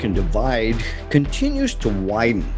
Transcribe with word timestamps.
American 0.00 0.24
divide 0.24 0.76
continues 1.10 1.74
to 1.74 1.90
widen. 1.90 2.50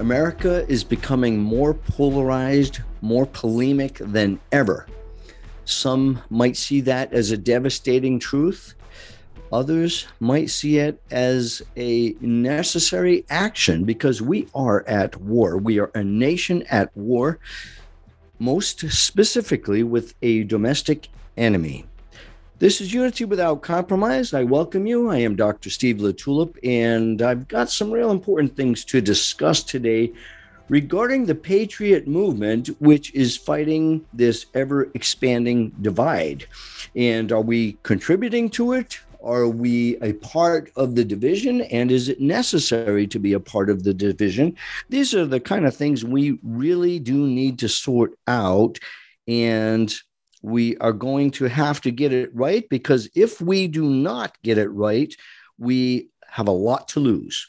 America 0.00 0.66
is 0.68 0.82
becoming 0.82 1.38
more 1.38 1.72
polarized, 1.72 2.80
more 3.00 3.26
polemic 3.26 3.98
than 3.98 4.40
ever. 4.50 4.88
Some 5.64 6.20
might 6.30 6.56
see 6.56 6.80
that 6.80 7.12
as 7.12 7.30
a 7.30 7.36
devastating 7.36 8.18
truth. 8.18 8.74
Others 9.52 10.08
might 10.18 10.50
see 10.50 10.78
it 10.78 11.00
as 11.12 11.62
a 11.76 12.16
necessary 12.20 13.24
action 13.30 13.84
because 13.84 14.20
we 14.20 14.48
are 14.52 14.84
at 14.88 15.16
war. 15.20 15.58
We 15.58 15.78
are 15.78 15.92
a 15.94 16.02
nation 16.02 16.64
at 16.70 16.90
war, 16.96 17.38
most 18.40 18.90
specifically 18.90 19.84
with 19.84 20.14
a 20.22 20.42
domestic 20.42 21.06
enemy. 21.36 21.86
This 22.60 22.82
is 22.82 22.92
Unity 22.92 23.24
Without 23.24 23.62
Compromise. 23.62 24.34
I 24.34 24.44
welcome 24.44 24.86
you. 24.86 25.08
I 25.08 25.16
am 25.16 25.34
Dr. 25.34 25.70
Steve 25.70 25.96
LaTulippe, 25.96 26.58
and 26.62 27.22
I've 27.22 27.48
got 27.48 27.70
some 27.70 27.90
real 27.90 28.10
important 28.10 28.54
things 28.54 28.84
to 28.84 29.00
discuss 29.00 29.62
today 29.62 30.12
regarding 30.68 31.24
the 31.24 31.34
Patriot 31.34 32.06
movement, 32.06 32.68
which 32.78 33.14
is 33.14 33.34
fighting 33.34 34.04
this 34.12 34.44
ever 34.52 34.90
expanding 34.92 35.70
divide. 35.80 36.44
And 36.94 37.32
are 37.32 37.40
we 37.40 37.78
contributing 37.82 38.50
to 38.50 38.74
it? 38.74 39.00
Are 39.24 39.48
we 39.48 39.96
a 40.02 40.12
part 40.12 40.70
of 40.76 40.96
the 40.96 41.04
division? 41.06 41.62
And 41.62 41.90
is 41.90 42.10
it 42.10 42.20
necessary 42.20 43.06
to 43.06 43.18
be 43.18 43.32
a 43.32 43.40
part 43.40 43.70
of 43.70 43.84
the 43.84 43.94
division? 43.94 44.54
These 44.90 45.14
are 45.14 45.24
the 45.24 45.40
kind 45.40 45.64
of 45.64 45.74
things 45.74 46.04
we 46.04 46.38
really 46.42 46.98
do 46.98 47.26
need 47.26 47.58
to 47.60 47.70
sort 47.70 48.18
out. 48.26 48.78
And 49.26 49.90
we 50.42 50.76
are 50.78 50.92
going 50.92 51.30
to 51.32 51.44
have 51.46 51.80
to 51.82 51.90
get 51.90 52.12
it 52.12 52.34
right 52.34 52.68
because 52.68 53.08
if 53.14 53.40
we 53.40 53.68
do 53.68 53.84
not 53.84 54.40
get 54.42 54.58
it 54.58 54.68
right, 54.68 55.14
we 55.58 56.10
have 56.28 56.48
a 56.48 56.52
lot 56.52 56.88
to 56.88 57.00
lose. 57.00 57.46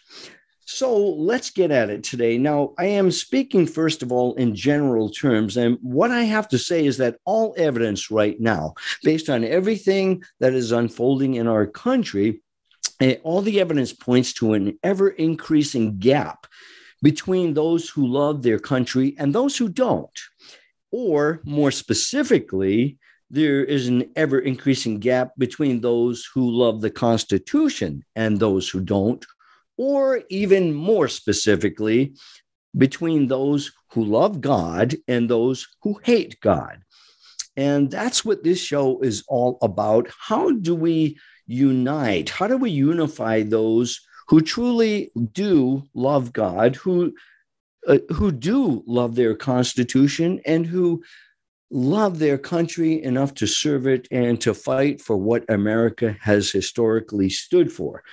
So 0.66 0.97
let's 0.97 1.50
get 1.50 1.69
at 1.69 1.89
it 1.89 2.03
today. 2.03 2.38
Now, 2.38 2.73
I 2.80 2.86
am 2.86 3.12
speaking, 3.12 3.67
first 3.67 4.02
of 4.02 4.12
all, 4.12 4.36
in 4.36 4.56
general 4.56 5.09
terms. 5.09 5.58
And 5.58 5.78
what 5.81 6.12
I 6.12 6.23
have 6.23 6.47
to 6.50 6.58
say 6.58 6.86
is 6.86 6.97
that 6.97 7.17
all 7.25 7.53
evidence 7.58 8.09
right 8.09 8.39
now, 8.39 8.75
based 9.03 9.30
on 9.30 9.44
everything 9.44 10.23
that 10.39 10.53
is 10.53 10.72
unfolding 10.72 11.34
in 11.34 11.47
our 11.47 11.66
country, 11.66 12.42
eh, 13.02 13.17
all 13.23 13.42
the 13.42 13.59
evidence 13.59 13.92
points 13.92 14.34
to 14.34 14.53
an 14.53 14.80
ever 14.81 15.09
increasing 15.09 15.97
gap 15.97 16.47
between 17.02 17.53
those 17.53 17.89
who 17.89 18.08
love 18.08 18.42
their 18.42 18.59
country 18.59 19.16
and 19.17 19.34
those 19.34 19.58
who 19.58 19.67
don't. 19.67 20.19
Or 20.92 21.42
more 21.45 21.72
specifically, 21.72 22.97
there 23.30 23.64
is 23.64 23.88
an 23.88 24.11
ever 24.16 24.39
increasing 24.39 25.00
gap 25.00 25.31
between 25.38 25.80
those 25.80 26.28
who 26.34 26.50
love 26.52 26.81
the 26.81 26.89
Constitution 26.89 28.03
and 28.16 28.38
those 28.38 28.70
who 28.70 28.81
don't, 28.81 29.25
or 29.78 30.22
even 30.30 30.73
more 30.73 31.08
specifically, 31.08 32.14
between 32.78 33.28
those 33.28 33.72
who 33.92 34.03
love 34.03 34.42
God 34.42 34.95
and 35.08 35.30
those 35.30 35.67
who 35.81 36.00
hate 36.03 36.39
God. 36.42 36.81
And 37.56 37.89
that's 37.89 38.23
what 38.23 38.44
this 38.44 38.59
show 38.59 39.00
is 39.02 39.23
all 39.28 39.58
about. 39.62 40.09
How 40.17 40.52
do 40.52 40.75
we 40.75 41.17
unite? 41.47 42.30
How 42.30 42.47
do 42.47 42.57
we 42.57 42.72
unify 42.72 43.44
those 43.44 44.00
who 44.28 44.41
truly 44.41 45.12
do 45.34 45.84
love 45.94 46.31
God, 46.31 46.75
who 46.78 47.13
uh, 47.88 47.97
who 48.14 48.31
do 48.31 48.84
love 48.86 49.16
their 49.16 49.36
Constitution 49.36 50.40
and 50.46 50.66
who 50.66 51.03
love 51.72 52.19
their 52.19 52.38
country 52.38 53.02
enough 53.02 53.34
to 53.36 53.47
serve 53.47 53.88
it 53.88 54.08
and 54.12 54.40
to 54.42 54.53
fight 54.53 55.02
for 55.02 55.18
what 55.18 55.50
America 55.50 56.16
has 56.22 56.52
historically 56.52 57.30
stood 57.30 57.72
for. 57.72 58.03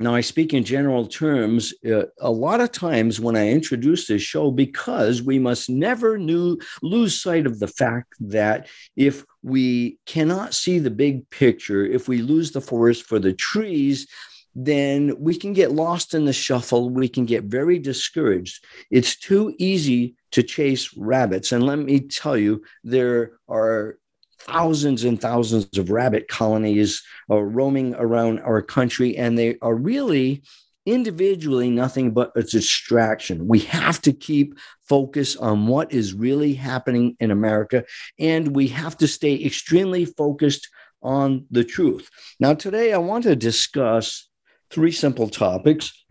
Now, 0.00 0.14
I 0.14 0.20
speak 0.20 0.54
in 0.54 0.62
general 0.62 1.06
terms 1.06 1.74
uh, 1.84 2.04
a 2.20 2.30
lot 2.30 2.60
of 2.60 2.70
times 2.70 3.18
when 3.18 3.34
I 3.34 3.48
introduce 3.48 4.06
this 4.06 4.22
show 4.22 4.52
because 4.52 5.22
we 5.22 5.40
must 5.40 5.68
never 5.68 6.16
new, 6.16 6.58
lose 6.82 7.20
sight 7.20 7.46
of 7.46 7.58
the 7.58 7.66
fact 7.66 8.14
that 8.20 8.68
if 8.94 9.24
we 9.42 9.98
cannot 10.06 10.54
see 10.54 10.78
the 10.78 10.90
big 10.90 11.28
picture, 11.30 11.84
if 11.84 12.06
we 12.06 12.22
lose 12.22 12.52
the 12.52 12.60
forest 12.60 13.06
for 13.06 13.18
the 13.18 13.32
trees, 13.32 14.06
then 14.54 15.14
we 15.18 15.36
can 15.36 15.52
get 15.52 15.72
lost 15.72 16.14
in 16.14 16.24
the 16.24 16.32
shuffle. 16.32 16.90
We 16.90 17.08
can 17.08 17.24
get 17.26 17.44
very 17.44 17.78
discouraged. 17.78 18.64
It's 18.90 19.16
too 19.16 19.54
easy 19.58 20.16
to 20.32 20.42
chase 20.42 20.96
rabbits. 20.96 21.52
And 21.52 21.64
let 21.64 21.78
me 21.78 22.00
tell 22.00 22.36
you, 22.36 22.62
there 22.84 23.32
are 23.48 23.98
thousands 24.40 25.04
and 25.04 25.20
thousands 25.20 25.76
of 25.78 25.90
rabbit 25.90 26.28
colonies 26.28 27.02
uh, 27.30 27.40
roaming 27.40 27.94
around 27.94 28.40
our 28.40 28.62
country, 28.62 29.16
and 29.16 29.38
they 29.38 29.56
are 29.62 29.74
really 29.74 30.42
individually 30.86 31.70
nothing 31.70 32.12
but 32.12 32.32
a 32.34 32.42
distraction. 32.42 33.46
We 33.46 33.60
have 33.60 34.00
to 34.02 34.12
keep 34.12 34.58
focus 34.88 35.36
on 35.36 35.66
what 35.66 35.92
is 35.92 36.14
really 36.14 36.54
happening 36.54 37.16
in 37.20 37.30
America, 37.30 37.84
and 38.18 38.56
we 38.56 38.68
have 38.68 38.96
to 38.98 39.08
stay 39.08 39.44
extremely 39.44 40.04
focused 40.04 40.68
on 41.02 41.44
the 41.50 41.64
truth. 41.64 42.08
Now, 42.40 42.54
today 42.54 42.92
I 42.92 42.98
want 42.98 43.24
to 43.24 43.36
discuss 43.36 44.27
three 44.70 44.92
simple 44.92 45.28
topics. 45.28 46.04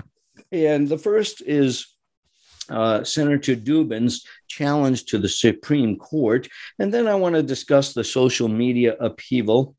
And 0.52 0.88
the 0.88 0.98
first 0.98 1.42
is 1.42 1.88
uh, 2.70 3.04
Senator 3.04 3.56
Durbin's 3.56 4.26
challenge 4.48 5.06
to 5.06 5.18
the 5.18 5.30
Supreme 5.30 5.98
Court. 5.98 6.48
And 6.80 6.94
then 6.94 7.08
I 7.08 7.16
want 7.16 7.36
to 7.36 7.44
discuss 7.44 7.94
the 7.94 8.04
social 8.04 8.48
media 8.48 8.96
upheaval 9.00 9.76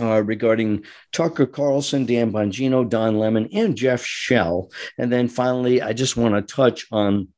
uh, 0.00 0.22
regarding 0.22 0.84
Tucker 1.12 1.46
Carlson, 1.46 2.06
Dan 2.06 2.32
Bongino, 2.32 2.88
Don 2.88 3.18
Lemon, 3.18 3.48
and 3.52 3.76
Jeff 3.76 4.04
Shell. 4.04 4.70
And 4.98 5.12
then 5.12 5.28
finally, 5.28 5.82
I 5.82 5.92
just 5.92 6.16
want 6.16 6.34
to 6.34 6.54
touch 6.54 6.86
on 6.92 7.28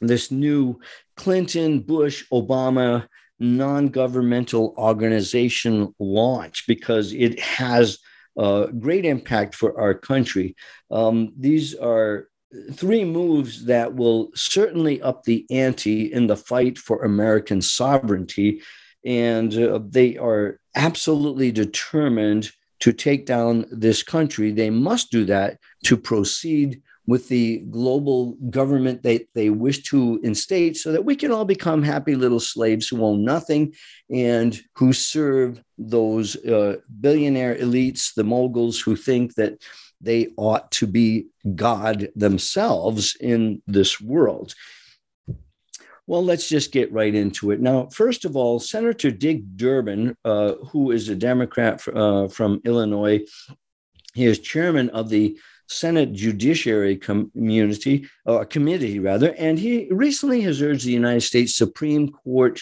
this 0.00 0.30
new 0.30 0.80
Clinton, 1.16 1.80
Bush, 1.80 2.24
Obama 2.32 3.06
non 3.38 3.88
governmental 3.88 4.74
organization 4.78 5.92
launch 5.98 6.64
because 6.66 7.12
it 7.12 7.40
has 7.40 7.98
uh, 8.36 8.66
great 8.66 9.04
impact 9.04 9.54
for 9.54 9.78
our 9.80 9.94
country. 9.94 10.56
Um, 10.90 11.32
these 11.38 11.74
are 11.74 12.28
three 12.72 13.04
moves 13.04 13.64
that 13.66 13.94
will 13.94 14.30
certainly 14.34 15.00
up 15.02 15.24
the 15.24 15.46
ante 15.50 16.12
in 16.12 16.26
the 16.26 16.36
fight 16.36 16.78
for 16.78 17.04
American 17.04 17.62
sovereignty. 17.62 18.62
And 19.04 19.56
uh, 19.56 19.80
they 19.88 20.16
are 20.16 20.60
absolutely 20.74 21.50
determined 21.50 22.50
to 22.80 22.92
take 22.92 23.26
down 23.26 23.64
this 23.70 24.02
country. 24.02 24.50
They 24.50 24.70
must 24.70 25.10
do 25.10 25.24
that 25.26 25.58
to 25.84 25.96
proceed 25.96 26.82
with 27.06 27.28
the 27.28 27.58
global 27.70 28.32
government 28.50 29.02
that 29.02 29.26
they 29.34 29.50
wish 29.50 29.82
to 29.82 30.20
instate 30.22 30.76
so 30.76 30.92
that 30.92 31.04
we 31.04 31.16
can 31.16 31.32
all 31.32 31.44
become 31.44 31.82
happy 31.82 32.14
little 32.14 32.40
slaves 32.40 32.88
who 32.88 33.04
own 33.04 33.24
nothing 33.24 33.74
and 34.10 34.60
who 34.76 34.92
serve 34.92 35.62
those 35.76 36.36
uh, 36.46 36.76
billionaire 37.00 37.56
elites, 37.56 38.14
the 38.14 38.24
moguls 38.24 38.80
who 38.80 38.94
think 38.94 39.34
that 39.34 39.54
they 40.00 40.28
ought 40.36 40.70
to 40.72 40.86
be 40.86 41.26
God 41.54 42.08
themselves 42.14 43.16
in 43.20 43.62
this 43.66 44.00
world. 44.00 44.54
Well, 46.06 46.24
let's 46.24 46.48
just 46.48 46.72
get 46.72 46.92
right 46.92 47.14
into 47.14 47.52
it. 47.52 47.60
Now, 47.60 47.86
first 47.86 48.24
of 48.24 48.36
all, 48.36 48.58
Senator 48.58 49.10
Dick 49.10 49.42
Durbin, 49.56 50.16
uh, 50.24 50.54
who 50.70 50.90
is 50.90 51.08
a 51.08 51.14
Democrat 51.14 51.86
uh, 51.88 52.26
from 52.28 52.60
Illinois, 52.64 53.20
he 54.14 54.26
is 54.26 54.40
chairman 54.40 54.90
of 54.90 55.08
the 55.08 55.38
Senate 55.68 56.12
Judiciary 56.12 56.96
Community 56.96 58.06
or 58.24 58.44
Committee, 58.44 58.98
rather, 58.98 59.34
and 59.38 59.58
he 59.58 59.88
recently 59.90 60.40
has 60.42 60.60
urged 60.62 60.84
the 60.84 60.92
United 60.92 61.22
States 61.22 61.54
Supreme 61.54 62.10
Court 62.10 62.60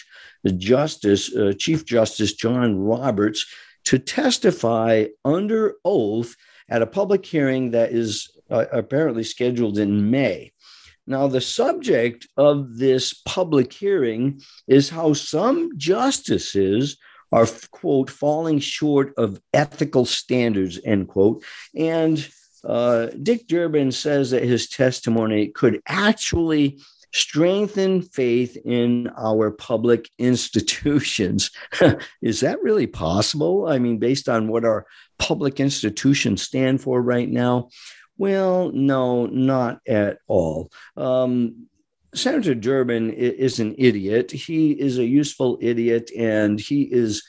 Justice, 0.57 1.35
uh, 1.35 1.53
Chief 1.57 1.85
Justice 1.85 2.33
John 2.33 2.77
Roberts, 2.77 3.45
to 3.85 3.99
testify 3.99 5.05
under 5.25 5.75
oath 5.83 6.35
at 6.69 6.81
a 6.81 6.87
public 6.87 7.25
hearing 7.25 7.71
that 7.71 7.91
is 7.91 8.29
uh, 8.49 8.65
apparently 8.71 9.23
scheduled 9.23 9.77
in 9.77 10.09
May. 10.09 10.53
Now, 11.07 11.27
the 11.27 11.41
subject 11.41 12.27
of 12.37 12.77
this 12.77 13.13
public 13.25 13.73
hearing 13.73 14.41
is 14.67 14.89
how 14.89 15.13
some 15.13 15.77
justices 15.77 16.97
are, 17.31 17.47
quote, 17.71 18.09
falling 18.09 18.59
short 18.59 19.13
of 19.17 19.41
ethical 19.53 20.05
standards, 20.05 20.79
end 20.85 21.07
quote. 21.07 21.43
And 21.75 22.25
uh, 22.63 23.07
Dick 23.21 23.47
Durbin 23.47 23.91
says 23.91 24.31
that 24.31 24.43
his 24.43 24.69
testimony 24.69 25.47
could 25.47 25.81
actually 25.87 26.79
strengthen 27.13 28.01
faith 28.01 28.57
in 28.63 29.11
our 29.17 29.51
public 29.51 30.09
institutions. 30.17 31.51
Is 32.21 32.39
that 32.41 32.61
really 32.61 32.87
possible? 32.87 33.67
I 33.67 33.79
mean, 33.79 33.97
based 33.97 34.29
on 34.29 34.47
what 34.47 34.65
our 34.65 34.85
public 35.17 35.59
institutions 35.59 36.41
stand 36.41 36.81
for 36.81 37.01
right 37.01 37.29
now? 37.29 37.69
Well, 38.17 38.71
no, 38.71 39.25
not 39.25 39.79
at 39.87 40.19
all. 40.27 40.71
Um, 40.95 41.67
Senator 42.13 42.53
Durbin 42.53 43.11
is 43.11 43.59
an 43.59 43.73
idiot. 43.77 44.31
He 44.31 44.71
is 44.71 44.97
a 44.97 45.05
useful 45.05 45.57
idiot, 45.61 46.11
and 46.15 46.59
he 46.59 46.83
is 46.83 47.23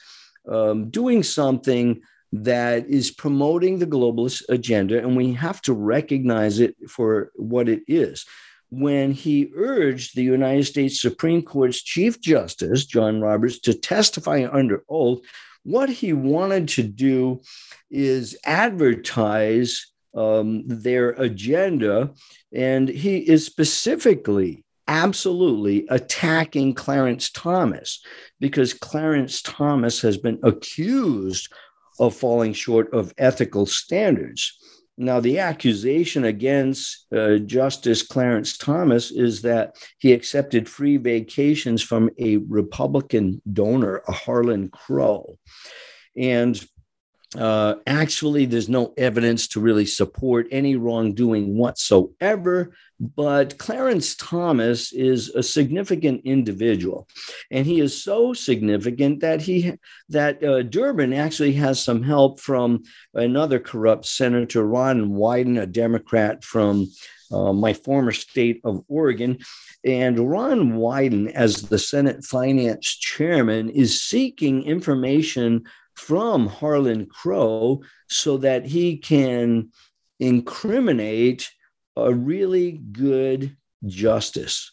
um, 0.49 0.90
doing 0.90 1.23
something 1.23 2.02
that 2.32 2.88
is 2.88 3.11
promoting 3.11 3.79
the 3.79 3.87
globalist 3.87 4.43
agenda, 4.49 4.99
and 4.99 5.17
we 5.17 5.34
have 5.34 5.61
to 5.62 5.75
recognize 5.75 6.61
it 6.61 6.75
for 6.88 7.31
what 7.37 7.69
it 7.69 7.82
is. 7.87 8.25
When 8.70 9.12
he 9.12 9.52
urged 9.55 10.17
the 10.17 10.23
United 10.23 10.64
States 10.64 11.00
Supreme 11.00 11.43
Court's 11.43 11.82
Chief 11.82 12.20
Justice, 12.20 12.87
John 12.87 13.20
Roberts, 13.20 13.58
to 13.61 13.75
testify 13.75 14.49
under 14.50 14.82
oath, 14.88 15.20
what 15.64 15.90
he 15.90 16.12
wanted 16.14 16.69
to 16.69 16.82
do 16.82 17.43
is 17.90 18.37
advertise 18.44 19.93
um, 20.14 20.64
their 20.67 21.11
agenda. 21.11 22.11
And 22.55 22.88
he 22.88 23.19
is 23.19 23.46
specifically, 23.46 24.64
absolutely 24.88 25.87
attacking 25.88 26.75
Clarence 26.75 27.31
Thomas 27.31 28.02
because 28.40 28.75
Clarence 28.75 29.43
Thomas 29.43 30.00
has 30.00 30.17
been 30.17 30.38
accused 30.43 31.52
of 32.02 32.16
falling 32.16 32.52
short 32.52 32.93
of 32.93 33.14
ethical 33.16 33.64
standards. 33.64 34.58
Now, 34.99 35.20
the 35.20 35.38
accusation 35.38 36.25
against 36.25 37.06
uh, 37.14 37.37
Justice 37.38 38.02
Clarence 38.02 38.58
Thomas 38.58 39.12
is 39.12 39.43
that 39.43 39.76
he 39.99 40.12
accepted 40.12 40.69
free 40.69 40.96
vacations 40.96 41.81
from 41.81 42.10
a 42.19 42.38
Republican 42.38 43.40
donor, 43.52 44.02
a 44.08 44.12
Harlan 44.12 44.69
Crow. 44.69 45.38
And 46.16 46.60
uh, 47.37 47.76
actually, 47.87 48.44
there's 48.44 48.69
no 48.69 48.93
evidence 48.96 49.49
to 49.49 49.61
really 49.61 49.87
support 49.87 50.46
any 50.50 50.76
wrongdoing 50.76 51.56
whatsoever. 51.56 52.75
But 53.00 53.58
Clarence 53.58 54.14
Thomas 54.14 54.93
is 54.93 55.31
a 55.31 55.43
significant 55.43 56.23
individual, 56.25 57.08
and 57.50 57.67
he 57.67 57.81
is 57.81 58.05
so 58.05 58.32
significant 58.32 59.20
that 59.20 59.40
he 59.43 59.73
that 60.11 60.44
uh, 60.44 60.62
Durbin 60.62 61.12
actually 61.12 61.55
has 61.55 61.82
some 61.82 62.02
help 62.02 62.38
from 62.38 62.84
another 63.14 63.58
corrupt 63.58 64.06
senator, 64.06 64.64
Ron 64.64 65.11
Wyden, 65.11 65.61
a 65.61 65.67
Democrat 65.67 66.44
from 66.44 66.87
uh, 67.32 67.52
my 67.52 67.73
former 67.73 68.12
state 68.12 68.61
of 68.62 68.85
Oregon. 68.88 69.38
And 69.85 70.31
Ron 70.31 70.75
Wyden, 70.75 71.32
as 71.32 71.62
the 71.62 71.78
Senate 71.78 72.25
Finance 72.25 72.87
Chairman, 72.87 73.69
is 73.70 74.00
seeking 74.00 74.62
information 74.62 75.64
from 75.94 76.46
Harlan 76.46 77.06
Crow 77.06 77.82
so 78.08 78.38
that 78.38 78.66
he 78.66 78.96
can 78.98 79.70
incriminate 80.18 81.50
a 81.96 82.12
really 82.12 82.72
good 82.72 83.56
justice. 83.86 84.72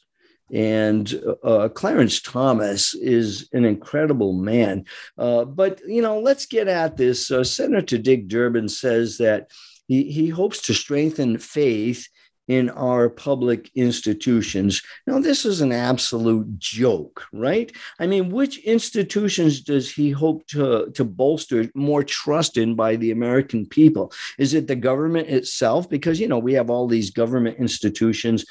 And 0.52 1.22
uh, 1.44 1.70
Clarence 1.70 2.22
Thomas 2.22 2.96
is 2.96 3.50
an 3.54 3.66
incredible 3.66 4.34
man. 4.34 4.86
Uh, 5.18 5.46
but, 5.46 5.82
you 5.88 6.02
know, 6.02 6.20
let's 6.20 6.48
get 6.48 6.68
at 6.68 6.98
this. 6.98 7.30
Uh, 7.30 7.44
Senator 7.44 7.98
Dick 7.98 8.28
Durbin 8.28 8.68
says 8.68 9.18
that 9.20 9.52
he, 9.88 10.12
he 10.12 10.30
hopes 10.30 10.62
to 10.64 10.74
strengthen 10.74 11.38
faith 11.38 12.08
in 12.50 12.68
our 12.72 13.10
public 13.10 13.70
institutions. 13.76 14.82
Now, 15.06 15.20
this 15.20 15.46
is 15.46 15.62
an 15.62 15.72
absolute 15.72 16.58
joke, 16.58 17.28
right? 17.32 17.72
I 18.00 18.08
mean, 18.08 18.32
which 18.32 18.58
institutions 18.66 19.62
does 19.62 19.92
he 19.92 20.10
hope 20.10 20.48
to, 20.48 20.90
to 20.96 21.06
bolster 21.06 21.70
more 21.76 22.04
trust 22.04 22.58
in 22.58 22.74
by 22.74 22.96
the 22.96 23.12
American 23.12 23.68
people? 23.68 24.12
Is 24.40 24.56
it 24.56 24.66
the 24.68 24.76
government 24.76 25.30
itself? 25.30 25.88
Because, 25.88 26.20
you 26.20 26.28
know, 26.28 26.40
we 26.40 26.54
have 26.54 26.72
all 26.72 26.88
these 26.88 27.12
government 27.12 27.60
institutions. 27.60 28.46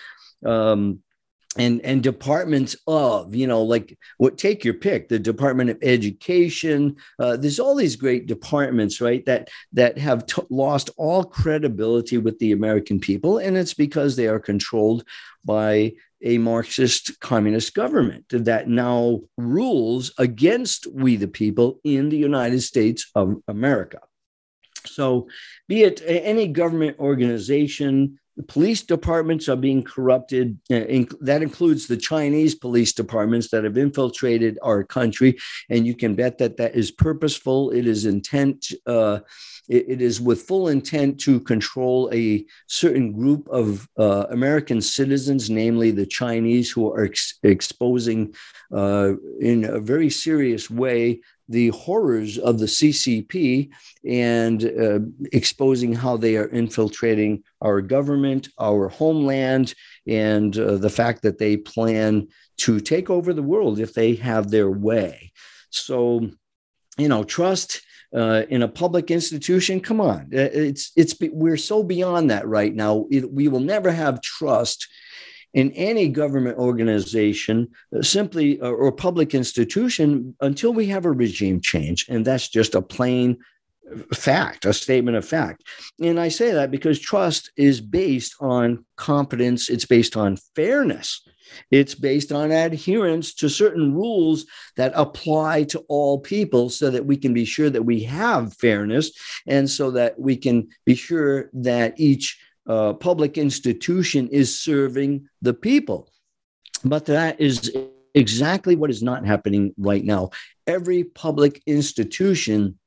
Um, 0.46 1.00
and 1.56 1.80
and 1.82 2.02
departments 2.02 2.76
of 2.86 3.34
you 3.34 3.46
know 3.46 3.62
like 3.62 3.98
what 4.18 4.36
take 4.36 4.64
your 4.64 4.74
pick 4.74 5.08
the 5.08 5.18
department 5.18 5.70
of 5.70 5.78
education 5.82 6.94
uh, 7.18 7.36
there's 7.36 7.58
all 7.58 7.74
these 7.74 7.96
great 7.96 8.26
departments 8.26 9.00
right 9.00 9.24
that 9.24 9.48
that 9.72 9.96
have 9.96 10.26
t- 10.26 10.42
lost 10.50 10.90
all 10.98 11.24
credibility 11.24 12.18
with 12.18 12.38
the 12.38 12.52
american 12.52 13.00
people 13.00 13.38
and 13.38 13.56
it's 13.56 13.74
because 13.74 14.14
they 14.14 14.28
are 14.28 14.40
controlled 14.40 15.04
by 15.44 15.92
a 16.22 16.36
marxist 16.36 17.18
communist 17.20 17.74
government 17.74 18.24
that 18.30 18.68
now 18.68 19.20
rules 19.36 20.12
against 20.18 20.86
we 20.92 21.16
the 21.16 21.28
people 21.28 21.80
in 21.82 22.08
the 22.08 22.16
united 22.18 22.60
states 22.60 23.10
of 23.14 23.36
america. 23.48 24.00
So 24.86 25.28
be 25.66 25.82
it 25.82 26.02
any 26.06 26.48
government 26.48 26.98
organization 26.98 28.18
police 28.46 28.82
departments 28.82 29.49
are 29.49 29.56
being 29.56 29.82
corrupted. 29.82 30.58
Uh, 30.70 31.05
that 31.20 31.43
includes 31.43 31.87
the 31.87 31.96
Chinese 31.96 32.55
police 32.55 32.93
departments 32.93 33.50
that 33.50 33.64
have 33.64 33.76
infiltrated 33.76 34.58
our 34.62 34.85
country. 34.85 35.37
And 35.69 35.87
you 35.87 35.94
can 35.94 36.14
bet 36.14 36.38
that 36.38 36.56
that 36.58 36.75
is 36.75 36.90
purposeful. 36.90 37.70
It 37.70 37.87
is 37.87 38.06
intent. 38.06 38.73
Uh, 38.87 39.20
it, 39.69 40.00
is 40.00 40.20
with 40.20 40.43
full 40.43 40.69
intent 40.69 41.20
to 41.20 41.40
control 41.40 42.08
a 42.12 42.46
certain 42.69 43.12
group 43.12 43.46
of 43.49 43.87
uh, 43.99 44.26
American 44.31 44.81
citizens, 44.81 45.50
namely 45.50 45.90
the 45.90 46.06
Chinese, 46.06 46.70
who 46.70 46.90
are 46.90 47.05
ex- 47.05 47.38
exposing 47.43 48.35
uh, 48.73 49.12
in 49.40 49.64
a 49.64 49.79
very 49.79 50.08
serious 50.08 50.70
way 50.70 51.20
the 51.48 51.68
horrors 51.68 52.38
of 52.38 52.58
the 52.58 52.66
CCP 52.66 53.70
and 54.04 54.64
uh, 54.64 55.00
exposing 55.32 55.94
how 55.94 56.16
they 56.16 56.36
are 56.36 56.48
infiltrating 56.48 57.42
our 57.60 57.80
government, 57.80 58.48
our 58.58 58.88
homeland, 58.88 59.74
and 60.06 60.56
uh, 60.58 60.76
the 60.76 60.90
fact 60.90 61.22
that 61.22 61.38
they 61.38 61.56
plan 61.56 62.28
to 62.58 62.80
take 62.80 63.08
over 63.08 63.32
the 63.32 63.42
world 63.42 63.78
if 63.78 63.94
they 63.94 64.14
have 64.16 64.50
their 64.50 64.70
way. 64.70 65.32
So, 65.70 66.28
you 66.96 67.08
know, 67.08 67.24
trust. 67.24 67.82
Uh, 68.10 68.44
in 68.48 68.62
a 68.62 68.68
public 68.68 69.10
institution, 69.10 69.80
come 69.80 70.00
on, 70.00 70.20
uh, 70.32 70.48
it's 70.50 70.92
it's 70.96 71.14
we're 71.30 71.58
so 71.58 71.82
beyond 71.82 72.30
that 72.30 72.48
right 72.48 72.74
now. 72.74 73.04
It, 73.10 73.30
we 73.30 73.48
will 73.48 73.60
never 73.60 73.90
have 73.90 74.22
trust 74.22 74.88
in 75.54 75.72
any 75.72 76.08
government 76.08 76.58
organization, 76.58 77.68
uh, 77.96 78.02
simply 78.02 78.60
uh, 78.60 78.68
or 78.68 78.92
public 78.92 79.34
institution, 79.34 80.37
until 80.40 80.73
we 80.73 80.87
have 80.87 81.04
a 81.04 81.12
regime 81.12 81.61
change. 81.61 82.06
And 82.08 82.25
that's 82.25 82.49
just 82.49 82.75
a 82.75 82.82
plain 82.82 83.38
fact, 84.12 84.64
a 84.64 84.73
statement 84.73 85.16
of 85.16 85.25
fact. 85.25 85.64
And 86.00 86.20
I 86.20 86.28
say 86.28 86.52
that 86.52 86.70
because 86.70 86.99
trust 87.00 87.50
is 87.56 87.80
based 87.80 88.34
on 88.40 88.84
competence, 88.96 89.68
it's 89.68 89.87
based 89.87 90.16
on 90.16 90.37
fairness. 90.54 91.26
It's 91.70 91.94
based 91.94 92.30
on 92.30 92.52
adherence 92.52 93.34
to 93.37 93.49
certain 93.49 93.94
rules 93.94 94.44
that 94.76 94.92
apply 94.94 95.64
to 95.64 95.78
all 95.88 96.20
people 96.20 96.68
so 96.68 96.90
that 96.90 97.06
we 97.06 97.16
can 97.16 97.32
be 97.32 97.46
sure 97.46 97.70
that 97.70 97.84
we 97.84 98.02
have 98.02 98.54
fairness 98.54 99.12
and 99.46 99.68
so 99.68 99.90
that 99.92 100.18
we 100.20 100.37
can 100.37 100.68
be 100.84 100.94
sure 100.94 101.50
that 101.54 101.94
each 101.99 102.38
uh, 102.68 102.92
public 102.92 103.38
institution 103.38 104.28
is 104.28 104.60
serving 104.60 105.28
the 105.42 105.54
people. 105.54 106.10
But 106.84 107.06
that 107.06 107.40
is 107.40 107.75
exactly 108.14 108.76
what 108.76 108.90
is 108.90 109.02
not 109.02 109.26
happening 109.26 109.75
right 109.78 110.04
now. 110.04 110.30
Every 110.66 111.04
public 111.04 111.62
institution 111.66 112.78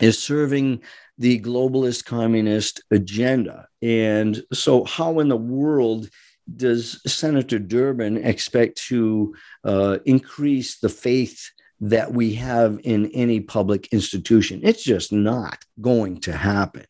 is 0.00 0.22
serving 0.22 0.82
the 1.18 1.40
globalist 1.40 2.04
communist 2.04 2.82
agenda. 2.90 3.66
And 3.82 4.42
so, 4.52 4.84
how 4.84 5.18
in 5.18 5.28
the 5.28 5.36
world 5.36 6.08
does 6.56 7.00
Senator 7.06 7.58
Durbin 7.58 8.24
expect 8.24 8.82
to 8.86 9.34
uh, 9.64 9.98
increase 10.06 10.78
the 10.78 10.88
faith 10.88 11.50
that 11.80 12.12
we 12.12 12.34
have 12.34 12.80
in 12.84 13.10
any 13.12 13.40
public 13.40 13.88
institution? 13.92 14.60
It's 14.62 14.82
just 14.82 15.12
not 15.12 15.64
going 15.80 16.20
to 16.22 16.32
happen. 16.32 16.86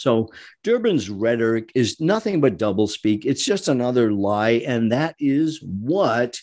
So 0.00 0.30
Durbin's 0.64 1.10
rhetoric 1.10 1.70
is 1.74 2.00
nothing 2.00 2.40
but 2.40 2.58
doublespeak. 2.58 3.26
It's 3.26 3.44
just 3.44 3.68
another 3.68 4.12
lie, 4.12 4.62
and 4.66 4.92
that 4.92 5.14
is 5.18 5.62
what 5.62 6.38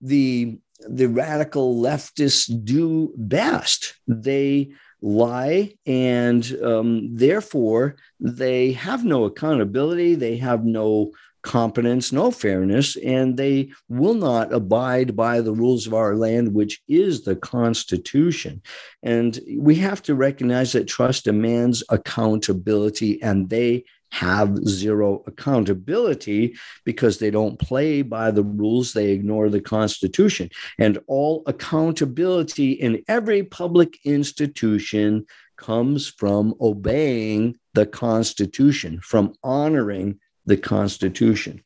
the 0.00 0.58
the 0.88 1.08
radical 1.08 1.74
leftists 1.74 2.48
do 2.64 3.12
best. 3.16 3.94
They 4.06 4.72
lie, 5.00 5.74
and 5.86 6.44
um, 6.62 7.16
therefore 7.16 7.96
they 8.20 8.72
have 8.72 9.04
no 9.04 9.24
accountability. 9.24 10.14
They 10.14 10.36
have 10.36 10.64
no 10.64 11.12
competence, 11.48 12.12
no 12.12 12.30
fairness, 12.30 12.94
and 12.96 13.36
they 13.38 13.70
will 13.88 14.12
not 14.12 14.52
abide 14.52 15.16
by 15.16 15.40
the 15.40 15.52
rules 15.52 15.86
of 15.86 15.94
our 15.94 16.14
land, 16.14 16.52
which 16.52 16.82
is 16.86 17.22
the 17.22 17.34
Constitution. 17.34 18.60
And 19.02 19.40
we 19.56 19.76
have 19.76 20.02
to 20.02 20.14
recognize 20.14 20.72
that 20.72 20.86
trust 20.86 21.24
demands 21.24 21.82
accountability, 21.88 23.22
and 23.22 23.48
they 23.48 23.84
have 24.12 24.58
zero 24.66 25.22
accountability 25.26 26.54
because 26.84 27.18
they 27.18 27.30
don't 27.30 27.58
play 27.58 28.02
by 28.02 28.30
the 28.30 28.44
rules, 28.44 28.92
they 28.92 29.10
ignore 29.12 29.48
the 29.48 29.60
Constitution. 29.60 30.50
And 30.78 30.98
all 31.06 31.42
accountability 31.46 32.72
in 32.72 33.02
every 33.08 33.42
public 33.42 33.98
institution 34.04 35.24
comes 35.56 36.08
from 36.08 36.54
obeying 36.60 37.56
the 37.72 37.86
Constitution, 37.86 39.00
from 39.02 39.32
honoring 39.42 40.20
the 40.48 40.56
Constitution. 40.56 41.62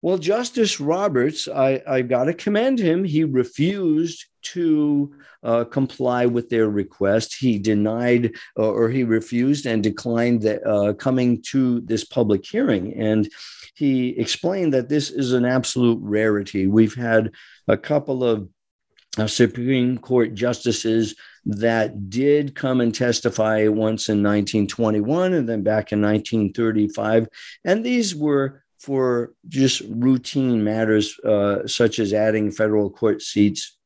Well, 0.00 0.18
Justice 0.18 0.80
Roberts, 0.80 1.46
I, 1.46 1.80
I 1.86 2.02
got 2.02 2.24
to 2.24 2.34
commend 2.34 2.80
him. 2.80 3.04
He 3.04 3.22
refused 3.22 4.24
to 4.42 5.14
uh, 5.44 5.64
comply 5.64 6.26
with 6.26 6.48
their 6.48 6.68
request. 6.68 7.36
He 7.38 7.58
denied 7.58 8.34
uh, 8.58 8.68
or 8.68 8.88
he 8.88 9.04
refused 9.04 9.64
and 9.64 9.80
declined 9.80 10.42
the, 10.42 10.60
uh, 10.68 10.94
coming 10.94 11.40
to 11.50 11.80
this 11.82 12.04
public 12.04 12.44
hearing. 12.44 12.94
And 12.94 13.30
he 13.76 14.08
explained 14.18 14.74
that 14.74 14.88
this 14.88 15.10
is 15.10 15.32
an 15.32 15.44
absolute 15.44 16.00
rarity. 16.02 16.66
We've 16.66 16.94
had 16.94 17.30
a 17.68 17.76
couple 17.76 18.24
of 18.24 18.48
uh, 19.18 19.26
Supreme 19.26 19.98
Court 19.98 20.34
justices 20.34 21.14
that 21.44 22.08
did 22.08 22.54
come 22.54 22.80
and 22.80 22.94
testify 22.94 23.66
once 23.68 24.08
in 24.08 24.22
1921 24.22 25.34
and 25.34 25.48
then 25.48 25.62
back 25.62 25.92
in 25.92 26.00
1935. 26.00 27.28
And 27.64 27.84
these 27.84 28.14
were 28.14 28.62
for 28.78 29.34
just 29.48 29.82
routine 29.88 30.64
matters 30.64 31.18
uh, 31.20 31.66
such 31.66 31.98
as 31.98 32.12
adding 32.12 32.50
federal 32.50 32.90
court 32.90 33.22
seats 33.22 33.76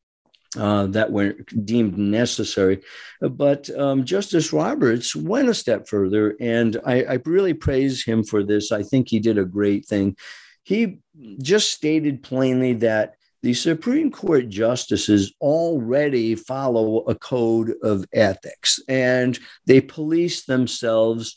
uh, 0.56 0.86
that 0.86 1.12
were 1.12 1.34
deemed 1.64 1.98
necessary. 1.98 2.82
But 3.20 3.68
um, 3.78 4.04
Justice 4.04 4.52
Roberts 4.52 5.14
went 5.14 5.50
a 5.50 5.54
step 5.54 5.86
further, 5.86 6.34
and 6.40 6.80
I, 6.86 7.02
I, 7.02 7.18
really 7.26 7.52
praise 7.52 8.04
him 8.04 8.24
for 8.24 8.42
this. 8.42 8.72
I 8.72 8.82
think 8.82 9.08
he 9.08 9.18
did 9.18 9.36
a 9.36 9.44
great 9.44 9.86
thing. 9.86 10.16
He 10.62 11.00
just 11.42 11.72
stated 11.72 12.22
plainly 12.22 12.72
that 12.74 13.16
the 13.46 13.54
Supreme 13.54 14.10
Court 14.10 14.48
justices 14.48 15.32
already 15.40 16.34
follow 16.34 17.02
a 17.02 17.14
code 17.14 17.74
of 17.80 18.04
ethics 18.12 18.80
and 18.88 19.38
they 19.66 19.80
police 19.80 20.46
themselves. 20.46 21.36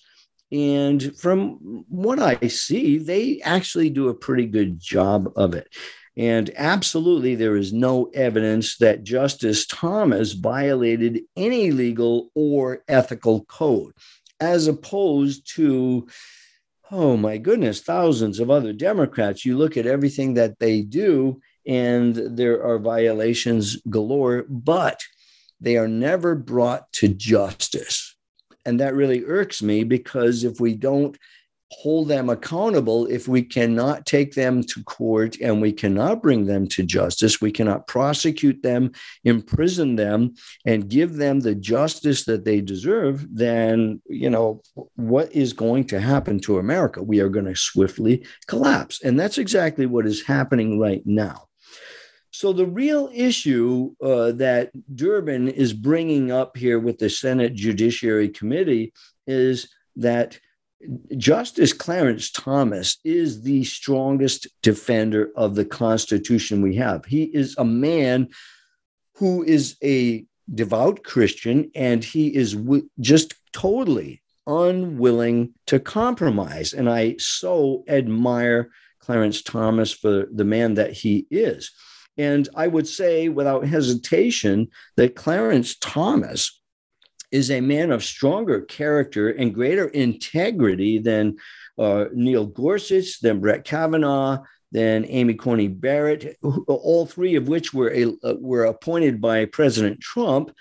And 0.52 1.16
from 1.20 1.86
what 1.88 2.18
I 2.18 2.48
see, 2.48 2.98
they 2.98 3.42
actually 3.42 3.92
do 3.92 4.10
a 4.10 4.16
pretty 4.16 4.48
good 4.48 4.80
job 4.80 5.32
of 5.36 5.54
it. 5.54 5.68
And 6.18 6.50
absolutely, 6.58 7.36
there 7.36 7.56
is 7.56 7.74
no 7.74 8.06
evidence 8.16 8.78
that 8.78 9.04
Justice 9.04 9.68
Thomas 9.68 10.32
violated 10.32 11.22
any 11.38 11.70
legal 11.70 12.32
or 12.34 12.82
ethical 12.88 13.46
code, 13.46 13.94
as 14.40 14.66
opposed 14.66 15.48
to, 15.58 16.08
oh 16.90 17.16
my 17.18 17.38
goodness, 17.38 17.82
thousands 17.82 18.40
of 18.40 18.50
other 18.50 18.74
Democrats. 18.74 19.46
You 19.46 19.60
look 19.60 19.78
at 19.78 19.86
everything 19.86 20.34
that 20.34 20.58
they 20.58 20.82
do, 20.82 21.40
and 21.70 22.16
there 22.16 22.64
are 22.64 22.80
violations 22.80 23.80
galore, 23.92 24.44
but 24.50 25.04
they 25.62 25.78
are 25.78 25.88
never 25.88 26.34
brought 26.34 26.92
to 26.94 27.08
justice. 27.08 28.18
And 28.66 28.80
that 28.80 28.96
really 28.96 29.24
irks 29.24 29.62
me 29.62 29.84
because 29.84 30.44
if 30.44 30.60
we 30.60 30.74
don't 30.74 31.16
hold 31.72 32.08
them 32.08 32.28
accountable, 32.28 33.06
if 33.06 33.28
we 33.28 33.44
cannot 33.44 34.08
take 34.08 34.34
them 34.34 34.64
to 34.64 34.84
court 34.86 35.38
and 35.40 35.62
we 35.62 35.72
cannot 35.72 36.24
bring 36.24 36.48
them 36.48 36.68
to 36.68 36.82
justice, 36.82 37.40
we 37.40 37.52
cannot 37.52 37.86
prosecute 37.86 38.64
them, 38.64 38.92
imprison 39.24 39.96
them, 39.96 40.34
and 40.66 40.90
give 40.90 41.18
them 41.18 41.40
the 41.40 41.54
justice 41.54 42.26
that 42.26 42.46
they 42.46 42.62
deserve, 42.62 43.28
then, 43.32 44.02
you 44.08 44.32
know, 44.32 44.64
what 44.96 45.32
is 45.32 45.54
going 45.54 45.84
to 45.84 46.00
happen 46.00 46.40
to 46.40 46.58
America? 46.58 47.04
We 47.04 47.20
are 47.20 47.30
going 47.30 47.46
to 47.46 47.56
swiftly 47.56 48.26
collapse. 48.48 49.04
And 49.04 49.20
that's 49.20 49.38
exactly 49.38 49.86
what 49.86 50.08
is 50.08 50.24
happening 50.24 50.80
right 50.80 51.04
now. 51.06 51.49
So, 52.32 52.54
the 52.54 52.66
real 52.66 53.10
issue 53.14 53.96
uh, 54.02 54.34
that 54.34 54.72
Durbin 54.96 55.48
is 55.48 55.74
bringing 55.74 56.32
up 56.32 56.56
here 56.56 56.80
with 56.80 57.00
the 57.00 57.10
Senate 57.10 57.56
Judiciary 57.56 58.30
Committee 58.30 58.94
is 59.26 59.70
that 59.96 60.40
Justice 61.18 61.74
Clarence 61.74 62.32
Thomas 62.32 62.98
is 63.04 63.42
the 63.42 63.64
strongest 63.64 64.48
defender 64.62 65.32
of 65.36 65.56
the 65.56 65.66
Constitution 65.66 66.62
we 66.62 66.76
have. 66.76 67.04
He 67.06 67.24
is 67.24 67.56
a 67.58 67.66
man 67.66 68.30
who 69.16 69.44
is 69.44 69.76
a 69.84 70.26
devout 70.54 71.04
Christian 71.04 71.70
and 71.76 72.04
he 72.04 72.34
is 72.34 72.54
w- 72.54 72.90
just 73.00 73.34
totally 73.52 74.22
unwilling 74.48 75.54
to 75.68 75.80
compromise. 75.80 76.74
And 76.74 76.90
I 76.90 77.18
so 77.20 77.84
admire 77.88 78.70
Clarence 79.00 79.42
Thomas 79.42 79.92
for 79.92 80.28
the 80.32 80.46
man 80.46 80.76
that 80.76 80.94
he 80.94 81.28
is. 81.30 81.72
And 82.20 82.50
I 82.54 82.68
would 82.68 82.86
say 82.86 83.30
without 83.30 83.66
hesitation 83.66 84.68
that 84.98 85.16
Clarence 85.16 85.78
Thomas 85.78 86.62
is 87.32 87.50
a 87.50 87.62
man 87.62 87.92
of 87.92 88.04
stronger 88.04 88.60
character 88.62 89.30
and 89.30 89.54
greater 89.54 89.88
integrity 89.88 91.00
than 91.00 91.38
uh, 91.78 92.06
Neil 92.14 92.46
Gorsuch, 92.46 93.22
than 93.22 93.40
Brett 93.40 93.64
Kavanaugh, 93.64 94.44
than 94.74 95.06
Amy 95.08 95.36
Coney 95.36 95.70
Barrett, 95.70 96.38
all 96.68 97.06
three 97.06 97.36
of 97.36 97.48
which 97.48 97.74
were, 97.74 97.92
a, 97.92 98.08
uh, 98.22 98.36
were 98.42 98.66
appointed 98.66 99.22
by 99.22 99.46
President 99.46 100.02
Trump. 100.02 100.52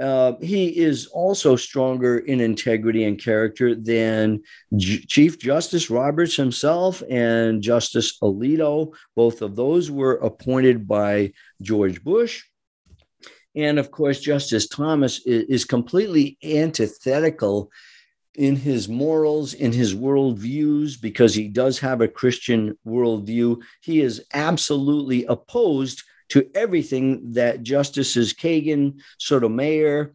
Uh, 0.00 0.32
he 0.40 0.68
is 0.68 1.06
also 1.06 1.54
stronger 1.54 2.18
in 2.18 2.40
integrity 2.40 3.04
and 3.04 3.22
character 3.22 3.74
than 3.74 4.42
Chief 4.78 5.38
Justice 5.38 5.90
Roberts 5.90 6.34
himself 6.34 7.02
and 7.10 7.62
Justice 7.62 8.18
Alito. 8.20 8.94
Both 9.14 9.42
of 9.42 9.54
those 9.54 9.90
were 9.90 10.14
appointed 10.14 10.88
by 10.88 11.32
George 11.60 12.02
Bush. 12.02 12.42
And 13.54 13.78
of 13.78 13.90
course, 13.90 14.20
Justice 14.20 14.66
Thomas 14.66 15.20
is, 15.26 15.44
is 15.44 15.64
completely 15.66 16.38
antithetical 16.42 17.70
in 18.34 18.56
his 18.56 18.88
morals, 18.88 19.52
in 19.52 19.72
his 19.72 19.94
worldviews, 19.94 20.98
because 20.98 21.34
he 21.34 21.48
does 21.48 21.78
have 21.80 22.00
a 22.00 22.08
Christian 22.08 22.78
worldview. 22.86 23.60
He 23.82 24.00
is 24.00 24.24
absolutely 24.32 25.26
opposed 25.26 26.02
to 26.30 26.48
everything 26.54 27.32
that 27.32 27.62
Justices 27.62 28.34
Kagan, 28.34 29.00
Sotomayor, 29.18 30.14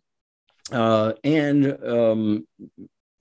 uh, 0.72 1.14
and 1.24 1.66
um, 1.86 2.48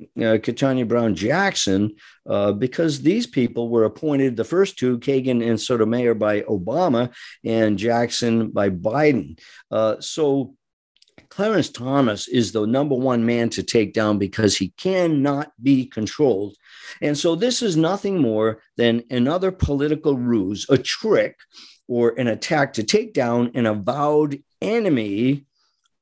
uh, 0.01 0.37
Ketanji 0.39 0.87
Brown 0.87 1.15
Jackson, 1.15 1.97
uh, 2.29 2.53
because 2.53 3.01
these 3.01 3.27
people 3.27 3.69
were 3.69 3.85
appointed, 3.85 4.37
the 4.37 4.45
first 4.45 4.79
two, 4.79 4.99
Kagan 4.99 5.47
and 5.47 5.61
Sotomayor, 5.61 6.15
by 6.15 6.43
Obama, 6.43 7.15
and 7.45 7.79
Jackson 7.79 8.51
by 8.51 8.71
Biden. 8.71 9.39
Uh, 9.71 9.97
so 10.01 10.55
Clarence 11.29 11.71
Thomas 11.71 12.29
is 12.29 12.53
the 12.53 12.67
number 12.67 12.95
one 12.95 13.25
man 13.25 13.49
to 13.51 13.63
take 13.63 13.93
down 13.93 14.19
because 14.19 14.57
he 14.57 14.73
cannot 14.77 15.51
be 15.63 15.87
controlled. 15.87 16.57
And 17.03 17.17
so 17.17 17.35
this 17.35 17.63
is 17.63 17.77
nothing 17.77 18.19
more 18.19 18.63
than 18.77 19.03
another 19.11 19.51
political 19.51 20.17
ruse, 20.17 20.67
a 20.69 20.79
trick 20.79 21.37
or 21.89 22.19
an 22.19 22.29
attack 22.29 22.75
to 22.75 22.83
take 22.83 23.13
down 23.13 23.53
an 23.55 23.67
avowed 23.67 24.43
enemy 24.61 25.47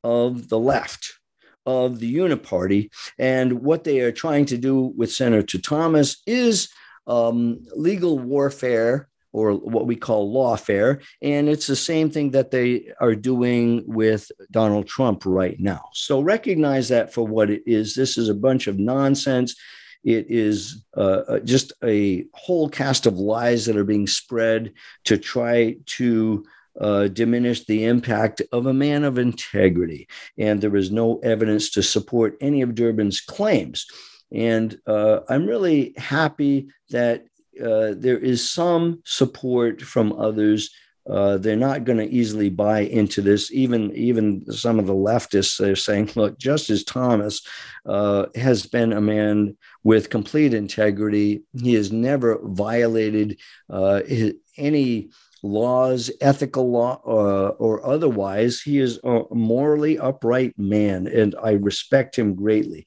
of 0.03 0.49
the 0.49 0.59
left 0.59 1.19
of 1.67 1.99
the 1.99 2.14
uniparty. 2.14 2.91
And 3.19 3.62
what 3.62 3.85
they 3.85 4.00
are 4.00 4.12
trying 4.12 4.47
to 4.47 4.59
do 4.59 4.93
with 4.97 5.12
Senator 5.12 5.59
Thomas 5.59 6.23
is 6.26 6.69
um, 7.07 7.64
legal 7.75 8.19
warfare 8.19 9.09
or 9.33 9.53
what 9.53 9.87
we 9.87 9.97
call 9.97 10.33
lawfare. 10.33 11.03
And 11.21 11.49
it's 11.49 11.67
the 11.67 11.76
same 11.76 12.09
thing 12.09 12.31
that 12.31 12.53
they 12.53 12.93
are 13.00 13.17
doing 13.17 13.83
with 13.87 14.31
Donald 14.50 14.87
Trump 14.87 15.25
right 15.26 15.59
now. 15.59 15.88
So 15.93 16.21
recognize 16.21 16.88
that 16.91 17.12
for 17.12 17.26
what 17.26 17.50
it 17.50 17.62
is. 17.67 17.95
This 17.95 18.17
is 18.17 18.29
a 18.29 18.35
bunch 18.35 18.69
of 18.69 18.79
nonsense. 18.79 19.57
It 20.05 20.27
is 20.29 20.85
uh, 20.97 21.23
uh, 21.29 21.39
just 21.41 21.73
a 21.83 22.27
whole 22.35 22.69
cast 22.69 23.07
of 23.07 23.19
lies 23.19 23.67
that 23.67 23.77
are 23.77 23.85
being 23.85 24.07
spread 24.07 24.73
to 25.05 25.17
try 25.17 25.77
to 25.87 26.45
uh, 26.81 27.09
diminish 27.09 27.65
the 27.65 27.85
impact 27.85 28.43
of 28.53 28.67
a 28.67 28.75
man 28.75 29.05
of 29.05 29.19
integrity. 29.19 30.09
And 30.39 30.61
there 30.61 30.77
is 30.77 30.91
no 30.91 31.19
evidence 31.19 31.71
to 31.71 31.83
support 31.83 32.37
any 32.41 32.63
of 32.63 32.75
Durbin's 32.75 33.21
claims. 33.21 33.87
And 34.33 34.79
uh, 34.87 35.21
I'm 35.29 35.47
really 35.47 35.95
happy 35.97 36.69
that 36.91 37.25
uh, 37.61 37.95
there 37.97 38.19
is 38.19 38.49
some 38.49 39.01
support 39.05 39.81
from 39.81 40.13
others 40.13 40.71
uh, 41.09 41.37
they're 41.37 41.57
not 41.57 41.85
going 41.85 41.99
to 41.99 42.09
easily 42.09 42.49
buy 42.49 42.81
into 42.81 43.21
this. 43.21 43.53
Even 43.53 43.95
even 43.95 44.51
some 44.51 44.79
of 44.79 44.87
the 44.87 44.95
leftists 44.95 45.61
are 45.61 45.77
saying, 45.77 46.11
"Look, 46.15 46.39
Justice 46.39 46.85
Thomas 46.85 47.43
uh, 47.85 48.27
has 48.35 48.67
been 48.67 48.93
a 48.93 49.01
man 49.01 49.57
with 49.83 50.11
complete 50.11 50.55
integrity. 50.55 51.43
He 51.61 51.75
has 51.75 51.93
never 51.93 52.39
violated 52.43 53.39
uh, 53.71 54.03
his, 54.03 54.35
any." 54.57 55.11
laws, 55.47 56.11
ethical 56.23 56.71
law, 56.71 56.99
uh, 57.07 57.49
or 57.59 57.85
otherwise. 57.85 58.63
He 58.63 58.79
is 58.79 58.99
a 59.05 59.25
morally 59.31 59.99
upright 59.99 60.59
man, 60.59 61.07
and 61.07 61.35
I 61.39 61.51
respect 61.51 62.17
him 62.17 62.35
greatly. 62.35 62.87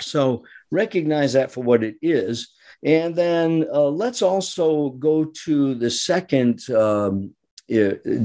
So 0.00 0.44
recognize 0.70 1.34
that 1.34 1.52
for 1.52 1.62
what 1.62 1.84
it 1.84 1.96
is. 2.00 2.48
And 2.82 3.14
then 3.14 3.66
uh, 3.72 3.88
let's 3.88 4.22
also 4.22 4.90
go 4.90 5.26
to 5.44 5.74
the 5.74 5.90
second 5.90 6.68
um, 6.70 7.34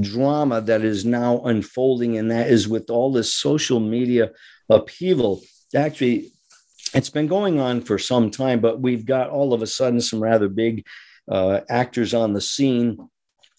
drama 0.00 0.60
that 0.62 0.82
is 0.82 1.04
now 1.04 1.40
unfolding, 1.40 2.16
and 2.16 2.30
that 2.30 2.48
is 2.48 2.66
with 2.66 2.90
all 2.90 3.12
this 3.12 3.34
social 3.34 3.80
media 3.80 4.30
upheaval. 4.70 5.42
Actually, 5.74 6.32
it's 6.94 7.10
been 7.10 7.26
going 7.26 7.60
on 7.60 7.82
for 7.82 7.98
some 7.98 8.30
time, 8.30 8.60
but 8.60 8.80
we've 8.80 9.04
got 9.04 9.28
all 9.28 9.52
of 9.52 9.62
a 9.62 9.66
sudden 9.66 10.00
some 10.00 10.22
rather 10.22 10.48
big 10.48 10.86
uh, 11.30 11.60
actors 11.68 12.14
on 12.14 12.32
the 12.32 12.40
scene. 12.40 13.08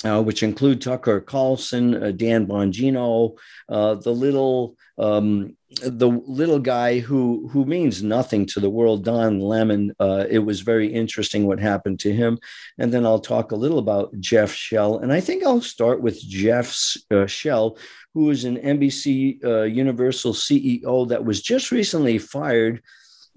Uh, 0.05 0.21
which 0.21 0.43
include 0.43 0.79
Tucker 0.79 1.19
Carlson, 1.19 2.03
uh, 2.03 2.11
Dan 2.11 2.45
Bongino, 2.45 3.35
uh, 3.67 3.95
the 3.95 4.11
little 4.11 4.77
um, 4.99 5.57
the 5.81 6.07
little 6.07 6.59
guy 6.59 6.99
who 6.99 7.49
who 7.51 7.65
means 7.65 8.03
nothing 8.03 8.45
to 8.47 8.59
the 8.59 8.69
world, 8.69 9.03
Don 9.03 9.39
Lemon. 9.39 9.93
Uh, 9.99 10.25
it 10.29 10.39
was 10.39 10.61
very 10.61 10.87
interesting 10.87 11.47
what 11.47 11.59
happened 11.59 11.99
to 12.01 12.13
him, 12.13 12.37
and 12.77 12.93
then 12.93 13.07
I'll 13.07 13.19
talk 13.19 13.51
a 13.51 13.55
little 13.55 13.79
about 13.79 14.17
Jeff 14.19 14.53
Shell, 14.53 14.99
and 14.99 15.11
I 15.11 15.19
think 15.19 15.43
I'll 15.43 15.61
start 15.61 16.01
with 16.01 16.21
Jeff 16.21 16.95
uh, 17.09 17.25
Shell, 17.25 17.79
who 18.13 18.29
is 18.29 18.45
an 18.45 18.57
NBC 18.57 19.43
uh, 19.43 19.63
Universal 19.63 20.33
CEO 20.33 21.07
that 21.09 21.25
was 21.25 21.41
just 21.41 21.71
recently 21.71 22.17
fired 22.17 22.81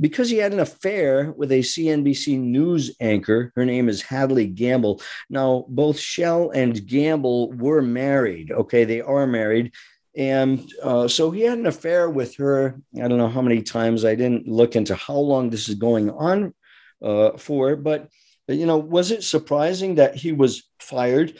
because 0.01 0.31
he 0.31 0.39
had 0.39 0.53
an 0.53 0.61
affair 0.61 1.33
with 1.33 1.53
a 1.53 1.61
CNBC 1.61 2.39
news 2.39 2.97
anchor. 3.01 3.53
Her 3.55 3.65
name 3.65 3.89
is 3.89 4.03
Hadley 4.03 4.47
Gamble. 4.47 5.03
Now, 5.29 5.67
both 5.69 5.99
Shell 5.99 6.51
and 6.51 6.87
Gamble 6.87 7.53
were 7.53 7.83
married. 7.83 8.51
Okay, 8.51 8.85
they 8.85 9.01
are 9.03 9.27
married. 9.27 9.73
And 10.17 10.69
uh, 10.83 11.07
so 11.07 11.31
he 11.31 11.43
had 11.43 11.59
an 11.59 11.67
affair 11.67 12.11
with 12.11 12.37
her. 12.37 12.81
I 12.97 13.07
don't 13.07 13.19
know 13.19 13.29
how 13.29 13.43
many 13.43 13.63
times. 13.63 14.05
I 14.05 14.15
didn't 14.15 14.49
look 14.49 14.75
into 14.75 14.97
how 14.97 15.17
long 15.17 15.51
this 15.51 15.69
is 15.69 15.77
going 15.77 16.11
on 16.11 16.55
uh, 17.03 17.37
for, 17.37 17.77
but 17.77 18.09
you 18.49 18.67
know, 18.67 18.79
was 18.79 19.13
it 19.13 19.23
surprising 19.23 19.97
that 19.97 20.17
he 20.17 20.33
was 20.33 20.69
fired? 20.81 21.37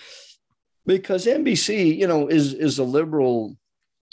Because 0.87 1.27
NBC, 1.27 1.97
you 1.97 2.07
know, 2.07 2.29
is 2.29 2.55
is 2.55 2.79
a 2.79 2.85
liberal 2.85 3.57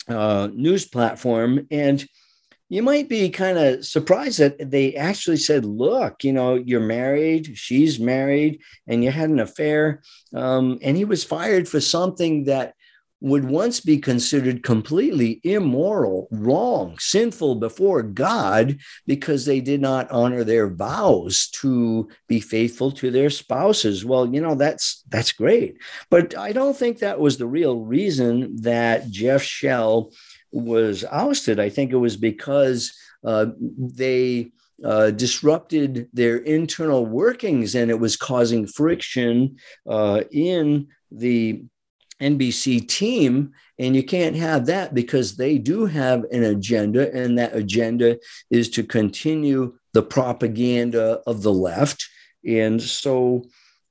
uh, 0.07 0.49
news 0.51 0.85
platform, 0.87 1.67
and 1.69 2.05
you 2.69 2.83
might 2.83 3.07
be 3.07 3.29
kind 3.29 3.57
of 3.57 3.85
surprised 3.85 4.39
that 4.39 4.71
they 4.71 4.95
actually 4.95 5.37
said, 5.37 5.65
"Look, 5.65 6.23
you 6.23 6.33
know, 6.33 6.55
you're 6.55 6.79
married, 6.79 7.57
she's 7.57 7.99
married, 7.99 8.59
and 8.87 9.03
you 9.03 9.11
had 9.11 9.29
an 9.29 9.39
affair," 9.39 10.01
um, 10.33 10.79
and 10.81 10.97
he 10.97 11.05
was 11.05 11.23
fired 11.23 11.67
for 11.67 11.79
something 11.79 12.45
that 12.45 12.73
would 13.19 13.45
once 13.45 13.79
be 13.79 13.97
considered 13.97 14.63
completely 14.63 15.41
immoral, 15.43 16.27
wrong, 16.31 16.95
sinful 16.99 17.55
before 17.55 18.03
God 18.03 18.77
because 19.07 19.45
they 19.45 19.59
did 19.59 19.81
not 19.81 20.09
honor 20.11 20.43
their 20.43 20.69
vows 20.69 21.49
to 21.53 22.07
be 22.27 22.39
faithful 22.39 22.91
to 22.91 23.09
their 23.09 23.31
spouses. 23.31 24.05
Well, 24.05 24.31
you 24.31 24.39
know, 24.39 24.55
that's 24.55 25.03
that's 25.09 25.31
great. 25.31 25.77
But 26.11 26.37
I 26.37 26.51
don't 26.51 26.77
think 26.77 26.99
that 26.99 27.19
was 27.19 27.37
the 27.37 27.47
real 27.47 27.79
reason 27.79 28.55
that 28.61 29.09
Jeff 29.09 29.41
Shell 29.41 30.11
was 30.59 31.03
ousted. 31.05 31.59
I 31.59 31.69
think 31.69 31.91
it 31.91 31.97
was 31.97 32.17
because 32.17 32.97
uh, 33.23 33.47
they 33.59 34.51
uh, 34.83 35.11
disrupted 35.11 36.07
their 36.13 36.37
internal 36.37 37.05
workings 37.05 37.75
and 37.75 37.89
it 37.89 37.99
was 37.99 38.15
causing 38.15 38.67
friction 38.67 39.57
uh, 39.87 40.21
in 40.31 40.87
the 41.11 41.63
NBC 42.21 42.87
team. 42.87 43.51
And 43.79 43.95
you 43.95 44.03
can't 44.03 44.35
have 44.35 44.65
that 44.67 44.93
because 44.93 45.35
they 45.35 45.57
do 45.57 45.85
have 45.85 46.23
an 46.31 46.43
agenda, 46.43 47.13
and 47.15 47.37
that 47.37 47.55
agenda 47.55 48.17
is 48.49 48.69
to 48.71 48.83
continue 48.83 49.75
the 49.93 50.01
propaganda 50.01 51.21
of 51.27 51.43
the 51.43 51.53
left. 51.53 52.07
And 52.45 52.81
so 52.81 53.45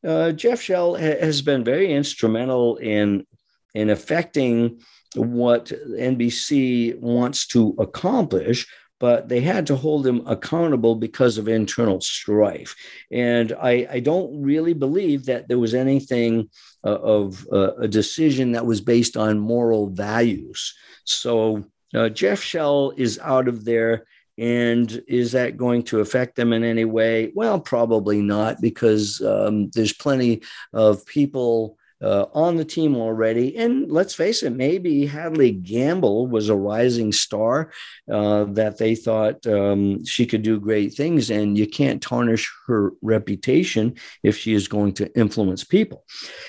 uh, 0.05 0.33
Jeff 0.33 0.61
Shell 0.61 0.97
ha- 0.97 1.21
has 1.21 1.41
been 1.43 1.63
very 1.63 1.93
instrumental 1.93 2.77
in, 2.77 3.27
in 3.75 3.91
affecting 3.91 4.81
what 5.17 5.67
NBC 5.67 6.99
wants 7.01 7.47
to 7.49 7.75
accomplish 7.79 8.67
but 8.99 9.29
they 9.29 9.41
had 9.41 9.67
to 9.67 9.77
hold 9.77 10.07
him 10.07 10.27
accountable 10.27 10.95
because 10.95 11.39
of 11.39 11.49
internal 11.49 12.01
strife. 12.01 12.75
And 13.11 13.53
I, 13.61 13.87
I 13.91 14.01
don't 14.01 14.43
really 14.43 14.73
believe 14.73 15.27
that 15.27 15.49
there 15.49 15.59
was 15.59 15.75
anything 15.75 16.49
uh, 16.85 16.99
of 16.99 17.47
uh, 17.53 17.75
a 17.75 17.89
decision 17.89 18.53
that 18.53 18.65
was 18.65 18.81
based 18.81 19.17
on 19.17 19.39
moral 19.39 19.91
values. 19.91 20.75
So 21.05 21.65
uh, 21.95 22.09
Jeff 22.09 22.41
Shell 22.41 22.95
is 22.97 23.19
out 23.19 23.49
of 23.49 23.65
there. 23.65 24.07
And 24.39 25.03
is 25.09 25.33
that 25.33 25.57
going 25.57 25.83
to 25.85 26.01
affect 26.01 26.37
them 26.37 26.53
in 26.53 26.63
any 26.63 26.85
way? 26.85 27.33
Well, 27.35 27.59
probably 27.59 28.21
not, 28.21 28.61
because 28.61 29.23
um, 29.23 29.71
there's 29.71 29.95
plenty 29.95 30.43
of 30.75 31.07
people 31.07 31.79
uh, 32.03 32.27
on 32.35 32.57
the 32.57 32.65
team 32.65 32.97
already. 32.97 33.57
And 33.57 33.91
let's 33.91 34.15
face 34.15 34.43
it, 34.43 34.51
maybe 34.51 35.07
Hadley 35.07 35.53
Gamble 35.53 36.27
was 36.27 36.49
a 36.49 36.57
rising 36.57 37.13
star 37.13 37.73
uh, 38.11 38.45
that 38.51 38.79
they 38.79 38.95
thought 38.95 39.47
um, 39.47 40.05
she 40.05 40.27
could 40.27 40.43
do 40.43 40.61
great 40.61 40.95
things. 40.95 41.31
And 41.31 41.57
you 41.57 41.67
can't 41.67 42.03
tarnish 42.03 42.53
her 42.67 42.93
reputation 43.03 43.95
if 44.23 44.37
she 44.37 44.53
is 44.53 44.69
going 44.69 44.93
to 44.95 45.13
influence 45.19 45.65
people. 45.65 46.05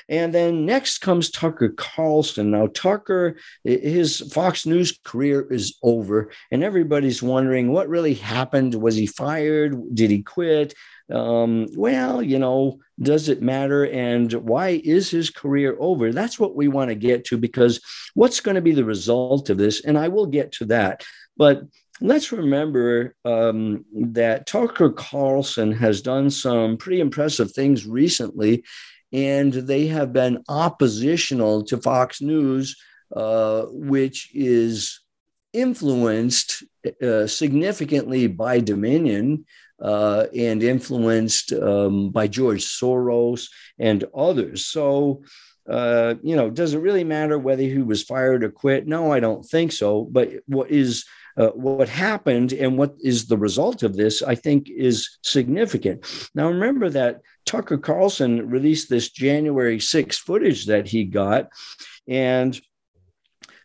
And 0.09 0.33
then 0.33 0.65
next 0.65 0.99
comes 0.99 1.29
Tucker 1.29 1.69
Carlson. 1.69 2.51
Now, 2.51 2.67
Tucker, 2.67 3.37
his 3.63 4.19
Fox 4.33 4.65
News 4.65 4.97
career 5.03 5.47
is 5.51 5.77
over, 5.81 6.31
and 6.51 6.63
everybody's 6.63 7.23
wondering 7.23 7.71
what 7.71 7.89
really 7.89 8.15
happened. 8.15 8.75
Was 8.75 8.95
he 8.95 9.07
fired? 9.07 9.95
Did 9.95 10.11
he 10.11 10.23
quit? 10.23 10.73
Um, 11.11 11.67
well, 11.75 12.21
you 12.21 12.39
know, 12.39 12.79
does 12.99 13.29
it 13.29 13.41
matter? 13.41 13.85
And 13.85 14.31
why 14.33 14.81
is 14.83 15.09
his 15.09 15.29
career 15.29 15.75
over? 15.79 16.11
That's 16.11 16.39
what 16.39 16.55
we 16.55 16.67
want 16.67 16.89
to 16.89 16.95
get 16.95 17.25
to 17.25 17.37
because 17.37 17.79
what's 18.13 18.39
going 18.39 18.55
to 18.55 18.61
be 18.61 18.73
the 18.73 18.85
result 18.85 19.49
of 19.49 19.57
this? 19.57 19.83
And 19.85 19.97
I 19.97 20.09
will 20.09 20.25
get 20.25 20.51
to 20.53 20.65
that. 20.65 21.03
But 21.37 21.63
let's 22.01 22.31
remember 22.31 23.15
um, 23.23 23.85
that 23.93 24.47
Tucker 24.47 24.89
Carlson 24.89 25.71
has 25.71 26.01
done 26.01 26.29
some 26.29 26.77
pretty 26.77 26.99
impressive 26.99 27.51
things 27.51 27.85
recently, 27.85 28.63
and 29.13 29.53
they 29.53 29.87
have 29.87 30.11
been 30.11 30.43
oppositional 30.49 31.63
to 31.65 31.77
Fox 31.77 32.21
News, 32.21 32.75
uh, 33.15 33.63
which 33.69 34.31
is 34.33 34.99
influenced 35.53 36.63
uh, 37.01 37.25
significantly 37.25 38.27
by 38.27 38.59
Dominion, 38.59 39.45
uh, 39.81 40.25
and 40.35 40.63
influenced 40.63 41.53
um, 41.53 42.09
by 42.09 42.27
George 42.27 42.65
Soros 42.65 43.49
and 43.79 44.03
others. 44.15 44.65
So, 44.65 45.23
uh, 45.69 46.15
you 46.23 46.35
know, 46.35 46.49
does 46.49 46.73
it 46.73 46.79
really 46.79 47.03
matter 47.03 47.37
whether 47.37 47.63
he 47.63 47.79
was 47.79 48.03
fired 48.03 48.43
or 48.43 48.49
quit? 48.49 48.87
No, 48.87 49.11
I 49.11 49.19
don't 49.19 49.43
think 49.43 49.71
so. 49.71 50.07
But 50.09 50.31
what 50.47 50.71
is 50.71 51.05
uh, 51.37 51.49
what 51.49 51.87
happened 51.87 52.51
and 52.51 52.77
what 52.77 52.95
is 52.99 53.27
the 53.27 53.37
result 53.37 53.83
of 53.83 53.95
this, 53.95 54.23
I 54.23 54.33
think, 54.33 54.69
is 54.69 55.19
significant. 55.21 56.03
Now, 56.33 56.47
remember 56.47 56.89
that 56.89 57.21
Tucker 57.45 57.77
Carlson 57.77 58.49
released 58.49 58.89
this 58.89 59.11
January 59.11 59.79
6 59.79 60.17
footage 60.17 60.65
that 60.65 60.87
he 60.87 61.03
got, 61.03 61.49
and 62.07 62.59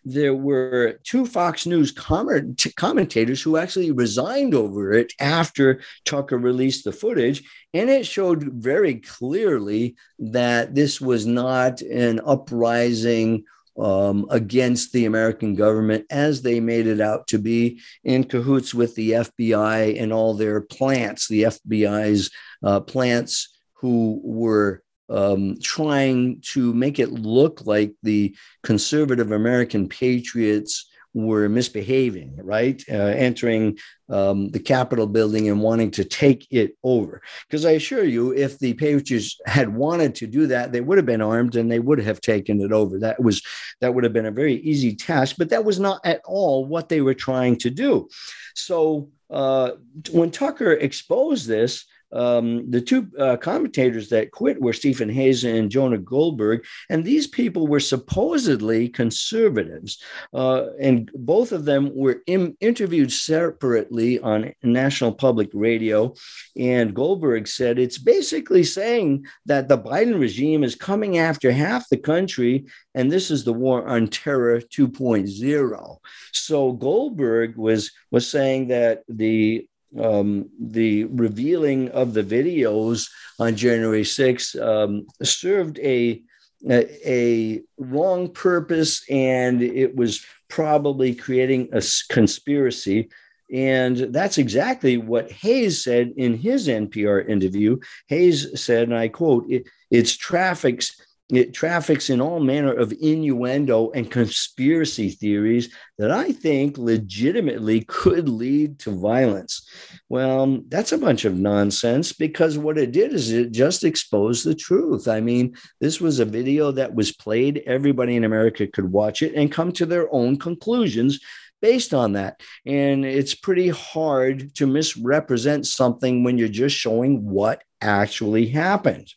there 0.05 0.35
were 0.35 0.99
two 1.05 1.27
Fox 1.27 1.67
News 1.67 1.93
comment- 1.93 2.67
commentators 2.77 3.41
who 3.43 3.57
actually 3.57 3.93
resigned 3.93 4.55
over 4.55 4.93
it 4.93 5.13
after 5.21 5.81
Tucker 6.05 6.39
released 6.39 6.85
the 6.85 6.93
footage. 6.93 7.43
And 7.73 7.89
it 7.89 8.07
showed 8.07 8.45
very 8.45 8.97
clearly 8.97 9.97
that 10.19 10.75
this 10.75 11.01
was 11.01 11.27
not 11.27 11.81
an 11.83 12.21
uprising 12.25 13.45
um, 13.79 14.27
against 14.31 14.93
the 14.93 15.07
American 15.07 15.55
government 15.55 16.05
as 16.11 16.43
they 16.43 16.61
made 16.61 16.87
it 16.87 17.01
out 17.01 17.27
to 17.29 17.39
be 17.39 17.81
in 18.05 18.25
cahoots 18.25 18.75
with 18.75 18.95
the 18.97 19.13
FBI 19.13 20.01
and 20.01 20.13
all 20.13 20.35
their 20.35 20.61
plants, 20.61 21.29
the 21.29 21.45
FBI's 21.45 22.31
uh, 22.63 22.81
plants 22.81 23.49
who 23.75 24.21
were 24.23 24.83
um, 25.09 25.59
trying 25.63 26.41
to 26.53 26.73
make 26.73 26.99
it 26.99 27.13
look 27.13 27.67
like 27.67 27.93
the 28.03 28.35
conservative 28.63 29.33
American 29.33 29.89
patriots 29.89 30.89
were 31.15 31.49
misbehaving, 31.49 32.39
right? 32.43 32.83
Uh, 32.89 32.95
entering 32.95 33.79
um, 34.09 34.51
the 34.51 34.59
Capitol 34.59 35.07
building 35.07 35.49
and 35.49 35.61
wanting 35.61 35.91
to 35.91 36.05
take 36.05 36.47
it 36.51 36.77
over. 36.83 37.21
Because 37.47 37.67
I 37.67 37.73
assure 37.73 38.05
you, 38.05 38.33
if 38.33 38.59
the 38.59 38.75
Patriots 38.75 39.39
had 39.47 39.75
wanted 39.75 40.15
to 40.17 40.27
do 40.27 40.47
that, 40.47 40.73
they 40.73 40.81
would 40.81 40.99
have 40.99 41.07
been 41.07 41.21
armed 41.21 41.57
and 41.57 41.71
they 41.71 41.79
would 41.79 41.99
have 42.01 42.21
taken 42.21 42.61
it 42.61 42.73
over. 42.73 42.99
That 42.99 43.23
was 43.23 43.43
that 43.81 43.95
would 43.95 44.05
have 44.05 44.13
been 44.13 44.27
a 44.27 44.31
very 44.31 44.55
easy 44.57 44.95
task, 44.95 45.37
but 45.39 45.51
that 45.51 45.65
was 45.65 45.79
not 45.79 46.01
at 46.05 46.23
all 46.25 46.65
what 46.65 46.89
they 46.89 47.01
were 47.01 47.15
trying 47.15 47.57
to 47.59 47.71
do. 47.71 48.09
So 48.55 49.11
uh, 49.31 49.73
when 50.13 50.31
Tucker 50.31 50.73
exposed 50.73 51.47
this, 51.47 51.85
um, 52.13 52.71
the 52.71 52.81
two 52.81 53.09
uh, 53.19 53.37
commentators 53.37 54.09
that 54.11 54.31
quit 54.31 54.61
were 54.61 54.73
Stephen 54.73 55.09
Hayes 55.09 55.45
and 55.45 55.71
Jonah 55.71 55.99
Goldberg, 55.99 56.65
and 56.91 57.05
these 57.05 57.27
people 57.27 57.67
were 57.67 57.81
supposedly 57.81 58.89
conservatives, 58.89 60.03
uh, 60.35 60.67
and 60.81 61.11
both 61.15 61.53
of 61.53 61.65
them 61.65 61.91
were 61.95 62.23
in, 62.27 62.57
interviewed 62.61 63.13
separately 63.13 64.19
on 64.21 64.53
National 64.63 65.13
Public 65.13 65.51
Radio. 65.53 66.15
And 66.57 66.95
Goldberg 66.95 67.49
said 67.49 67.79
it's 67.79 67.99
basically 67.99 68.65
saying 68.65 69.27
that 69.47 69.69
the 69.69 69.79
Biden 69.79 70.19
regime 70.19 70.65
is 70.65 70.75
coming 70.75 71.19
after 71.19 71.51
half 71.51 71.89
the 71.89 71.97
country, 71.97 72.67
and 72.95 73.11
this 73.11 73.31
is 73.31 73.45
the 73.45 73.53
war 73.53 73.87
on 73.87 74.09
terror 74.09 74.61
2.0. 74.61 75.97
So 76.33 76.73
Goldberg 76.73 77.57
was 77.57 77.91
was 78.11 78.29
saying 78.29 78.69
that 78.69 79.03
the 79.09 79.67
um, 80.01 80.49
the 80.59 81.05
revealing 81.05 81.91
of 81.91 82.15
the 82.15 82.23
videos 82.23 83.11
on 83.39 83.57
January 83.57 84.03
6th 84.03 84.61
um, 84.61 85.07
served 85.23 85.79
a, 85.81 86.23
a, 86.69 87.11
a 87.11 87.63
wrong 87.79 88.31
purpose, 88.31 89.05
and 89.11 89.63
it 89.63 89.95
was 89.97 90.25
probably 90.49 91.15
creating 91.15 91.69
a 91.73 91.83
conspiracy. 92.09 93.11
And 93.53 93.97
that's 93.97 94.39
exactly 94.39 94.97
what 94.97 95.31
Hayes 95.31 95.85
said 95.85 96.15
in 96.17 96.39
his 96.39 96.69
NPR 96.69 97.29
interview. 97.29 97.79
Hayes 98.07 98.61
said, 98.61 98.85
and 98.85 98.97
I 98.97 99.09
quote, 99.09 99.45
it, 99.51 99.69
it's 99.91 100.17
traffic's 100.17 100.97
it 101.33 101.55
traffics 101.55 102.11
in 102.11 102.21
all 102.21 102.41
manner 102.41 102.73
of 102.73 102.93
innuendo 103.01 103.91
and 103.93 104.11
conspiracy 104.11 105.11
theories 105.11 105.75
that 105.99 106.11
I 106.11 106.33
think 106.33 106.77
legitimately 106.77 107.85
could 107.85 108.29
lead 108.29 108.79
to 108.81 108.91
violence. 108.91 109.67
Well, 110.09 110.61
that's 110.69 110.93
a 110.93 110.99
bunch 110.99 111.25
of 111.25 111.39
nonsense 111.39 112.13
because 112.13 112.59
what 112.59 112.77
it 112.77 112.93
did 112.93 113.15
is 113.15 113.33
it 113.33 113.53
just 113.53 113.83
exposed 113.83 114.45
the 114.45 114.55
truth. 114.55 115.09
I 115.09 115.21
mean, 115.21 115.57
this 115.81 116.01
was 116.01 116.21
a 116.21 116.25
video 116.25 116.71
that 116.73 116.95
was 116.95 117.13
played, 117.13 117.63
everybody 117.67 118.17
in 118.17 118.25
America 118.25 118.67
could 118.67 118.93
watch 118.93 119.23
it 119.23 119.35
and 119.35 119.51
come 119.51 119.73
to 119.73 119.87
their 119.87 120.13
own 120.15 120.39
conclusions 120.39 121.19
based 121.63 121.95
on 121.95 122.13
that. 122.13 122.41
And 122.67 123.07
it's 123.07 123.35
pretty 123.35 123.69
hard 123.69 124.55
to 124.57 124.67
misrepresent 124.67 125.67
something 125.67 126.25
when 126.25 126.37
you're 126.37 126.49
just 126.49 126.77
showing 126.77 127.25
what 127.25 127.63
actually 127.81 128.49
happened. 128.49 129.09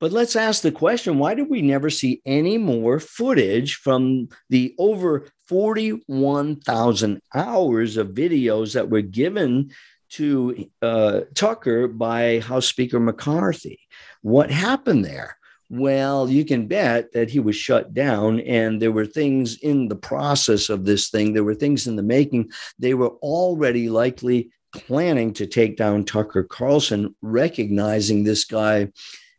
But 0.00 0.12
let's 0.12 0.36
ask 0.36 0.62
the 0.62 0.72
question 0.72 1.18
why 1.18 1.34
did 1.34 1.48
we 1.48 1.62
never 1.62 1.90
see 1.90 2.22
any 2.24 2.56
more 2.56 3.00
footage 3.00 3.76
from 3.76 4.28
the 4.48 4.74
over 4.78 5.26
41,000 5.48 7.20
hours 7.34 7.96
of 7.96 8.08
videos 8.08 8.74
that 8.74 8.90
were 8.90 9.00
given 9.00 9.72
to 10.10 10.68
uh, 10.80 11.20
Tucker 11.34 11.88
by 11.88 12.40
House 12.40 12.66
Speaker 12.66 13.00
McCarthy? 13.00 13.80
What 14.22 14.50
happened 14.50 15.04
there? 15.04 15.36
Well, 15.70 16.30
you 16.30 16.46
can 16.46 16.66
bet 16.66 17.12
that 17.12 17.28
he 17.28 17.40
was 17.40 17.54
shut 17.54 17.92
down, 17.92 18.40
and 18.40 18.80
there 18.80 18.92
were 18.92 19.04
things 19.04 19.58
in 19.58 19.88
the 19.88 19.96
process 19.96 20.70
of 20.70 20.86
this 20.86 21.10
thing. 21.10 21.32
There 21.32 21.44
were 21.44 21.54
things 21.54 21.86
in 21.86 21.96
the 21.96 22.02
making. 22.02 22.50
They 22.78 22.94
were 22.94 23.10
already 23.20 23.90
likely 23.90 24.50
planning 24.72 25.34
to 25.34 25.46
take 25.46 25.76
down 25.76 26.04
Tucker 26.04 26.42
Carlson, 26.42 27.14
recognizing 27.20 28.24
this 28.24 28.46
guy 28.46 28.88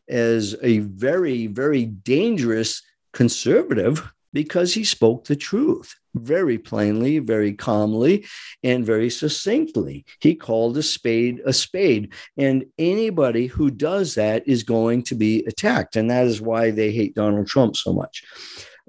as 0.09 0.55
a 0.61 0.79
very, 0.79 1.47
very 1.47 1.85
dangerous 1.85 2.81
conservative 3.13 4.11
because 4.33 4.73
he 4.73 4.83
spoke 4.83 5.25
the 5.25 5.35
truth 5.35 5.95
very 6.15 6.57
plainly, 6.57 7.19
very 7.19 7.53
calmly, 7.53 8.25
and 8.63 8.85
very 8.85 9.09
succinctly. 9.09 10.05
He 10.19 10.35
called 10.35 10.77
a 10.77 10.83
spade 10.83 11.41
a 11.45 11.53
spade. 11.53 12.13
And 12.37 12.65
anybody 12.77 13.47
who 13.47 13.71
does 13.71 14.15
that 14.15 14.47
is 14.47 14.63
going 14.63 15.03
to 15.03 15.15
be 15.15 15.43
attacked. 15.45 15.95
And 15.95 16.09
that 16.09 16.25
is 16.25 16.41
why 16.41 16.71
they 16.71 16.91
hate 16.91 17.15
Donald 17.15 17.47
Trump 17.47 17.75
so 17.75 17.93
much. 17.93 18.23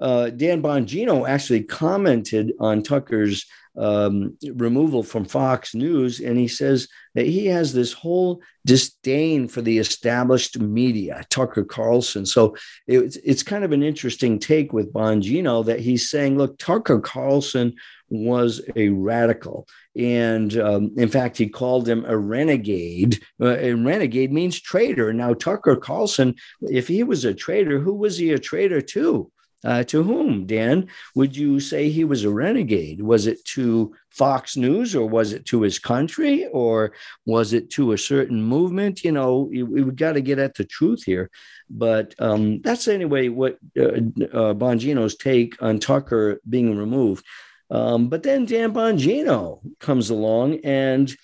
Uh, 0.01 0.31
Dan 0.31 0.61
Bongino 0.61 1.27
actually 1.29 1.63
commented 1.63 2.53
on 2.59 2.81
Tucker's 2.81 3.45
um, 3.77 4.37
removal 4.55 5.03
from 5.03 5.25
Fox 5.25 5.73
News, 5.73 6.19
and 6.19 6.37
he 6.37 6.47
says 6.47 6.89
that 7.15 7.25
he 7.25 7.45
has 7.47 7.71
this 7.71 7.93
whole 7.93 8.41
disdain 8.65 9.47
for 9.47 9.61
the 9.61 9.77
established 9.77 10.59
media, 10.59 11.23
Tucker 11.29 11.63
Carlson. 11.63 12.25
So 12.25 12.55
it's 12.87 13.15
it's 13.17 13.43
kind 13.43 13.63
of 13.63 13.71
an 13.71 13.83
interesting 13.83 14.39
take 14.39 14.73
with 14.73 14.91
Bongino 14.91 15.65
that 15.65 15.79
he's 15.79 16.09
saying, 16.09 16.37
look, 16.37 16.57
Tucker 16.57 16.99
Carlson 16.99 17.73
was 18.09 18.61
a 18.75 18.89
radical, 18.89 19.67
and 19.95 20.57
um, 20.57 20.91
in 20.97 21.07
fact, 21.07 21.37
he 21.37 21.47
called 21.47 21.87
him 21.87 22.03
a 22.05 22.17
renegade. 22.17 23.23
Uh, 23.39 23.55
and 23.55 23.85
renegade 23.85 24.33
means 24.33 24.59
traitor. 24.59 25.13
Now, 25.13 25.33
Tucker 25.33 25.77
Carlson, 25.77 26.35
if 26.61 26.89
he 26.89 27.03
was 27.03 27.23
a 27.23 27.33
traitor, 27.33 27.79
who 27.79 27.93
was 27.93 28.17
he 28.17 28.31
a 28.33 28.39
traitor 28.39 28.81
to? 28.81 29.30
Uh, 29.63 29.83
to 29.83 30.01
whom, 30.01 30.47
Dan? 30.47 30.87
Would 31.13 31.37
you 31.37 31.59
say 31.59 31.89
he 31.89 32.03
was 32.03 32.23
a 32.23 32.31
renegade? 32.31 32.99
Was 32.99 33.27
it 33.27 33.45
to 33.53 33.93
Fox 34.09 34.57
News 34.57 34.95
or 34.95 35.07
was 35.07 35.33
it 35.33 35.45
to 35.47 35.61
his 35.61 35.77
country 35.77 36.47
or 36.47 36.93
was 37.25 37.53
it 37.53 37.69
to 37.71 37.91
a 37.91 37.97
certain 37.97 38.41
movement? 38.41 39.03
You 39.03 39.11
know, 39.11 39.49
we, 39.51 39.81
have 39.81 39.95
got 39.95 40.13
to 40.13 40.21
get 40.21 40.39
at 40.39 40.55
the 40.55 40.65
truth 40.65 41.03
here. 41.03 41.29
But 41.69 42.15
um, 42.17 42.61
that's 42.61 42.87
anyway 42.87 43.29
what 43.29 43.59
uh, 43.79 43.83
uh, 43.83 44.53
Bongino's 44.55 45.15
take 45.15 45.61
on 45.61 45.79
Tucker 45.79 46.41
being 46.49 46.75
removed. 46.75 47.23
Um, 47.69 48.09
but 48.09 48.23
then 48.23 48.45
Dan 48.45 48.73
Bongino 48.73 49.61
comes 49.79 50.09
along 50.09 50.59
and 50.65 51.15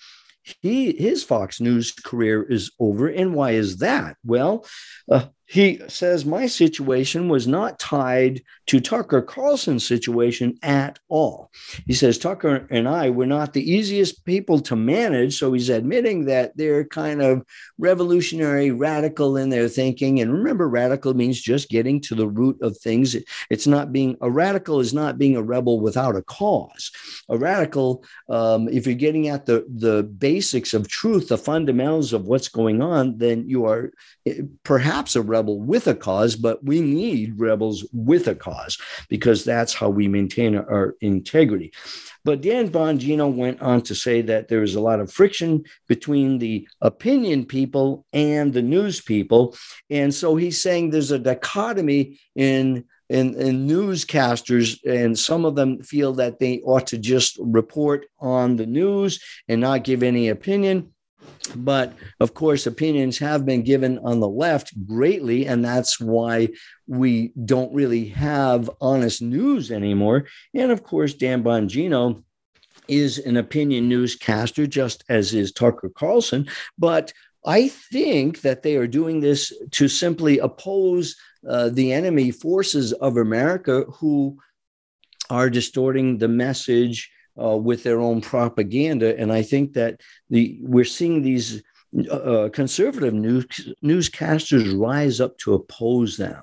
he 0.62 0.92
his 0.92 1.22
Fox 1.22 1.60
News 1.60 1.92
career 1.92 2.42
is 2.42 2.70
over. 2.78 3.08
And 3.08 3.34
why 3.34 3.50
is 3.52 3.78
that? 3.78 4.16
Well, 4.24 4.64
uh, 5.10 5.26
he 5.50 5.80
says 5.88 6.26
my 6.26 6.44
situation 6.44 7.30
was 7.30 7.46
not 7.46 7.78
tied 7.78 8.42
to 8.66 8.80
Tucker 8.80 9.22
Carlson's 9.22 9.86
situation 9.86 10.58
at 10.62 10.98
all. 11.08 11.50
He 11.86 11.94
says 11.94 12.18
Tucker 12.18 12.66
and 12.70 12.86
I 12.86 13.08
were 13.08 13.24
not 13.24 13.54
the 13.54 13.72
easiest 13.72 14.26
people 14.26 14.60
to 14.60 14.76
manage. 14.76 15.38
So 15.38 15.54
he's 15.54 15.70
admitting 15.70 16.26
that 16.26 16.54
they're 16.58 16.84
kind 16.84 17.22
of 17.22 17.46
revolutionary, 17.78 18.72
radical 18.72 19.38
in 19.38 19.48
their 19.48 19.70
thinking. 19.70 20.20
And 20.20 20.30
remember, 20.34 20.68
radical 20.68 21.14
means 21.14 21.40
just 21.40 21.70
getting 21.70 22.02
to 22.02 22.14
the 22.14 22.28
root 22.28 22.60
of 22.60 22.76
things. 22.76 23.16
It's 23.48 23.66
not 23.66 23.90
being 23.90 24.18
a 24.20 24.30
radical 24.30 24.80
is 24.80 24.92
not 24.92 25.16
being 25.16 25.34
a 25.34 25.42
rebel 25.42 25.80
without 25.80 26.14
a 26.14 26.22
cause. 26.22 26.90
A 27.30 27.38
radical, 27.38 28.04
um, 28.28 28.68
if 28.68 28.86
you're 28.86 28.94
getting 28.94 29.28
at 29.28 29.46
the, 29.46 29.64
the 29.74 30.02
basics 30.02 30.74
of 30.74 30.88
truth, 30.88 31.28
the 31.28 31.38
fundamentals 31.38 32.12
of 32.12 32.26
what's 32.26 32.48
going 32.48 32.82
on, 32.82 33.16
then 33.16 33.48
you 33.48 33.64
are 33.64 33.92
eh, 34.26 34.42
perhaps 34.62 35.16
a 35.16 35.22
rebel 35.22 35.37
with 35.46 35.86
a 35.86 35.94
cause, 35.94 36.36
but 36.36 36.64
we 36.64 36.80
need 36.80 37.38
rebels 37.38 37.86
with 37.92 38.28
a 38.28 38.34
cause 38.34 38.78
because 39.08 39.44
that's 39.44 39.74
how 39.74 39.88
we 39.88 40.08
maintain 40.08 40.56
our 40.56 40.94
integrity. 41.00 41.72
But 42.24 42.42
Dan 42.42 42.68
Bongino 42.68 43.32
went 43.32 43.62
on 43.62 43.82
to 43.82 43.94
say 43.94 44.22
that 44.22 44.48
there 44.48 44.62
is 44.62 44.74
a 44.74 44.80
lot 44.80 45.00
of 45.00 45.12
friction 45.12 45.64
between 45.86 46.38
the 46.38 46.68
opinion 46.80 47.46
people 47.46 48.04
and 48.12 48.52
the 48.52 48.62
news 48.62 49.00
people. 49.00 49.56
And 49.88 50.14
so 50.14 50.36
he's 50.36 50.60
saying 50.60 50.90
there's 50.90 51.10
a 51.10 51.18
dichotomy 51.18 52.20
in 52.34 52.84
in, 53.08 53.34
in, 53.40 53.66
newscasters, 53.66 54.78
and 54.84 55.18
some 55.18 55.46
of 55.46 55.54
them 55.54 55.82
feel 55.82 56.12
that 56.14 56.38
they 56.38 56.60
ought 56.60 56.88
to 56.88 56.98
just 56.98 57.38
report 57.40 58.04
on 58.18 58.56
the 58.56 58.66
news 58.66 59.18
and 59.48 59.62
not 59.62 59.84
give 59.84 60.02
any 60.02 60.28
opinion. 60.28 60.92
But 61.56 61.94
of 62.20 62.34
course, 62.34 62.66
opinions 62.66 63.18
have 63.18 63.44
been 63.44 63.62
given 63.62 63.98
on 63.98 64.20
the 64.20 64.28
left 64.28 64.72
greatly, 64.86 65.46
and 65.46 65.64
that's 65.64 66.00
why 66.00 66.48
we 66.86 67.32
don't 67.44 67.72
really 67.72 68.06
have 68.08 68.70
honest 68.80 69.22
news 69.22 69.70
anymore. 69.70 70.26
And 70.54 70.70
of 70.70 70.82
course, 70.82 71.14
Dan 71.14 71.42
Bongino 71.42 72.22
is 72.86 73.18
an 73.18 73.36
opinion 73.36 73.88
newscaster, 73.88 74.66
just 74.66 75.04
as 75.08 75.34
is 75.34 75.52
Tucker 75.52 75.90
Carlson. 75.90 76.48
But 76.78 77.12
I 77.46 77.68
think 77.68 78.40
that 78.42 78.62
they 78.62 78.76
are 78.76 78.86
doing 78.86 79.20
this 79.20 79.52
to 79.72 79.88
simply 79.88 80.38
oppose 80.38 81.16
uh, 81.48 81.68
the 81.70 81.92
enemy 81.92 82.30
forces 82.30 82.92
of 82.94 83.16
America 83.16 83.84
who 83.84 84.38
are 85.30 85.50
distorting 85.50 86.18
the 86.18 86.28
message 86.28 87.10
uh, 87.42 87.56
with 87.56 87.82
their 87.82 88.00
own 88.00 88.20
propaganda. 88.20 89.18
And 89.18 89.32
I 89.32 89.42
think 89.42 89.74
that 89.74 90.00
the 90.30 90.58
we're 90.62 90.84
seeing 90.84 91.22
these 91.22 91.62
uh, 92.10 92.12
uh, 92.12 92.48
conservative 92.50 93.14
news, 93.14 93.46
newscasters 93.82 94.78
rise 94.78 95.20
up 95.20 95.38
to 95.38 95.54
oppose 95.54 96.16
them. 96.16 96.42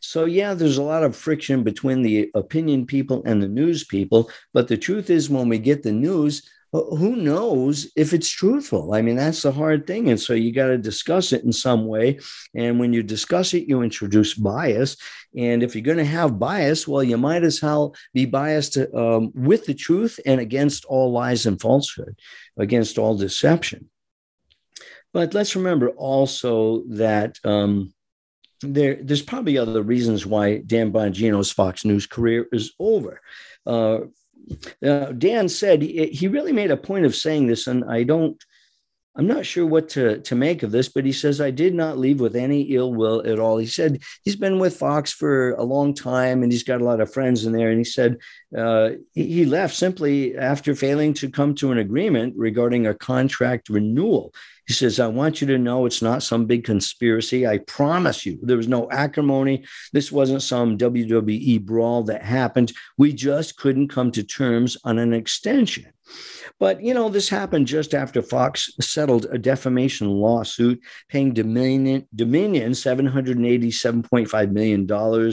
So, 0.00 0.24
yeah, 0.24 0.54
there's 0.54 0.78
a 0.78 0.82
lot 0.82 1.04
of 1.04 1.14
friction 1.14 1.62
between 1.62 2.02
the 2.02 2.30
opinion 2.34 2.86
people 2.86 3.22
and 3.24 3.40
the 3.40 3.48
news 3.48 3.84
people. 3.84 4.30
But 4.52 4.66
the 4.68 4.76
truth 4.76 5.10
is, 5.10 5.30
when 5.30 5.48
we 5.48 5.58
get 5.58 5.82
the 5.82 5.92
news, 5.92 6.42
who 6.72 7.16
knows 7.16 7.90
if 7.96 8.12
it's 8.12 8.28
truthful? 8.28 8.94
I 8.94 9.02
mean, 9.02 9.16
that's 9.16 9.42
the 9.42 9.50
hard 9.50 9.86
thing. 9.86 10.08
And 10.08 10.20
so 10.20 10.34
you 10.34 10.52
got 10.52 10.68
to 10.68 10.78
discuss 10.78 11.32
it 11.32 11.42
in 11.44 11.52
some 11.52 11.86
way. 11.86 12.20
And 12.54 12.78
when 12.78 12.92
you 12.92 13.02
discuss 13.02 13.54
it, 13.54 13.68
you 13.68 13.82
introduce 13.82 14.34
bias. 14.34 14.96
And 15.36 15.62
if 15.62 15.74
you're 15.74 15.82
going 15.82 15.98
to 15.98 16.04
have 16.04 16.38
bias, 16.38 16.88
well, 16.88 17.04
you 17.04 17.16
might 17.16 17.44
as 17.44 17.62
well 17.62 17.94
be 18.12 18.26
biased 18.26 18.76
um, 18.76 19.30
with 19.34 19.66
the 19.66 19.74
truth 19.74 20.18
and 20.26 20.40
against 20.40 20.84
all 20.86 21.12
lies 21.12 21.46
and 21.46 21.60
falsehood, 21.60 22.18
against 22.58 22.98
all 22.98 23.16
deception. 23.16 23.90
But 25.12 25.34
let's 25.34 25.56
remember 25.56 25.90
also 25.90 26.84
that 26.88 27.38
um, 27.44 27.92
there, 28.62 28.98
there's 29.02 29.22
probably 29.22 29.58
other 29.58 29.82
reasons 29.82 30.26
why 30.26 30.58
Dan 30.58 30.92
Bongino's 30.92 31.50
Fox 31.52 31.84
News 31.84 32.06
career 32.06 32.46
is 32.52 32.72
over. 32.78 33.20
Uh, 33.66 34.00
uh, 34.84 35.12
Dan 35.12 35.48
said 35.48 35.82
he, 35.82 36.06
he 36.06 36.28
really 36.28 36.52
made 36.52 36.70
a 36.70 36.76
point 36.76 37.04
of 37.04 37.14
saying 37.14 37.46
this, 37.46 37.66
and 37.66 37.84
I 37.84 38.02
don't 38.02 38.42
I'm 39.16 39.26
not 39.26 39.44
sure 39.44 39.66
what 39.66 39.88
to, 39.90 40.20
to 40.20 40.34
make 40.36 40.62
of 40.62 40.70
this, 40.70 40.88
but 40.88 41.04
he 41.04 41.12
says, 41.12 41.40
I 41.40 41.50
did 41.50 41.74
not 41.74 41.98
leave 41.98 42.20
with 42.20 42.36
any 42.36 42.62
ill 42.62 42.94
will 42.94 43.26
at 43.26 43.40
all. 43.40 43.58
He 43.58 43.66
said 43.66 44.02
he's 44.22 44.36
been 44.36 44.60
with 44.60 44.76
Fox 44.76 45.10
for 45.12 45.50
a 45.52 45.64
long 45.64 45.94
time 45.94 46.42
and 46.42 46.52
he's 46.52 46.62
got 46.62 46.80
a 46.80 46.84
lot 46.84 47.00
of 47.00 47.12
friends 47.12 47.44
in 47.44 47.52
there. 47.52 47.70
And 47.70 47.78
he 47.78 47.84
said 47.84 48.18
uh, 48.56 48.90
he 49.12 49.44
left 49.44 49.74
simply 49.74 50.38
after 50.38 50.76
failing 50.76 51.12
to 51.14 51.28
come 51.28 51.56
to 51.56 51.72
an 51.72 51.78
agreement 51.78 52.34
regarding 52.36 52.86
a 52.86 52.94
contract 52.94 53.68
renewal. 53.68 54.32
He 54.68 54.74
says, 54.74 55.00
I 55.00 55.08
want 55.08 55.40
you 55.40 55.48
to 55.48 55.58
know 55.58 55.84
it's 55.84 56.02
not 56.02 56.22
some 56.22 56.46
big 56.46 56.62
conspiracy. 56.62 57.44
I 57.44 57.58
promise 57.58 58.24
you, 58.24 58.38
there 58.40 58.56
was 58.56 58.68
no 58.68 58.88
acrimony. 58.92 59.64
This 59.92 60.12
wasn't 60.12 60.44
some 60.44 60.78
WWE 60.78 61.60
brawl 61.62 62.04
that 62.04 62.22
happened. 62.22 62.72
We 62.96 63.12
just 63.12 63.56
couldn't 63.56 63.88
come 63.88 64.12
to 64.12 64.22
terms 64.22 64.76
on 64.84 65.00
an 65.00 65.12
extension. 65.12 65.86
But, 66.60 66.82
you 66.82 66.92
know, 66.92 67.08
this 67.08 67.30
happened 67.30 67.66
just 67.66 67.94
after 67.94 68.20
Fox 68.20 68.70
settled 68.80 69.26
a 69.32 69.38
defamation 69.38 70.08
lawsuit 70.08 70.80
paying 71.08 71.32
Dominion, 71.32 72.06
Dominion 72.14 72.72
$787.5 72.72 74.52
million. 74.52 75.32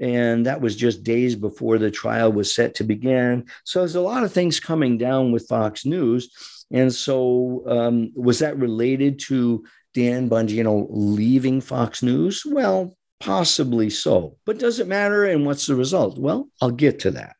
And 0.00 0.46
that 0.46 0.60
was 0.60 0.76
just 0.76 1.02
days 1.02 1.34
before 1.34 1.78
the 1.78 1.90
trial 1.90 2.30
was 2.30 2.54
set 2.54 2.76
to 2.76 2.84
begin. 2.84 3.46
So 3.64 3.80
there's 3.80 3.96
a 3.96 4.00
lot 4.00 4.22
of 4.22 4.32
things 4.32 4.60
coming 4.60 4.98
down 4.98 5.32
with 5.32 5.48
Fox 5.48 5.86
News. 5.86 6.30
And 6.70 6.94
so, 6.94 7.64
um, 7.66 8.12
was 8.14 8.40
that 8.40 8.58
related 8.58 9.18
to 9.20 9.64
Dan 9.94 10.28
Bongino 10.28 10.86
leaving 10.90 11.62
Fox 11.62 12.02
News? 12.02 12.44
Well, 12.46 12.94
possibly 13.20 13.90
so. 13.90 14.36
But 14.44 14.58
does 14.58 14.78
it 14.78 14.86
matter? 14.86 15.24
And 15.24 15.46
what's 15.46 15.66
the 15.66 15.74
result? 15.74 16.18
Well, 16.18 16.48
I'll 16.60 16.70
get 16.70 17.00
to 17.00 17.10
that. 17.12 17.36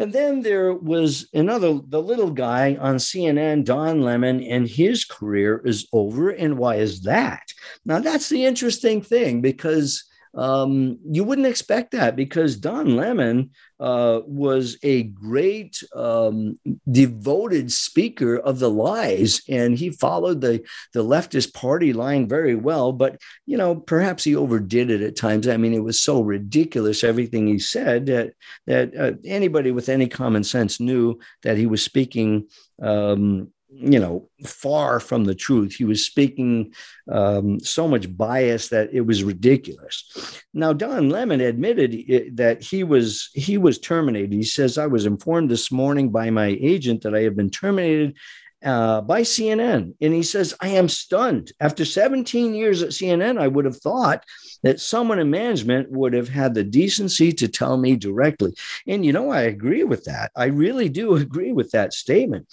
And 0.00 0.14
then 0.14 0.40
there 0.40 0.72
was 0.72 1.28
another, 1.34 1.78
the 1.86 2.00
little 2.00 2.30
guy 2.30 2.74
on 2.76 2.96
CNN, 2.96 3.66
Don 3.66 4.00
Lemon, 4.00 4.42
and 4.42 4.66
his 4.66 5.04
career 5.04 5.60
is 5.62 5.86
over. 5.92 6.30
And 6.30 6.56
why 6.56 6.76
is 6.76 7.02
that? 7.02 7.42
Now, 7.84 7.98
that's 7.98 8.30
the 8.30 8.46
interesting 8.46 9.02
thing 9.02 9.42
because 9.42 10.02
um, 10.34 10.98
you 11.10 11.24
wouldn't 11.24 11.46
expect 11.46 11.90
that 11.92 12.14
because 12.14 12.56
Don 12.56 12.96
Lemon 12.96 13.50
uh, 13.80 14.20
was 14.26 14.76
a 14.82 15.04
great 15.04 15.82
um, 15.94 16.58
devoted 16.90 17.72
speaker 17.72 18.36
of 18.36 18.60
the 18.60 18.70
lies, 18.70 19.42
and 19.48 19.76
he 19.76 19.90
followed 19.90 20.40
the 20.40 20.62
the 20.94 21.02
leftist 21.02 21.52
party 21.52 21.92
line 21.92 22.28
very 22.28 22.54
well. 22.54 22.92
But 22.92 23.20
you 23.46 23.56
know, 23.56 23.74
perhaps 23.74 24.22
he 24.22 24.36
overdid 24.36 24.90
it 24.90 25.02
at 25.02 25.16
times. 25.16 25.48
I 25.48 25.56
mean, 25.56 25.74
it 25.74 25.82
was 25.82 26.00
so 26.00 26.22
ridiculous 26.22 27.02
everything 27.02 27.48
he 27.48 27.58
said 27.58 28.06
that 28.06 28.34
that 28.66 28.96
uh, 28.96 29.12
anybody 29.24 29.72
with 29.72 29.88
any 29.88 30.06
common 30.06 30.44
sense 30.44 30.78
knew 30.78 31.18
that 31.42 31.56
he 31.56 31.66
was 31.66 31.82
speaking 31.82 32.46
um, 32.80 33.52
you 33.72 34.00
know, 34.00 34.28
far 34.46 35.00
from 35.00 35.24
the 35.24 35.34
truth. 35.34 35.74
He 35.74 35.84
was 35.84 36.04
speaking 36.04 36.74
um, 37.10 37.60
so 37.60 37.86
much 37.86 38.14
bias 38.16 38.68
that 38.68 38.90
it 38.92 39.02
was 39.02 39.22
ridiculous. 39.22 40.42
Now, 40.52 40.72
Don 40.72 41.08
Lemon 41.08 41.40
admitted 41.40 42.36
that 42.36 42.62
he 42.62 42.84
was 42.84 43.30
he 43.34 43.58
was 43.58 43.78
terminated. 43.78 44.32
He 44.32 44.42
says, 44.42 44.76
"I 44.76 44.86
was 44.86 45.06
informed 45.06 45.50
this 45.50 45.70
morning 45.70 46.10
by 46.10 46.30
my 46.30 46.58
agent 46.60 47.02
that 47.02 47.14
I 47.14 47.22
have 47.22 47.36
been 47.36 47.50
terminated." 47.50 48.16
Uh, 48.62 49.00
by 49.00 49.22
CNN. 49.22 49.94
And 50.02 50.12
he 50.12 50.22
says, 50.22 50.54
I 50.60 50.68
am 50.68 50.86
stunned. 50.86 51.50
After 51.60 51.86
17 51.86 52.52
years 52.52 52.82
at 52.82 52.90
CNN, 52.90 53.40
I 53.40 53.48
would 53.48 53.64
have 53.64 53.78
thought 53.78 54.22
that 54.62 54.80
someone 54.80 55.18
in 55.18 55.30
management 55.30 55.90
would 55.90 56.12
have 56.12 56.28
had 56.28 56.52
the 56.52 56.62
decency 56.62 57.32
to 57.32 57.48
tell 57.48 57.78
me 57.78 57.96
directly. 57.96 58.52
And, 58.86 59.02
you 59.02 59.14
know, 59.14 59.30
I 59.30 59.44
agree 59.44 59.84
with 59.84 60.04
that. 60.04 60.30
I 60.36 60.46
really 60.46 60.90
do 60.90 61.16
agree 61.16 61.52
with 61.52 61.70
that 61.70 61.94
statement. 61.94 62.48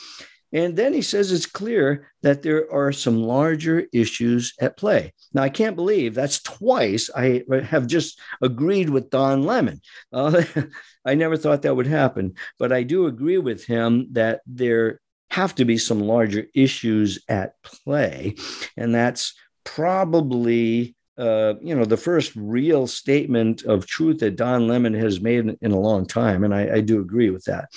And 0.54 0.76
then 0.76 0.94
he 0.94 1.02
says 1.02 1.32
it's 1.32 1.46
clear 1.46 2.08
that 2.22 2.42
there 2.42 2.72
are 2.72 2.92
some 2.92 3.22
larger 3.22 3.86
issues 3.94 4.54
at 4.62 4.78
play. 4.78 5.14
Now, 5.34 5.44
I 5.44 5.50
can't 5.50 5.76
believe 5.76 6.14
that's 6.14 6.42
twice 6.42 7.10
I 7.16 7.44
have 7.64 7.88
just 7.88 8.20
agreed 8.42 8.90
with 8.90 9.10
Don 9.10 9.44
Lemon. 9.44 9.82
Uh, 10.12 10.44
I 11.06 11.16
never 11.16 11.38
thought 11.38 11.64
that 11.64 11.76
would 11.76 11.88
happen, 11.88 12.36
but 12.60 12.72
I 12.72 12.84
do 12.84 13.08
agree 13.08 13.38
with 13.38 13.66
him 13.66 14.08
that 14.12 14.42
there 14.46 15.02
have 15.30 15.54
to 15.56 15.66
be 15.66 15.78
some 15.78 16.00
larger 16.00 16.46
issues 16.56 17.20
at 17.28 17.62
play. 17.64 18.36
And 18.78 18.96
that's 18.96 19.34
probably 19.66 20.96
uh, 21.18 21.56
you 21.62 21.74
know, 21.74 21.84
the 21.84 21.98
first 21.98 22.32
real 22.36 22.86
statement 22.86 23.64
of 23.64 23.88
truth 23.88 24.20
that 24.20 24.36
Don 24.36 24.68
Lemon 24.68 24.94
has 24.94 25.20
made 25.20 25.40
in, 25.40 25.58
in 25.62 25.72
a 25.72 25.80
long 25.80 26.06
time. 26.06 26.44
And 26.44 26.54
I, 26.54 26.76
I, 26.76 26.82
do 26.82 27.00
agree 27.02 27.32
with 27.32 27.44
that. 27.46 27.70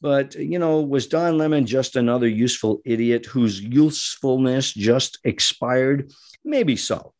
But, 0.00 0.34
you 0.34 0.58
know, 0.58 0.80
was 0.80 1.06
Don 1.06 1.38
Lemon 1.38 1.66
just 1.66 1.96
another 1.96 2.28
useful 2.28 2.80
idiot 2.84 3.26
whose 3.26 3.60
usefulness 3.60 4.72
just 4.72 5.18
expired? 5.24 6.12
Maybe 6.44 6.76
so. 6.76 7.12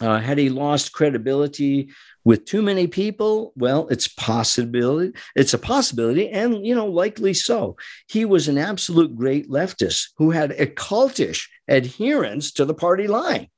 Uh, 0.00 0.18
had 0.18 0.38
he 0.38 0.48
lost 0.48 0.92
credibility 0.92 1.90
with 2.24 2.44
too 2.44 2.62
many 2.62 2.86
people? 2.86 3.52
Well, 3.56 3.88
it's 3.88 4.06
possibility. 4.06 5.18
It's 5.34 5.54
a 5.54 5.58
possibility, 5.58 6.28
and 6.28 6.64
you 6.64 6.74
know, 6.74 6.86
likely 6.86 7.34
so. 7.34 7.76
He 8.06 8.24
was 8.24 8.48
an 8.48 8.58
absolute 8.58 9.16
great 9.16 9.50
leftist 9.50 10.10
who 10.16 10.30
had 10.30 10.52
a 10.52 10.66
cultish 10.66 11.48
adherence 11.66 12.52
to 12.52 12.64
the 12.64 12.74
party 12.74 13.08
line. 13.08 13.48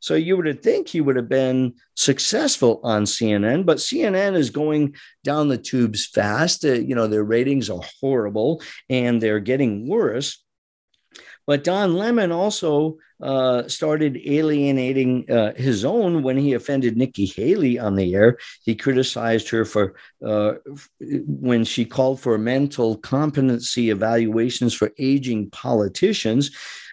So 0.00 0.14
you 0.14 0.36
would 0.36 0.62
think 0.62 0.88
he 0.88 1.00
would 1.00 1.16
have 1.16 1.28
been 1.28 1.74
successful 1.94 2.80
on 2.82 3.04
CNN, 3.04 3.66
but 3.66 3.78
CNN 3.78 4.36
is 4.36 4.50
going 4.50 4.94
down 5.24 5.48
the 5.48 5.58
tubes 5.58 6.06
fast. 6.06 6.64
Uh, 6.64 6.72
you 6.72 6.94
know, 6.94 7.06
their 7.06 7.24
ratings 7.24 7.68
are 7.68 7.82
horrible 8.00 8.62
and 8.88 9.20
they're 9.20 9.40
getting 9.40 9.88
worse. 9.88 10.42
But 11.46 11.64
Don 11.64 11.94
Lemon 11.94 12.30
also 12.30 12.98
uh, 13.20 13.66
started 13.66 14.20
alienating 14.24 15.30
uh, 15.30 15.52
his 15.54 15.84
own 15.84 16.22
when 16.22 16.36
he 16.36 16.54
offended 16.54 16.96
Nikki 16.96 17.26
Haley 17.26 17.78
on 17.78 17.96
the 17.96 18.14
air. 18.14 18.38
He 18.64 18.74
criticized 18.74 19.48
her 19.50 19.64
for 19.64 19.96
uh, 20.24 20.54
when 21.00 21.64
she 21.64 21.84
called 21.84 22.20
for 22.20 22.38
mental 22.38 22.96
competency 22.96 23.90
evaluations 23.90 24.74
for 24.74 24.92
aging 24.98 25.50
politicians. 25.50 26.52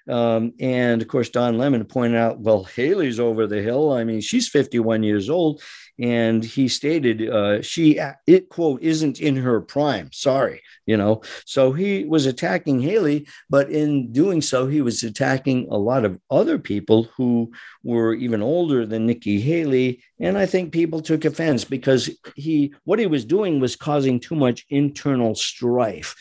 Um, 0.09 0.53
and 0.59 1.01
of 1.01 1.07
course, 1.07 1.29
Don 1.29 1.57
Lemon 1.57 1.83
pointed 1.85 2.17
out, 2.17 2.39
well, 2.39 2.63
Haley's 2.63 3.19
over 3.19 3.47
the 3.47 3.61
hill. 3.61 3.91
I 3.91 4.03
mean, 4.03 4.21
she's 4.21 4.47
51 4.47 5.03
years 5.03 5.29
old. 5.29 5.61
And 5.99 6.45
he 6.45 6.67
stated 6.67 7.27
uh, 7.27 7.63
she, 7.63 7.99
it 8.27 8.49
quote, 8.49 8.81
isn't 8.83 9.19
in 9.19 9.35
her 9.37 9.61
prime. 9.61 10.11
Sorry, 10.13 10.61
you 10.85 10.95
know. 10.95 11.23
So 11.45 11.71
he 11.71 12.03
was 12.03 12.27
attacking 12.27 12.81
Haley, 12.81 13.27
but 13.49 13.71
in 13.71 14.11
doing 14.11 14.41
so, 14.43 14.67
he 14.67 14.81
was 14.81 15.01
attacking 15.01 15.67
a 15.71 15.77
lot 15.77 16.05
of 16.05 16.19
other 16.29 16.59
people 16.59 17.09
who 17.17 17.51
were 17.83 18.13
even 18.13 18.43
older 18.43 18.85
than 18.85 19.07
Nikki 19.07 19.41
Haley. 19.41 20.03
And 20.19 20.37
I 20.37 20.45
think 20.45 20.71
people 20.71 21.01
took 21.01 21.25
offense 21.25 21.63
because 21.63 22.11
he, 22.35 22.75
what 22.83 22.99
he 22.99 23.07
was 23.07 23.25
doing 23.25 23.59
was 23.59 23.75
causing 23.75 24.19
too 24.19 24.35
much 24.35 24.67
internal 24.69 25.33
strife. 25.33 26.15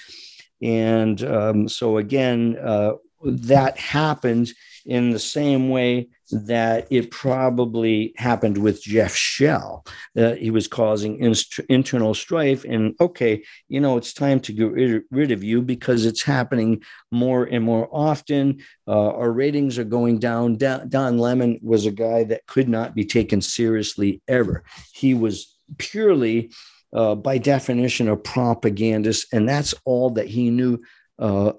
And 0.62 1.22
um, 1.22 1.68
so, 1.68 1.98
again, 1.98 2.56
uh, 2.56 2.92
that 3.24 3.78
happened 3.78 4.52
in 4.86 5.10
the 5.10 5.18
same 5.18 5.68
way 5.68 6.08
that 6.30 6.86
it 6.90 7.10
probably 7.10 8.14
happened 8.16 8.58
with 8.58 8.82
Jeff 8.82 9.14
Shell. 9.14 9.84
Uh, 10.16 10.34
he 10.34 10.50
was 10.50 10.68
causing 10.68 11.18
inst- 11.18 11.60
internal 11.68 12.14
strife. 12.14 12.64
And 12.64 12.94
okay, 13.00 13.42
you 13.68 13.80
know, 13.80 13.96
it's 13.96 14.12
time 14.12 14.40
to 14.40 14.52
get 14.52 14.70
rid, 14.70 15.02
rid 15.10 15.32
of 15.32 15.42
you 15.42 15.62
because 15.62 16.04
it's 16.04 16.22
happening 16.22 16.82
more 17.10 17.44
and 17.44 17.64
more 17.64 17.88
often. 17.92 18.62
Uh, 18.86 19.10
our 19.10 19.32
ratings 19.32 19.78
are 19.78 19.84
going 19.84 20.18
down. 20.18 20.56
Don, 20.56 20.88
Don 20.88 21.18
Lemon 21.18 21.58
was 21.62 21.86
a 21.86 21.92
guy 21.92 22.24
that 22.24 22.46
could 22.46 22.68
not 22.68 22.94
be 22.94 23.04
taken 23.04 23.40
seriously 23.40 24.22
ever. 24.28 24.64
He 24.92 25.14
was 25.14 25.56
purely, 25.78 26.52
uh, 26.92 27.16
by 27.16 27.38
definition, 27.38 28.08
a 28.08 28.16
propagandist. 28.16 29.32
And 29.32 29.48
that's 29.48 29.74
all 29.84 30.10
that 30.10 30.28
he 30.28 30.50
knew 30.50 30.80
uh, 31.18 31.52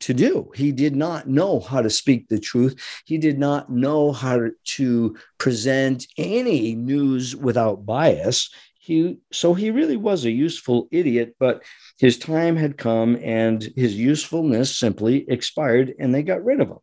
to 0.00 0.14
do. 0.14 0.50
He 0.54 0.72
did 0.72 0.96
not 0.96 1.28
know 1.28 1.60
how 1.60 1.82
to 1.82 1.90
speak 1.90 2.28
the 2.28 2.40
truth. 2.40 2.80
He 3.04 3.18
did 3.18 3.38
not 3.38 3.70
know 3.70 4.12
how 4.12 4.48
to 4.64 5.16
present 5.38 6.06
any 6.16 6.74
news 6.74 7.36
without 7.36 7.86
bias. 7.86 8.50
He 8.78 9.18
so 9.32 9.54
he 9.54 9.70
really 9.70 9.96
was 9.96 10.24
a 10.24 10.30
useful 10.30 10.88
idiot, 10.90 11.36
but 11.38 11.62
his 11.98 12.18
time 12.18 12.56
had 12.56 12.76
come 12.78 13.16
and 13.22 13.62
his 13.76 13.94
usefulness 13.94 14.76
simply 14.76 15.24
expired 15.28 15.94
and 15.98 16.12
they 16.12 16.22
got 16.22 16.44
rid 16.44 16.60
of 16.60 16.68
him. 16.68 16.78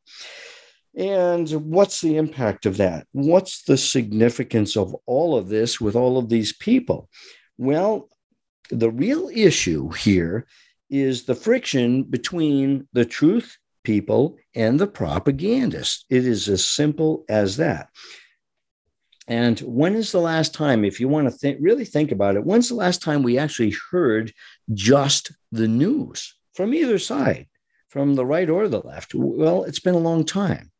And 0.95 1.49
what's 1.49 2.01
the 2.01 2.17
impact 2.17 2.65
of 2.65 2.77
that? 2.77 3.05
What's 3.11 3.63
the 3.63 3.77
significance 3.77 4.75
of 4.75 4.95
all 5.05 5.37
of 5.37 5.49
this 5.49 5.79
with 5.79 5.95
all 5.95 6.17
of 6.17 6.29
these 6.29 6.53
people? 6.53 7.09
Well, 7.57 8.09
the 8.69 8.89
real 8.89 9.29
issue 9.33 9.89
here 9.89 10.47
is 10.89 11.23
the 11.23 11.35
friction 11.35 12.03
between 12.03 12.87
the 12.93 13.05
truth 13.05 13.57
people 13.83 14.37
and 14.55 14.79
the 14.79 14.87
propagandists. 14.87 16.05
It 16.09 16.25
is 16.25 16.49
as 16.49 16.65
simple 16.65 17.25
as 17.29 17.57
that. 17.57 17.89
And 19.27 19.59
when 19.59 19.95
is 19.95 20.11
the 20.11 20.19
last 20.19 20.53
time, 20.53 20.83
if 20.83 20.99
you 20.99 21.07
want 21.07 21.27
to 21.27 21.31
think, 21.31 21.59
really 21.61 21.85
think 21.85 22.11
about 22.11 22.35
it, 22.35 22.43
when's 22.43 22.69
the 22.69 22.75
last 22.75 23.01
time 23.01 23.21
we 23.21 23.37
actually 23.37 23.75
heard 23.91 24.33
just 24.73 25.31
the 25.51 25.67
news 25.67 26.35
from 26.53 26.73
either 26.73 26.97
side? 26.97 27.47
from 27.89 28.15
the 28.15 28.25
right 28.25 28.49
or 28.49 28.67
the 28.67 28.79
left? 28.79 29.13
Well, 29.13 29.63
it's 29.63 29.79
been 29.79 29.95
a 29.95 29.99
long 29.99 30.23
time 30.23 30.71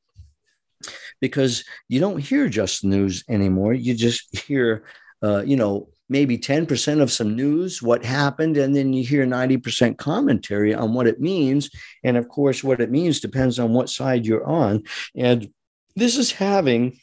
because 1.19 1.65
you 1.87 1.99
don't 1.99 2.19
hear 2.19 2.47
just 2.47 2.85
news 2.85 3.23
anymore. 3.27 3.73
You 3.73 3.95
just 3.95 4.37
hear, 4.45 4.85
uh, 5.21 5.43
you 5.45 5.57
know, 5.57 5.89
maybe 6.09 6.37
10% 6.37 7.01
of 7.01 7.11
some 7.11 7.35
news, 7.35 7.81
what 7.81 8.03
happened, 8.03 8.57
and 8.57 8.75
then 8.75 8.93
you 8.93 9.03
hear 9.03 9.25
90% 9.25 9.97
commentary 9.97 10.73
on 10.73 10.93
what 10.93 11.07
it 11.07 11.21
means. 11.21 11.69
And 12.03 12.17
of 12.17 12.27
course, 12.27 12.63
what 12.63 12.81
it 12.81 12.91
means 12.91 13.19
depends 13.19 13.59
on 13.59 13.73
what 13.73 13.89
side 13.89 14.25
you're 14.25 14.45
on. 14.45 14.83
And 15.15 15.49
this 15.95 16.17
is 16.17 16.31
having 16.31 16.99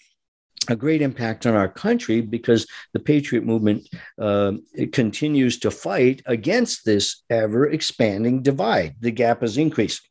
a 0.68 0.76
great 0.76 1.02
impact 1.02 1.46
on 1.46 1.54
our 1.54 1.68
country 1.68 2.20
because 2.20 2.66
the 2.92 2.98
patriot 2.98 3.44
movement 3.44 3.88
uh, 4.20 4.52
continues 4.92 5.58
to 5.60 5.70
fight 5.70 6.22
against 6.26 6.84
this 6.84 7.22
ever 7.30 7.66
expanding 7.66 8.42
divide. 8.42 8.96
The 9.00 9.12
gap 9.12 9.42
is 9.42 9.58
increasing. 9.58 10.10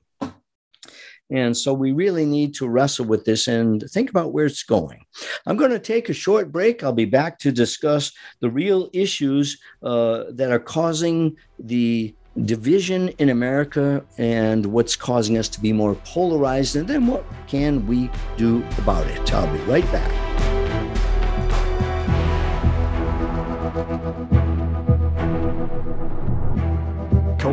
And 1.32 1.58
so 1.58 1.74
we 1.74 1.92
really 1.92 2.26
need 2.26 2.54
to 2.56 2.68
wrestle 2.68 3.06
with 3.06 3.26
this 3.26 3.48
and 3.48 3.84
think 3.90 4.10
about 4.10 4.32
where 4.32 4.46
it's 4.46 4.64
going. 4.64 5.04
I'm 5.48 5.58
going 5.58 5.72
to 5.72 5.80
take 5.80 6.10
a 6.10 6.14
short 6.14 6.52
break. 6.52 6.84
I'll 6.84 6.94
be 6.94 7.06
back 7.06 7.40
to 7.40 7.52
discuss 7.52 8.12
the 8.42 8.50
real 8.50 8.90
issues 8.94 9.60
uh, 9.82 10.26
that 10.30 10.52
are 10.52 10.60
causing 10.60 11.36
the 11.58 12.14
division 12.44 13.10
in 13.18 13.30
America 13.30 14.04
and 14.18 14.66
what's 14.66 14.96
causing 14.96 15.38
us 15.38 15.48
to 15.50 15.62
be 15.62 15.72
more 15.72 15.96
polarized, 16.04 16.76
and 16.76 16.88
then 16.88 17.08
what 17.08 17.26
can 17.48 17.88
we 17.88 18.10
do 18.38 18.64
about 18.78 19.08
it? 19.08 19.34
I'll 19.34 19.52
be 19.52 19.64
right 19.64 19.90
back. 19.92 20.35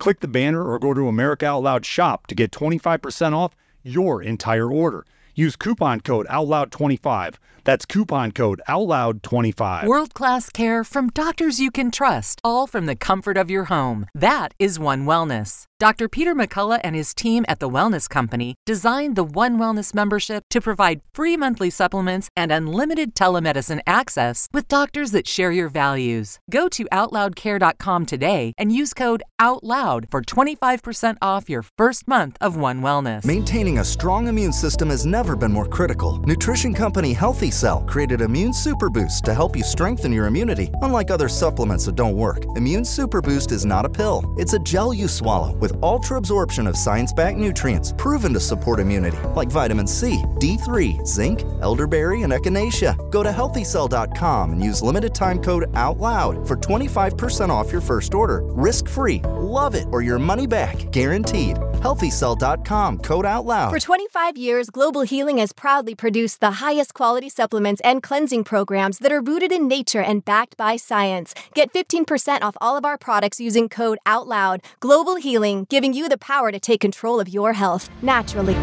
Click 0.00 0.20
the 0.20 0.28
banner 0.28 0.64
or 0.64 0.78
go 0.78 0.94
to 0.94 1.08
America 1.08 1.44
Out 1.44 1.62
Loud 1.62 1.84
shop 1.84 2.26
to 2.28 2.34
get 2.34 2.50
25% 2.50 3.34
off 3.34 3.54
your 3.82 4.22
entire 4.22 4.72
order. 4.72 5.04
Use 5.34 5.56
coupon 5.56 6.00
code 6.00 6.26
OUTLOUD25. 6.28 7.34
That's 7.64 7.84
coupon 7.84 8.32
code 8.32 8.62
OUTLOUD25. 8.66 9.86
World 9.86 10.14
class 10.14 10.48
care 10.48 10.84
from 10.84 11.10
doctors 11.10 11.60
you 11.60 11.70
can 11.70 11.90
trust, 11.90 12.40
all 12.42 12.66
from 12.66 12.86
the 12.86 12.96
comfort 12.96 13.36
of 13.36 13.50
your 13.50 13.64
home. 13.64 14.06
That 14.14 14.54
is 14.58 14.78
One 14.78 15.04
Wellness. 15.04 15.66
Dr. 15.80 16.10
Peter 16.10 16.34
McCullough 16.34 16.82
and 16.84 16.94
his 16.94 17.14
team 17.14 17.46
at 17.48 17.58
The 17.58 17.66
Wellness 17.66 18.06
Company 18.06 18.54
designed 18.66 19.16
the 19.16 19.24
One 19.24 19.56
Wellness 19.56 19.94
membership 19.94 20.44
to 20.50 20.60
provide 20.60 21.00
free 21.14 21.38
monthly 21.38 21.70
supplements 21.70 22.28
and 22.36 22.52
unlimited 22.52 23.14
telemedicine 23.14 23.80
access 23.86 24.46
with 24.52 24.68
doctors 24.68 25.10
that 25.12 25.26
share 25.26 25.50
your 25.50 25.70
values. 25.70 26.38
Go 26.50 26.68
to 26.68 26.84
OutLoudCare.com 26.92 28.04
today 28.04 28.52
and 28.58 28.74
use 28.74 28.92
code 28.92 29.22
OUTLOUD 29.40 30.10
for 30.10 30.20
25% 30.20 31.16
off 31.22 31.48
your 31.48 31.62
first 31.78 32.06
month 32.06 32.36
of 32.42 32.58
One 32.58 32.82
Wellness. 32.82 33.24
Maintaining 33.24 33.78
a 33.78 33.84
strong 33.84 34.28
immune 34.28 34.52
system 34.52 34.90
has 34.90 35.06
never 35.06 35.34
been 35.34 35.50
more 35.50 35.66
critical. 35.66 36.18
Nutrition 36.26 36.74
company 36.74 37.14
Healthy 37.14 37.52
Cell 37.52 37.80
created 37.88 38.20
Immune 38.20 38.52
Super 38.52 38.90
Boost 38.90 39.24
to 39.24 39.32
help 39.32 39.56
you 39.56 39.62
strengthen 39.62 40.12
your 40.12 40.26
immunity, 40.26 40.68
unlike 40.82 41.10
other 41.10 41.30
supplements 41.30 41.86
that 41.86 41.96
don't 41.96 42.18
work. 42.18 42.44
Immune 42.56 42.84
Super 42.84 43.22
Boost 43.22 43.50
is 43.50 43.64
not 43.64 43.86
a 43.86 43.88
pill, 43.88 44.34
it's 44.36 44.52
a 44.52 44.58
gel 44.58 44.92
you 44.92 45.08
swallow 45.08 45.54
with 45.54 45.69
with 45.70 45.82
ultra 45.82 46.16
absorption 46.16 46.66
of 46.66 46.76
science 46.76 47.12
backed 47.12 47.38
nutrients 47.38 47.92
proven 47.96 48.32
to 48.34 48.40
support 48.40 48.80
immunity, 48.80 49.18
like 49.34 49.48
vitamin 49.48 49.86
C, 49.86 50.22
D3, 50.38 51.06
zinc, 51.06 51.42
elderberry, 51.62 52.22
and 52.22 52.32
echinacea. 52.32 53.10
Go 53.10 53.22
to 53.22 53.30
healthycell.com 53.30 54.52
and 54.52 54.62
use 54.62 54.82
limited 54.82 55.14
time 55.14 55.38
code 55.38 55.72
OUTLOUD 55.74 56.46
for 56.46 56.56
25% 56.56 57.50
off 57.50 57.72
your 57.72 57.80
first 57.80 58.14
order. 58.14 58.42
Risk 58.44 58.88
free. 58.88 59.20
Love 59.38 59.74
it 59.74 59.86
or 59.90 60.02
your 60.02 60.18
money 60.18 60.46
back. 60.46 60.90
Guaranteed. 60.90 61.56
HealthyCell.com 61.80 62.98
code 62.98 63.24
out 63.24 63.46
loud. 63.46 63.70
For 63.70 63.78
25 63.78 64.36
years, 64.36 64.68
Global 64.68 65.02
Healing 65.02 65.38
has 65.38 65.52
proudly 65.52 65.94
produced 65.94 66.40
the 66.40 66.50
highest 66.52 66.94
quality 66.94 67.30
supplements 67.30 67.80
and 67.84 68.02
cleansing 68.02 68.44
programs 68.44 68.98
that 68.98 69.10
are 69.10 69.22
rooted 69.22 69.50
in 69.50 69.66
nature 69.66 70.02
and 70.02 70.24
backed 70.24 70.56
by 70.56 70.76
science. 70.76 71.34
Get 71.54 71.72
15% 71.72 72.42
off 72.42 72.56
all 72.60 72.76
of 72.76 72.84
our 72.84 72.98
products 72.98 73.40
using 73.40 73.68
code 73.68 73.98
OUTLOUD. 74.04 74.60
Global 74.80 75.16
Healing 75.16 75.66
giving 75.70 75.94
you 75.94 76.08
the 76.08 76.18
power 76.18 76.52
to 76.52 76.60
take 76.60 76.80
control 76.80 77.18
of 77.18 77.28
your 77.28 77.54
health 77.54 77.88
naturally. 78.02 78.56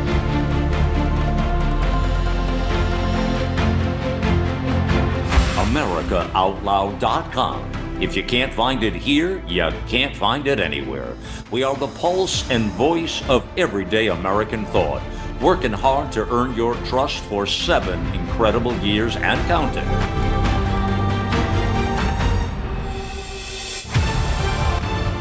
AmericaOutloud.com. 5.57 7.77
If 7.99 8.15
you 8.15 8.23
can't 8.23 8.53
find 8.53 8.83
it 8.83 8.93
here, 8.93 9.43
you 9.47 9.67
can't 9.87 10.15
find 10.15 10.45
it 10.45 10.59
anywhere. 10.59 11.15
We 11.49 11.63
are 11.63 11.77
the 11.77 11.87
pulse 11.87 12.49
and 12.49 12.69
voice 12.71 13.23
of 13.29 13.47
everyday 13.57 14.07
American 14.07 14.65
thought, 14.65 15.01
working 15.39 15.71
hard 15.71 16.11
to 16.11 16.27
earn 16.29 16.53
your 16.55 16.75
trust 16.83 17.23
for 17.23 17.45
seven 17.45 18.05
incredible 18.13 18.77
years 18.79 19.15
and 19.15 19.39
counting. 19.47 19.87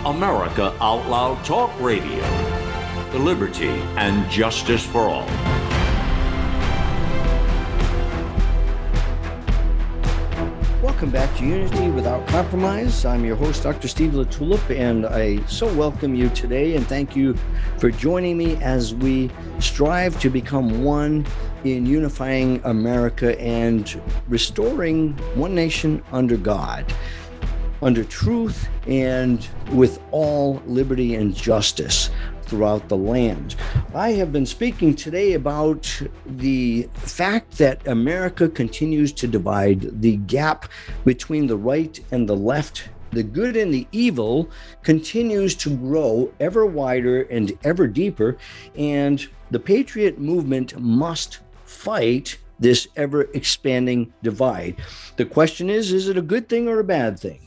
America 0.04 0.76
Out 0.80 1.08
Loud 1.08 1.44
Talk 1.44 1.70
Radio. 1.80 2.22
The 3.12 3.20
liberty 3.20 3.68
and 3.96 4.28
justice 4.28 4.84
for 4.84 5.02
all. 5.02 5.55
Welcome 10.82 11.10
back 11.10 11.34
to 11.38 11.44
Unity 11.46 11.88
Without 11.88 12.28
Compromise. 12.28 13.06
I'm 13.06 13.24
your 13.24 13.34
host, 13.34 13.62
Dr. 13.62 13.88
Steve 13.88 14.12
LaTulippe, 14.12 14.78
and 14.78 15.06
I 15.06 15.42
so 15.46 15.72
welcome 15.72 16.14
you 16.14 16.28
today 16.28 16.76
and 16.76 16.86
thank 16.86 17.16
you 17.16 17.34
for 17.78 17.90
joining 17.90 18.36
me 18.36 18.56
as 18.56 18.94
we 18.94 19.30
strive 19.58 20.20
to 20.20 20.28
become 20.28 20.84
one 20.84 21.26
in 21.64 21.86
unifying 21.86 22.60
America 22.64 23.40
and 23.40 24.00
restoring 24.28 25.12
one 25.34 25.54
nation 25.54 26.04
under 26.12 26.36
God 26.36 26.92
under 27.82 28.04
truth 28.04 28.68
and 28.86 29.48
with 29.72 30.00
all 30.10 30.62
liberty 30.66 31.14
and 31.14 31.34
justice 31.34 32.10
throughout 32.46 32.88
the 32.88 32.96
land. 32.96 33.56
I 33.94 34.10
have 34.12 34.32
been 34.32 34.46
speaking 34.46 34.94
today 34.94 35.34
about 35.34 36.02
the 36.24 36.88
fact 36.94 37.58
that 37.58 37.86
America 37.86 38.48
continues 38.48 39.12
to 39.14 39.26
divide, 39.26 40.00
the 40.00 40.16
gap 40.16 40.66
between 41.04 41.46
the 41.46 41.56
right 41.56 41.98
and 42.10 42.28
the 42.28 42.36
left. 42.36 42.88
The 43.12 43.22
good 43.22 43.56
and 43.56 43.72
the 43.72 43.86
evil 43.92 44.50
continues 44.82 45.54
to 45.56 45.70
grow 45.76 46.32
ever 46.40 46.66
wider 46.66 47.22
and 47.22 47.56
ever 47.64 47.86
deeper, 47.86 48.36
and 48.74 49.26
the 49.50 49.60
patriot 49.60 50.18
movement 50.18 50.78
must 50.78 51.38
fight 51.64 52.38
this 52.58 52.88
ever 52.96 53.22
expanding 53.34 54.12
divide. 54.22 54.76
The 55.16 55.24
question 55.24 55.70
is 55.70 55.92
is 55.92 56.08
it 56.08 56.18
a 56.18 56.22
good 56.22 56.48
thing 56.48 56.68
or 56.68 56.80
a 56.80 56.84
bad 56.84 57.18
thing? 57.18 57.46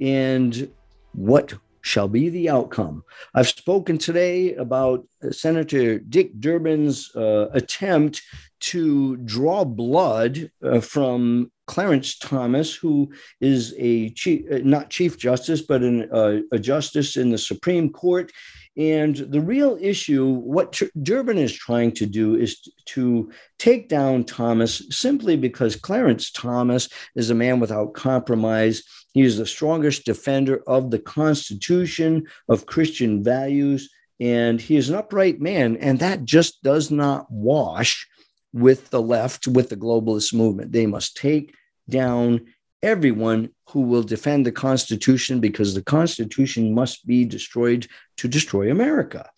and 0.00 0.70
what 1.12 1.54
shall 1.84 2.08
be 2.08 2.30
the 2.30 2.48
outcome. 2.48 3.04
I've 3.34 3.48
spoken 3.48 3.98
today 3.98 4.54
about 4.54 5.06
Senator 5.30 5.98
Dick 5.98 6.40
Durbin's 6.40 7.14
uh, 7.14 7.50
attempt 7.52 8.22
to 8.60 9.18
draw 9.18 9.66
blood 9.66 10.50
uh, 10.64 10.80
from 10.80 11.52
Clarence 11.66 12.18
Thomas, 12.18 12.74
who 12.74 13.12
is 13.42 13.74
a 13.76 14.08
chief, 14.10 14.50
uh, 14.50 14.60
not 14.64 14.88
chief 14.88 15.18
justice, 15.18 15.60
but 15.60 15.82
an, 15.82 16.08
uh, 16.10 16.40
a 16.52 16.58
justice 16.58 17.18
in 17.18 17.28
the 17.30 17.38
Supreme 17.38 17.90
Court. 17.90 18.32
And 18.78 19.16
the 19.16 19.42
real 19.42 19.76
issue, 19.78 20.26
what 20.32 20.80
Durbin 21.02 21.36
is 21.36 21.52
trying 21.52 21.92
to 21.92 22.06
do 22.06 22.34
is 22.34 22.66
to 22.86 23.30
take 23.58 23.90
down 23.90 24.24
Thomas 24.24 24.82
simply 24.88 25.36
because 25.36 25.76
Clarence 25.76 26.30
Thomas 26.30 26.88
is 27.14 27.28
a 27.28 27.34
man 27.34 27.60
without 27.60 27.92
compromise. 27.92 28.82
He 29.14 29.22
is 29.22 29.38
the 29.38 29.46
strongest 29.46 30.04
defender 30.04 30.62
of 30.66 30.90
the 30.90 30.98
Constitution, 30.98 32.26
of 32.48 32.66
Christian 32.66 33.22
values, 33.22 33.88
and 34.20 34.60
he 34.60 34.76
is 34.76 34.90
an 34.90 34.96
upright 34.96 35.40
man. 35.40 35.76
And 35.76 36.00
that 36.00 36.24
just 36.24 36.62
does 36.62 36.90
not 36.90 37.30
wash 37.30 38.08
with 38.52 38.90
the 38.90 39.00
left, 39.00 39.46
with 39.46 39.68
the 39.68 39.76
globalist 39.76 40.34
movement. 40.34 40.72
They 40.72 40.86
must 40.86 41.16
take 41.16 41.54
down 41.88 42.46
everyone 42.82 43.50
who 43.70 43.82
will 43.82 44.02
defend 44.02 44.44
the 44.44 44.52
Constitution 44.52 45.40
because 45.40 45.74
the 45.74 45.82
Constitution 45.82 46.74
must 46.74 47.06
be 47.06 47.24
destroyed 47.24 47.86
to 48.16 48.28
destroy 48.28 48.70
America. 48.70 49.30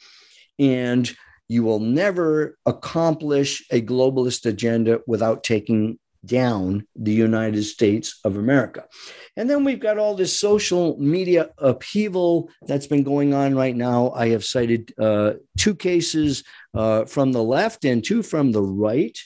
And 0.58 1.14
you 1.48 1.62
will 1.62 1.80
never 1.80 2.56
accomplish 2.64 3.64
a 3.70 3.80
globalist 3.82 4.46
agenda 4.46 5.00
without 5.06 5.44
taking 5.44 5.98
down 6.26 6.86
the 6.96 7.12
United 7.12 7.62
States 7.64 8.20
of 8.24 8.36
America. 8.36 8.84
And 9.36 9.48
then 9.48 9.64
we've 9.64 9.80
got 9.80 9.98
all 9.98 10.14
this 10.14 10.38
social 10.38 10.96
media 10.98 11.50
upheaval 11.58 12.50
that's 12.66 12.86
been 12.86 13.02
going 13.02 13.34
on 13.34 13.54
right 13.54 13.76
now. 13.76 14.10
I 14.10 14.28
have 14.30 14.44
cited 14.44 14.92
uh, 14.98 15.34
two 15.58 15.74
cases 15.74 16.44
uh, 16.74 17.04
from 17.04 17.32
the 17.32 17.42
left 17.42 17.84
and 17.84 18.04
two 18.04 18.22
from 18.22 18.52
the 18.52 18.62
right. 18.62 19.18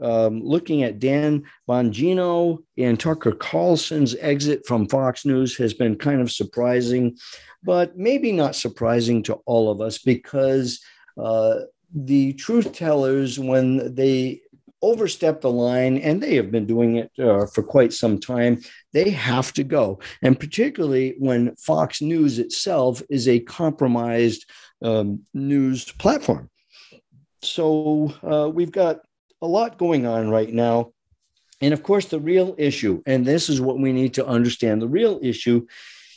Um, 0.00 0.40
looking 0.42 0.82
at 0.82 0.98
Dan 0.98 1.44
Bongino 1.68 2.58
and 2.76 2.98
Tucker 2.98 3.32
Carlson's 3.32 4.16
exit 4.16 4.66
from 4.66 4.88
Fox 4.88 5.24
News 5.24 5.56
has 5.58 5.74
been 5.74 5.96
kind 5.96 6.20
of 6.20 6.32
surprising, 6.32 7.16
but 7.62 7.96
maybe 7.96 8.32
not 8.32 8.56
surprising 8.56 9.22
to 9.24 9.34
all 9.46 9.70
of 9.70 9.80
us 9.80 9.98
because 9.98 10.80
uh, 11.18 11.60
the 11.94 12.32
truth 12.34 12.72
tellers, 12.72 13.38
when 13.38 13.94
they 13.94 14.40
overstep 14.82 15.40
the 15.40 15.50
line, 15.50 15.98
and 15.98 16.20
they 16.22 16.34
have 16.34 16.50
been 16.50 16.66
doing 16.66 16.96
it 16.96 17.10
uh, 17.18 17.46
for 17.46 17.62
quite 17.62 17.92
some 17.92 18.18
time, 18.18 18.60
they 18.92 19.10
have 19.10 19.52
to 19.54 19.64
go. 19.64 20.00
And 20.22 20.38
particularly 20.38 21.14
when 21.18 21.54
Fox 21.56 22.02
News 22.02 22.38
itself 22.38 23.02
is 23.08 23.28
a 23.28 23.40
compromised 23.40 24.44
um, 24.82 25.22
news 25.32 25.90
platform. 25.92 26.50
So 27.42 28.12
uh, 28.22 28.48
we've 28.48 28.72
got 28.72 29.00
a 29.40 29.46
lot 29.46 29.78
going 29.78 30.06
on 30.06 30.30
right 30.30 30.52
now. 30.52 30.92
And 31.60 31.72
of 31.72 31.82
course, 31.82 32.06
the 32.06 32.20
real 32.20 32.54
issue, 32.58 33.02
and 33.06 33.24
this 33.24 33.48
is 33.48 33.60
what 33.60 33.78
we 33.78 33.92
need 33.92 34.14
to 34.14 34.26
understand 34.26 34.82
the 34.82 34.88
real 34.88 35.20
issue 35.22 35.66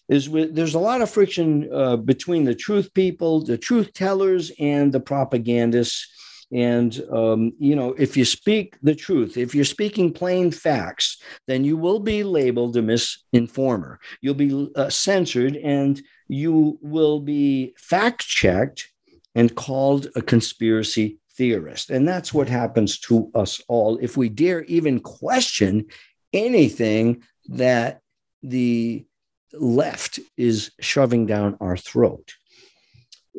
is 0.10 0.30
with, 0.30 0.56
there's 0.56 0.76
a 0.76 0.80
lot 0.80 1.02
of 1.02 1.10
friction 1.10 1.70
uh, 1.72 1.98
between 1.98 2.46
the 2.46 2.56
truth 2.56 2.94
people, 2.94 3.44
the 3.44 3.58
truth 3.58 3.94
tellers, 3.94 4.52
and 4.60 4.92
the 4.92 5.00
propagandists 5.00 6.08
and, 6.52 7.02
um, 7.12 7.54
you 7.60 7.76
know, 7.76 7.94
if 7.98 8.16
you 8.16 8.26
speak 8.26 8.78
the 8.82 8.96
truth, 8.96 9.38
if 9.38 9.56
you're 9.56 9.66
speaking 9.66 10.14
plain 10.14 10.52
facts, 10.52 11.22
then 11.48 11.64
you 11.64 11.78
will 11.78 12.00
be 12.00 12.24
labeled 12.24 12.78
a 12.78 12.82
misinformer. 12.82 13.98
You'll 14.22 14.36
be 14.36 14.70
uh, 14.76 14.90
censored 14.90 15.56
and 15.56 16.02
you 16.28 16.78
will 16.82 17.20
be 17.20 17.74
fact 17.78 18.22
checked 18.22 18.90
and 19.34 19.56
called 19.56 20.08
a 20.16 20.22
conspiracy 20.22 21.20
theorist. 21.36 21.90
And 21.90 22.08
that's 22.08 22.34
what 22.34 22.48
happens 22.48 23.00
to 23.00 23.30
us 23.36 23.62
all 23.68 23.98
if 23.98 24.16
we 24.16 24.30
dare 24.30 24.64
even 24.66 25.00
question 25.00 25.88
anything 26.32 27.24
that 27.48 28.02
the 28.42 29.06
left 29.54 30.20
is 30.38 30.72
shoving 30.80 31.26
down 31.26 31.58
our 31.60 31.78
throat 31.78 32.34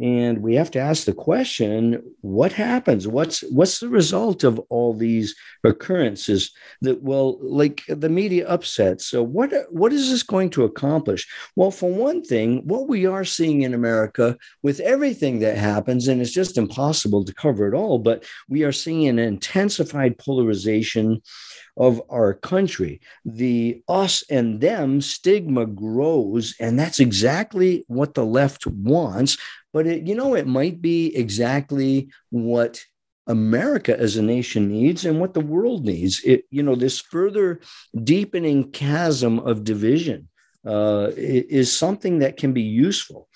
and 0.02 0.42
we 0.42 0.54
have 0.56 0.70
to 0.72 0.78
ask 0.78 1.04
the 1.04 1.14
question 1.14 2.02
what 2.20 2.52
happens? 2.52 3.08
What's 3.08 3.40
what's 3.50 3.80
the 3.80 3.88
result 3.88 4.44
of 4.44 4.58
all 4.68 4.92
these 4.92 5.34
occurrences 5.64 6.50
that 6.82 7.02
well 7.02 7.38
like 7.40 7.82
the 7.88 8.08
media 8.08 8.46
upset 8.46 9.00
so 9.00 9.22
what 9.22 9.52
what 9.70 9.92
is 9.92 10.10
this 10.10 10.22
going 10.22 10.50
to 10.50 10.64
accomplish? 10.64 11.26
Well 11.56 11.70
for 11.70 11.90
one 11.90 12.22
thing 12.22 12.66
what 12.66 12.88
we 12.88 13.06
are 13.06 13.24
seeing 13.24 13.62
in 13.62 13.74
america 13.74 14.36
with 14.62 14.80
everything 14.80 15.40
that 15.40 15.56
happens 15.56 16.08
and 16.08 16.20
it's 16.20 16.30
just 16.30 16.58
impossible 16.58 17.24
to 17.24 17.34
cover 17.34 17.68
it 17.68 17.74
all 17.74 17.98
but 17.98 18.24
we 18.48 18.64
are 18.64 18.72
seeing 18.72 19.08
an 19.08 19.18
intensified 19.18 20.18
polarization 20.18 21.22
of 21.76 22.00
our 22.08 22.34
country. 22.34 23.00
The 23.24 23.82
us 23.88 24.24
and 24.30 24.60
them 24.60 25.00
stigma 25.00 25.66
grows, 25.66 26.54
and 26.58 26.78
that's 26.78 27.00
exactly 27.00 27.84
what 27.88 28.14
the 28.14 28.24
left 28.24 28.66
wants. 28.66 29.36
But 29.72 29.86
it, 29.86 30.06
you 30.06 30.14
know, 30.14 30.34
it 30.34 30.46
might 30.46 30.80
be 30.80 31.14
exactly 31.14 32.10
what 32.30 32.82
America 33.26 33.98
as 33.98 34.16
a 34.16 34.22
nation 34.22 34.68
needs 34.68 35.04
and 35.04 35.20
what 35.20 35.34
the 35.34 35.40
world 35.40 35.84
needs. 35.84 36.22
It, 36.24 36.44
you 36.50 36.62
know, 36.62 36.76
this 36.76 37.00
further 37.00 37.60
deepening 38.04 38.70
chasm 38.70 39.40
of 39.40 39.64
division 39.64 40.28
uh, 40.64 41.10
is 41.16 41.76
something 41.76 42.20
that 42.20 42.36
can 42.36 42.52
be 42.52 42.62
useful 42.62 43.28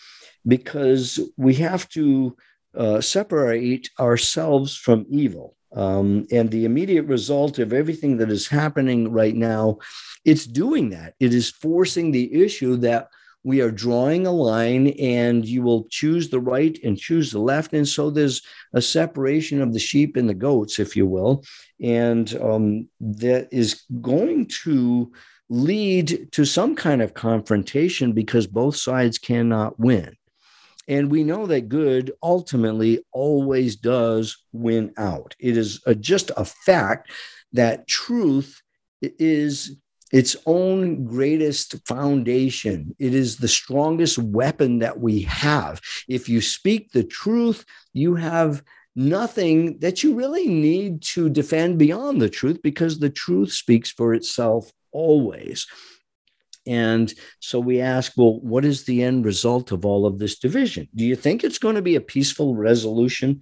because 0.46 1.20
we 1.36 1.54
have 1.54 1.88
to 1.90 2.36
uh, 2.76 3.00
separate 3.00 3.88
ourselves 3.98 4.76
from 4.76 5.06
evil. 5.10 5.56
Um, 5.72 6.26
and 6.32 6.50
the 6.50 6.64
immediate 6.64 7.06
result 7.06 7.58
of 7.58 7.72
everything 7.72 8.16
that 8.18 8.30
is 8.30 8.48
happening 8.48 9.12
right 9.12 9.34
now, 9.34 9.78
it's 10.24 10.46
doing 10.46 10.90
that. 10.90 11.14
It 11.20 11.32
is 11.32 11.50
forcing 11.50 12.10
the 12.10 12.42
issue 12.42 12.76
that 12.78 13.08
we 13.42 13.60
are 13.62 13.70
drawing 13.70 14.26
a 14.26 14.32
line 14.32 14.88
and 14.98 15.46
you 15.46 15.62
will 15.62 15.86
choose 15.90 16.28
the 16.28 16.40
right 16.40 16.78
and 16.84 16.98
choose 16.98 17.30
the 17.30 17.38
left. 17.38 17.72
And 17.72 17.88
so 17.88 18.10
there's 18.10 18.42
a 18.74 18.82
separation 18.82 19.62
of 19.62 19.72
the 19.72 19.78
sheep 19.78 20.16
and 20.16 20.28
the 20.28 20.34
goats, 20.34 20.78
if 20.78 20.94
you 20.94 21.06
will. 21.06 21.44
And 21.80 22.34
um, 22.40 22.88
that 23.00 23.48
is 23.50 23.82
going 24.00 24.46
to 24.64 25.10
lead 25.48 26.30
to 26.32 26.44
some 26.44 26.76
kind 26.76 27.00
of 27.00 27.14
confrontation 27.14 28.12
because 28.12 28.46
both 28.46 28.76
sides 28.76 29.18
cannot 29.18 29.80
win. 29.80 30.16
And 30.90 31.08
we 31.08 31.22
know 31.22 31.46
that 31.46 31.68
good 31.68 32.10
ultimately 32.20 33.04
always 33.12 33.76
does 33.76 34.36
win 34.52 34.92
out. 34.98 35.36
It 35.38 35.56
is 35.56 35.80
a, 35.86 35.94
just 35.94 36.32
a 36.36 36.44
fact 36.44 37.12
that 37.52 37.86
truth 37.86 38.60
is 39.00 39.76
its 40.12 40.36
own 40.46 41.04
greatest 41.04 41.76
foundation. 41.86 42.96
It 42.98 43.14
is 43.14 43.36
the 43.36 43.46
strongest 43.46 44.18
weapon 44.18 44.80
that 44.80 44.98
we 44.98 45.22
have. 45.22 45.80
If 46.08 46.28
you 46.28 46.40
speak 46.40 46.90
the 46.90 47.04
truth, 47.04 47.64
you 47.92 48.16
have 48.16 48.64
nothing 48.96 49.78
that 49.78 50.02
you 50.02 50.16
really 50.16 50.48
need 50.48 51.02
to 51.02 51.30
defend 51.30 51.78
beyond 51.78 52.20
the 52.20 52.28
truth 52.28 52.60
because 52.64 52.98
the 52.98 53.10
truth 53.10 53.52
speaks 53.52 53.92
for 53.92 54.12
itself 54.12 54.72
always. 54.90 55.68
And 56.70 57.12
so 57.40 57.58
we 57.58 57.80
ask, 57.80 58.12
well, 58.16 58.38
what 58.40 58.64
is 58.64 58.84
the 58.84 59.02
end 59.02 59.24
result 59.24 59.72
of 59.72 59.84
all 59.84 60.06
of 60.06 60.20
this 60.20 60.38
division? 60.38 60.88
Do 60.94 61.04
you 61.04 61.16
think 61.16 61.42
it's 61.42 61.58
going 61.58 61.74
to 61.74 61.82
be 61.82 61.96
a 61.96 62.00
peaceful 62.00 62.54
resolution 62.54 63.40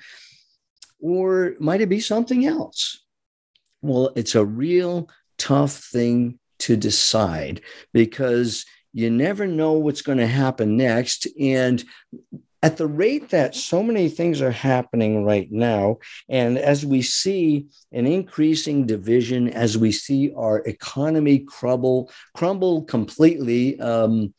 or 0.99 1.55
might 1.61 1.83
it 1.83 1.91
be 1.91 2.01
something 2.01 2.47
else? 2.47 3.05
Well, 3.83 4.13
it's 4.17 4.35
a 4.35 4.47
real 4.47 5.11
tough 5.37 5.75
thing 5.75 6.39
to 6.61 6.75
decide 6.75 7.61
because 7.93 8.65
you 8.95 9.11
never 9.11 9.47
know 9.47 9.73
what's 9.73 10.03
going 10.03 10.19
to 10.19 10.27
happen 10.27 10.79
next. 10.79 11.27
And 11.39 11.85
at 12.63 12.77
the 12.77 12.87
rate 12.87 13.31
that 13.31 13.55
so 13.55 13.83
many 13.83 14.09
things 14.09 14.43
are 14.43 14.51
happening 14.51 15.25
right 15.25 15.51
now, 15.51 15.99
and 16.29 16.59
as 16.59 16.85
we 16.85 17.03
see 17.03 17.67
an 17.93 18.07
increasing 18.07 18.85
division, 18.85 19.49
as 19.51 19.79
we 19.79 19.93
see 19.93 20.33
our 20.37 20.59
economy 20.61 21.39
crumble, 21.39 22.11
crumble 22.35 22.83
completely, 22.83 23.79
um, 23.81 24.35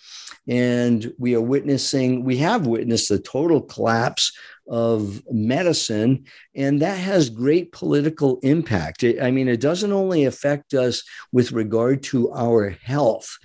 and 0.48 1.14
we 1.18 1.34
are 1.34 1.42
witnessing, 1.42 2.26
we 2.26 2.38
have 2.38 2.68
witnessed 2.68 3.08
the 3.08 3.20
total 3.20 3.62
collapse 3.62 4.38
of 4.68 5.24
medicine, 5.32 6.26
and 6.56 6.82
that 6.82 6.98
has 6.98 7.30
great 7.30 7.72
political 7.72 8.40
impact. 8.44 9.04
I 9.04 9.32
mean, 9.32 9.48
it 9.48 9.62
doesn't 9.62 9.94
only 9.94 10.26
affect 10.26 10.74
us 10.74 11.04
with 11.32 11.54
regard 11.54 12.04
to 12.04 12.32
our 12.34 12.72
health, 12.84 13.38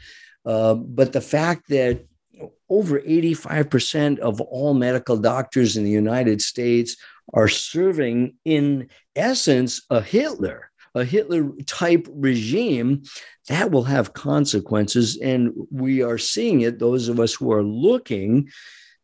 uh, 0.45 0.75
but 0.75 1.13
the 1.13 1.21
fact 1.21 1.69
that 1.69 2.05
over 2.75 2.99
85% 2.99 4.19
of 4.19 4.41
all 4.41 4.75
medical 4.75 5.17
doctors 5.17 5.77
in 5.77 5.85
the 5.85 5.91
United 5.91 6.43
States 6.43 6.97
are 7.33 7.47
serving, 7.47 8.35
in 8.45 8.89
essence, 9.15 9.83
a 9.91 10.01
Hitler, 10.01 10.73
a 10.97 11.05
Hitler 11.05 11.53
type 11.67 12.09
regime 12.11 13.05
that 13.49 13.71
will 13.71 13.85
have 13.85 14.13
consequences. 14.13 15.17
And 15.19 15.53
we 15.71 16.03
are 16.03 16.19
seeing 16.19 16.63
it, 16.63 16.81
those 16.81 17.09
of 17.09 17.21
us 17.21 17.33
who 17.35 17.53
are 17.53 17.63
looking 17.63 18.51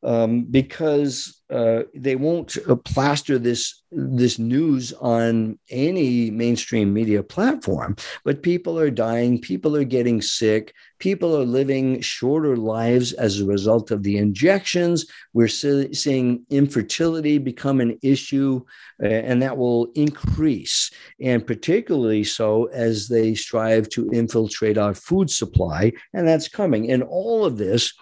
um, 0.03 0.45
because 0.45 1.43
uh, 1.51 1.83
they 1.95 2.17
won't 2.17 2.57
uh, 2.69 2.77
plaster 2.77 3.39
this 3.39 3.83
this 3.93 4.39
news 4.39 4.93
on 4.93 5.59
any 5.69 6.31
mainstream 6.31 6.93
media 6.93 7.25
platform. 7.25 7.97
But 8.25 8.45
people 8.45 8.79
are 8.79 8.91
dying, 8.91 9.41
people 9.41 9.75
are 9.75 9.83
getting 9.83 10.23
sick, 10.23 10.73
people 11.01 11.37
are 11.37 11.45
living 11.45 12.01
shorter 12.01 12.57
lives 12.57 13.13
as 13.13 13.41
a 13.41 13.47
result 13.47 13.91
of 13.91 14.05
the 14.05 14.17
injections. 14.17 15.07
We're 15.33 15.49
seeing 15.49 16.47
infertility 16.51 17.39
become 17.39 17.81
an 17.81 17.99
issue, 18.01 18.65
uh, 19.03 19.09
and 19.09 19.43
that 19.43 19.59
will 19.59 19.91
increase, 19.97 20.93
and 21.21 21.45
particularly 21.45 22.23
so 22.23 22.67
as 22.67 23.09
they 23.09 23.35
strive 23.35 23.89
to 23.91 24.09
infiltrate 24.13 24.79
our 24.79 24.95
food 24.95 25.31
supply, 25.31 25.93
and 26.15 26.29
that's 26.29 26.47
coming. 26.47 26.93
And 26.93 27.03
all 27.03 27.45
of 27.45 27.59
this 27.59 27.93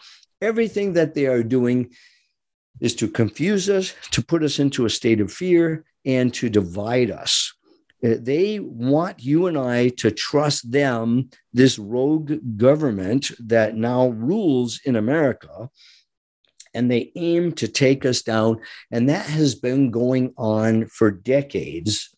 Everything 0.41 0.93
that 0.95 1.14
they 1.14 1.26
are 1.26 1.43
doing 1.43 1.91
is 2.80 2.95
to 2.95 3.09
confuse 3.09 3.68
us, 3.68 3.95
to 4.12 4.22
put 4.22 4.43
us 4.43 4.59
into 4.59 4.86
a 4.86 4.91
state 4.91 5.20
of 5.20 5.32
fear, 5.32 5.84
and 6.05 6.32
to 6.34 6.49
divide 6.49 7.11
us. 7.11 7.53
Uh, 8.05 8.14
they 8.20 8.61
want 8.61 9.24
you 9.24 9.47
and 9.49 9.59
I 9.59 9.89
to 9.89 10.11
trust 10.12 10.70
them, 10.70 11.30
this 11.53 11.78
rogue 11.78 12.34
government 12.57 13.32
that 13.41 13.74
now 13.74 14.09
rules 14.09 14.80
in 14.84 14.95
America. 14.95 15.68
and 16.74 16.91
they 16.91 17.11
aim 17.16 17.53
to 17.53 17.68
take 17.68 18.05
us 18.05 18.22
down. 18.22 18.61
And 18.91 19.09
that 19.09 19.26
has 19.26 19.55
been 19.55 19.91
going 19.91 20.32
on 20.36 20.86
for 20.86 21.11
decades. 21.11 22.14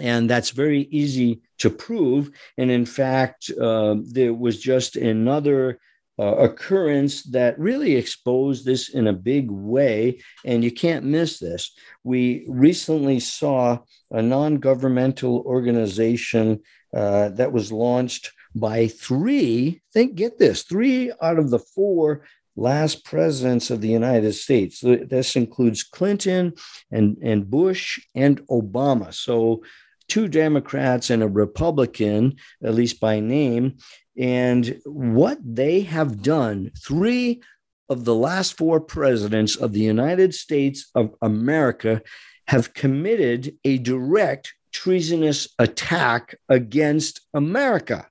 And 0.00 0.28
that's 0.30 0.50
very 0.50 0.82
easy 0.90 1.42
to 1.58 1.70
prove. 1.70 2.30
And 2.56 2.70
in 2.70 2.86
fact, 2.86 3.50
uh, 3.50 3.96
there 4.02 4.34
was 4.34 4.60
just 4.60 4.96
another 4.96 5.80
uh, 6.18 6.36
occurrence 6.36 7.22
that 7.24 7.58
really 7.58 7.96
exposed 7.96 8.64
this 8.64 8.88
in 8.88 9.06
a 9.06 9.12
big 9.12 9.50
way. 9.50 10.20
And 10.44 10.64
you 10.64 10.72
can't 10.72 11.04
miss 11.04 11.38
this. 11.38 11.72
We 12.04 12.44
recently 12.48 13.20
saw 13.20 13.78
a 14.10 14.22
non 14.22 14.56
governmental 14.56 15.42
organization 15.46 16.60
uh, 16.94 17.28
that 17.30 17.52
was 17.52 17.70
launched 17.70 18.32
by 18.54 18.88
three, 18.88 19.82
think, 19.92 20.14
get 20.14 20.38
this, 20.38 20.62
three 20.62 21.12
out 21.22 21.38
of 21.38 21.50
the 21.50 21.58
four 21.58 22.24
last 22.56 23.04
presidents 23.04 23.70
of 23.70 23.80
the 23.80 23.88
United 23.88 24.32
States. 24.32 24.80
This 24.80 25.36
includes 25.36 25.84
Clinton 25.84 26.54
and, 26.90 27.16
and 27.22 27.48
Bush 27.48 28.00
and 28.14 28.40
Obama. 28.48 29.14
So, 29.14 29.62
two 30.08 30.28
Democrats 30.28 31.10
and 31.10 31.22
a 31.22 31.28
Republican, 31.28 32.36
at 32.62 32.74
least 32.74 33.00
by 33.00 33.20
name. 33.20 33.76
And 34.16 34.80
what 34.84 35.38
they 35.44 35.82
have 35.82 36.22
done, 36.22 36.72
three 36.76 37.42
of 37.88 38.04
the 38.04 38.14
last 38.14 38.56
four 38.56 38.80
presidents 38.80 39.56
of 39.56 39.72
the 39.72 39.80
United 39.80 40.34
States 40.34 40.90
of 40.94 41.14
America 41.22 42.02
have 42.46 42.74
committed 42.74 43.56
a 43.64 43.78
direct 43.78 44.54
treasonous 44.72 45.48
attack 45.58 46.36
against 46.48 47.20
America. 47.32 48.08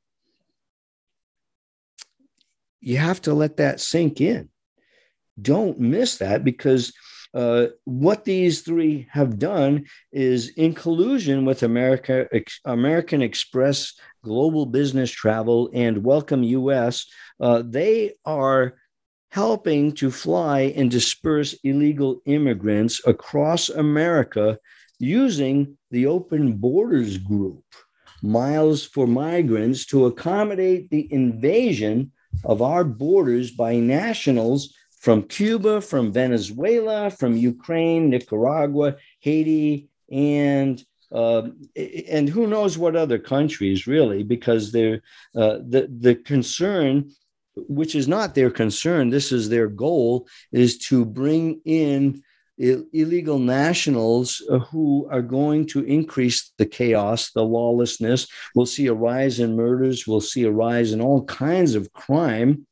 You 2.80 2.98
have 2.98 3.22
to 3.24 3.34
let 3.34 3.58
that 3.58 3.80
sink 3.80 4.22
in. 4.22 4.50
Don't 5.40 5.80
miss 5.80 6.18
that 6.18 6.44
because 6.44 6.94
uh, 7.34 7.68
what 7.84 8.26
these 8.26 8.62
three 8.62 9.08
have 9.12 9.40
done 9.40 9.86
is 10.12 10.50
in 10.50 10.74
collusion 10.74 11.46
with 11.46 11.64
America, 11.64 12.28
American 12.66 13.22
Express, 13.22 13.94
Global 14.24 14.66
Business 14.66 15.12
Travel, 15.12 15.70
and 15.74 16.04
Welcome 16.04 16.44
US, 16.44 17.06
uh, 17.40 17.64
they 17.66 18.14
are 18.26 18.76
helping 19.32 19.92
to 19.94 20.10
fly 20.10 20.74
and 20.76 20.90
disperse 20.90 21.54
illegal 21.64 22.22
immigrants 22.26 23.02
across 23.06 23.70
America 23.70 24.58
using 25.00 25.78
the 25.92 26.08
Open 26.08 26.54
Borders 26.54 27.18
Group, 27.18 27.64
Miles 28.24 28.86
for 28.86 29.06
Migrants, 29.06 29.86
to 29.88 30.06
accommodate 30.06 30.90
the 30.90 31.12
invasion 31.14 32.12
of 32.44 32.62
our 32.62 32.84
borders 32.84 33.52
by 33.52 33.76
nationals 33.76 34.74
from 35.08 35.24
Cuba, 35.24 35.80
from 35.80 36.12
Venezuela, 36.12 37.10
from 37.10 37.38
Ukraine, 37.38 38.10
Nicaragua, 38.10 38.98
Haiti, 39.22 39.88
and 40.12 40.84
uh, 41.14 41.44
and 42.12 42.28
who 42.28 42.46
knows 42.46 42.78
what 42.78 42.98
other 42.98 43.18
countries 43.18 43.88
really, 43.88 44.24
because 44.24 44.74
they're 44.74 45.00
uh, 45.34 45.60
the 45.74 45.88
the 46.06 46.16
concern, 46.16 47.10
which 47.56 47.96
is 47.96 48.10
not 48.10 48.36
their 48.36 48.52
concern, 48.52 49.10
this 49.10 49.32
is 49.32 49.48
their 49.48 49.70
goal, 49.70 50.28
is 50.52 50.78
to 50.90 51.06
bring 51.06 51.62
in 51.64 52.22
illegal 52.58 53.40
nationals 53.40 54.28
uh, 54.50 54.60
who 54.60 55.08
are 55.10 55.22
going 55.22 55.66
to 55.68 55.86
increase 55.86 56.52
the 56.58 56.66
chaos, 56.66 57.32
the 57.32 57.46
lawlessness. 57.46 58.28
We'll 58.54 58.66
see 58.66 58.88
a 58.88 58.94
rise 58.94 59.40
in 59.40 59.56
murders. 59.56 60.06
We'll 60.06 60.20
see 60.34 60.44
a 60.44 60.52
rise 60.52 60.92
in 60.92 61.00
all 61.00 61.24
kinds 61.24 61.76
of 61.76 61.94
crime. 61.94 62.68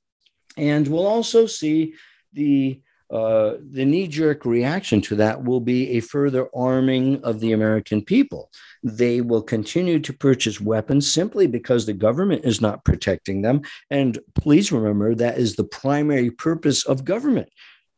And 0.58 0.86
we'll 0.90 1.08
also 1.08 1.46
see 1.46 1.94
the 2.36 2.82
uh, 3.12 3.58
the 3.70 3.86
knee 3.86 4.08
jerk 4.08 4.46
reaction 4.46 5.00
to 5.00 5.16
that 5.16 5.44
will 5.44 5.60
be 5.60 5.92
a 5.92 6.00
further 6.00 6.50
arming 6.56 7.24
of 7.24 7.40
the 7.40 7.52
American 7.52 8.04
people. 8.04 8.50
They 8.84 9.22
will 9.22 9.44
continue 9.44 10.00
to 10.00 10.12
purchase 10.12 10.60
weapons 10.60 11.12
simply 11.12 11.46
because 11.46 11.86
the 11.86 11.94
government 11.94 12.46
is 12.46 12.62
not 12.62 12.84
protecting 12.84 13.44
them. 13.44 13.62
And 13.92 14.18
please 14.34 14.72
remember 14.72 15.14
that 15.14 15.38
is 15.38 15.56
the 15.56 15.64
primary 15.64 16.32
purpose 16.32 16.84
of 16.84 17.06
government 17.06 17.50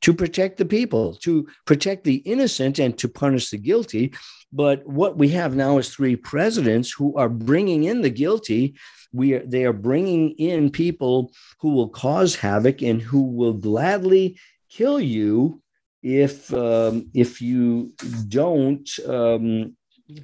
to 0.02 0.14
protect 0.14 0.58
the 0.58 0.66
people, 0.66 1.16
to 1.16 1.48
protect 1.66 2.04
the 2.04 2.18
innocent, 2.18 2.78
and 2.78 2.98
to 2.98 3.08
punish 3.08 3.50
the 3.50 3.58
guilty. 3.58 4.14
But 4.52 4.86
what 4.86 5.18
we 5.18 5.30
have 5.30 5.56
now 5.56 5.78
is 5.78 5.90
three 5.90 6.16
presidents 6.16 6.92
who 6.92 7.16
are 7.16 7.30
bringing 7.30 7.86
in 7.86 8.02
the 8.02 8.10
guilty. 8.10 8.76
We 9.14 9.34
are, 9.34 9.46
they 9.46 9.66
are 9.66 9.74
bringing 9.74 10.32
in 10.32 10.70
people 10.70 11.32
who 11.60 11.74
will 11.74 11.90
cause 11.90 12.36
havoc 12.36 12.82
and 12.82 13.02
who 13.02 13.22
will 13.22 13.54
gladly 13.54 14.40
kill 14.70 15.00
you 15.00 15.62
if 16.04 16.54
um, 16.54 17.10
if 17.14 17.42
you 17.42 17.94
don't 18.28 18.90
um, 19.08 19.76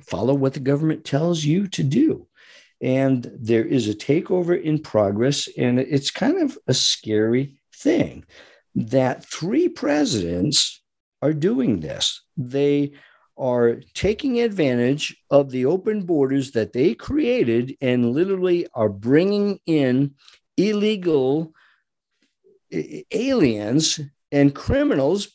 follow 0.01 0.33
what 0.33 0.53
the 0.53 0.59
government 0.59 1.05
tells 1.05 1.43
you 1.43 1.67
to 1.67 1.83
do. 1.83 2.27
And 2.81 3.31
there 3.39 3.65
is 3.65 3.87
a 3.87 3.93
takeover 3.93 4.61
in 4.61 4.79
progress, 4.79 5.47
and 5.57 5.79
it's 5.79 6.11
kind 6.11 6.41
of 6.41 6.57
a 6.67 6.73
scary 6.73 7.55
thing 7.73 8.25
that 8.75 9.23
three 9.25 9.69
presidents 9.69 10.81
are 11.21 11.33
doing 11.33 11.79
this. 11.79 12.21
They 12.35 12.93
are 13.37 13.81
taking 13.93 14.39
advantage 14.39 15.15
of 15.29 15.49
the 15.49 15.65
open 15.65 16.05
borders 16.05 16.51
that 16.51 16.73
they 16.73 16.93
created 16.93 17.75
and 17.81 18.11
literally 18.11 18.67
are 18.73 18.89
bringing 18.89 19.59
in 19.65 20.13
illegal 20.57 21.53
aliens 23.11 23.99
and 24.31 24.55
criminals 24.55 25.29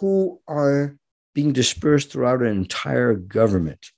who 0.00 0.40
are 0.48 0.96
being 1.34 1.52
dispersed 1.52 2.10
throughout 2.10 2.42
an 2.42 2.48
entire 2.48 3.14
government. 3.14 3.90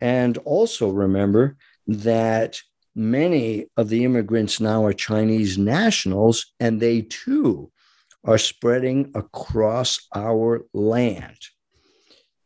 And 0.00 0.36
also 0.38 0.90
remember 0.90 1.56
that 1.86 2.60
many 2.94 3.66
of 3.76 3.88
the 3.88 4.04
immigrants 4.04 4.60
now 4.60 4.84
are 4.84 4.92
Chinese 4.92 5.56
nationals, 5.58 6.52
and 6.58 6.80
they 6.80 7.02
too 7.02 7.70
are 8.24 8.38
spreading 8.38 9.12
across 9.14 10.06
our 10.14 10.64
land, 10.74 11.38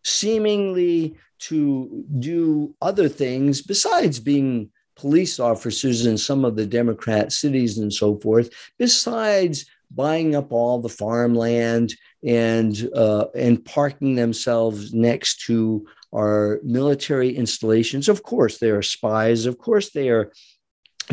seemingly 0.05 1.17
to 1.41 2.05
do 2.19 2.75
other 2.83 3.09
things 3.09 3.63
besides 3.63 4.21
being 4.21 4.71
police 4.97 5.41
officers 5.41 6.05
in 6.05 6.19
some 6.19 6.45
of 6.45 6.57
the 6.57 6.67
Democrat 6.67 7.33
cities 7.33 7.79
and 7.79 7.93
so 7.93 8.17
forth, 8.19 8.51
besides 8.79 9.65
buying 9.91 10.35
up 10.35 10.53
all 10.53 10.79
the 10.79 10.89
farmland 10.89 11.95
and 12.23 12.89
uh, 12.95 13.25
and 13.35 13.65
parking 13.65 14.15
themselves 14.15 14.93
next 14.93 15.41
to 15.47 15.87
our 16.15 16.61
military 16.63 17.35
installations. 17.35 18.09
Of 18.09 18.23
course, 18.23 18.59
they 18.59 18.71
are 18.71 18.83
spies. 18.83 19.47
Of 19.47 19.59
course, 19.59 19.91
they 19.91 20.11
are 20.11 20.33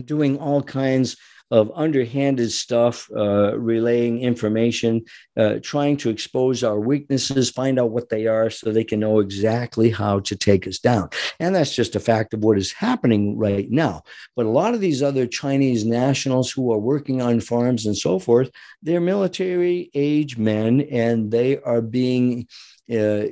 doing 0.03 0.37
all 0.37 0.61
kinds 0.61 1.15
of 1.49 1.71
underhanded 1.75 2.51
stuff, 2.51 3.09
uh, 3.15 3.57
relaying 3.57 4.21
information, 4.21 5.03
uh, 5.37 5.55
trying 5.61 5.97
to 5.97 6.09
expose 6.09 6.63
our 6.63 6.79
weaknesses, 6.79 7.49
find 7.49 7.79
out 7.79 7.91
what 7.91 8.09
they 8.09 8.27
are 8.27 8.49
so 8.49 8.71
they 8.71 8.83
can 8.83 8.99
know 8.99 9.19
exactly 9.19 9.89
how 9.89 10.19
to 10.19 10.35
take 10.35 10.67
us 10.67 10.79
down. 10.79 11.09
And 11.39 11.55
that's 11.55 11.75
just 11.75 11.95
a 11.95 11.99
fact 11.99 12.33
of 12.33 12.43
what 12.43 12.57
is 12.57 12.73
happening 12.73 13.37
right 13.37 13.69
now. 13.69 14.03
But 14.35 14.45
a 14.45 14.49
lot 14.49 14.73
of 14.73 14.81
these 14.81 15.01
other 15.01 15.25
Chinese 15.25 15.85
nationals 15.85 16.51
who 16.51 16.71
are 16.73 16.79
working 16.79 17.21
on 17.21 17.39
farms 17.39 17.85
and 17.85 17.97
so 17.97 18.19
forth, 18.19 18.51
they're 18.81 18.99
military 18.99 19.89
age 19.93 20.37
men 20.37 20.81
and 20.81 21.31
they 21.31 21.59
are 21.59 21.81
being 21.81 22.47
uh, 22.89 23.25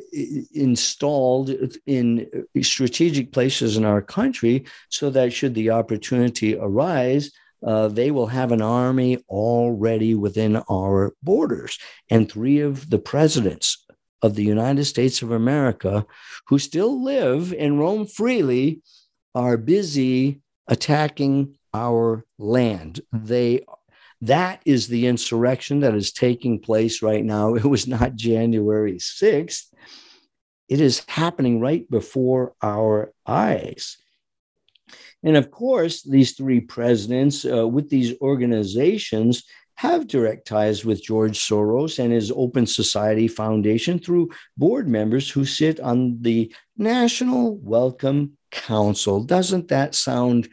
installed 0.54 1.50
in 1.86 2.30
strategic 2.62 3.32
places 3.32 3.78
in 3.78 3.86
our 3.86 4.02
country 4.02 4.66
so 4.90 5.10
that 5.10 5.32
should 5.32 5.54
the 5.56 5.70
opportunity 5.70 6.58
arise, 6.58 7.32
uh, 7.66 7.88
they 7.88 8.12
will 8.12 8.28
have 8.28 8.52
an 8.52 8.62
army 8.62 9.18
already 9.28 10.14
within 10.14 10.58
our 10.70 11.14
borders. 11.24 11.80
And 12.10 12.32
three 12.32 12.60
of 12.60 12.90
the 12.90 13.00
presidents 13.00 13.86
of 14.22 14.36
the 14.36 14.44
United 14.44 14.86
States 14.86 15.22
of 15.22 15.32
America 15.32 16.06
who 16.48 16.60
still 16.60 17.04
live 17.04 17.54
and 17.54 17.80
roam 17.80 18.06
freely 18.06 18.82
are 19.34 19.58
busy 19.58 20.42
attacking 20.68 21.58
our 21.74 22.24
land. 22.38 23.02
They 23.12 23.66
that 24.22 24.62
is 24.66 24.88
the 24.88 25.08
insurrection 25.08 25.82
that 25.82 25.94
is 25.94 26.12
taking 26.12 26.60
place 26.60 27.02
right 27.02 27.24
now. 27.24 27.56
It 27.56 27.66
was 27.66 27.88
not 27.88 28.16
January 28.16 28.96
6th. 28.96 29.66
It 30.70 30.82
is 30.82 31.04
happening 31.08 31.60
right 31.60 31.90
before 31.90 32.54
our 32.62 33.12
eyes. 33.28 33.98
And 35.24 35.38
of 35.38 35.52
course, 35.52 36.04
these 36.04 36.34
three 36.34 36.60
presidents 36.60 37.46
uh, 37.46 37.68
with 37.68 37.90
these 37.90 38.14
organizations 38.22 39.44
have 39.76 40.08
direct 40.08 40.48
ties 40.48 40.86
with 40.86 41.04
George 41.04 41.38
Soros 41.38 42.00
and 42.00 42.14
his 42.14 42.32
Open 42.32 42.66
Society 42.66 43.28
Foundation 43.28 44.00
through 44.00 44.30
board 44.56 44.88
members 44.88 45.30
who 45.30 45.44
sit 45.44 45.80
on 45.80 46.22
the 46.22 46.54
National 46.78 47.58
Welcome 47.58 48.38
Council. 48.52 49.24
Doesn't 49.24 49.68
that 49.68 49.94
sound 49.96 50.48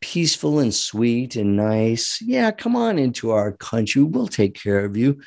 peaceful 0.00 0.60
and 0.60 0.74
sweet 0.74 1.36
and 1.36 1.56
nice. 1.56 2.20
Yeah, 2.22 2.50
come 2.50 2.76
on 2.76 2.98
into 2.98 3.30
our 3.30 3.52
country. 3.52 4.02
We'll 4.02 4.28
take 4.28 4.54
care 4.54 4.84
of 4.84 4.96
you. 4.96 5.20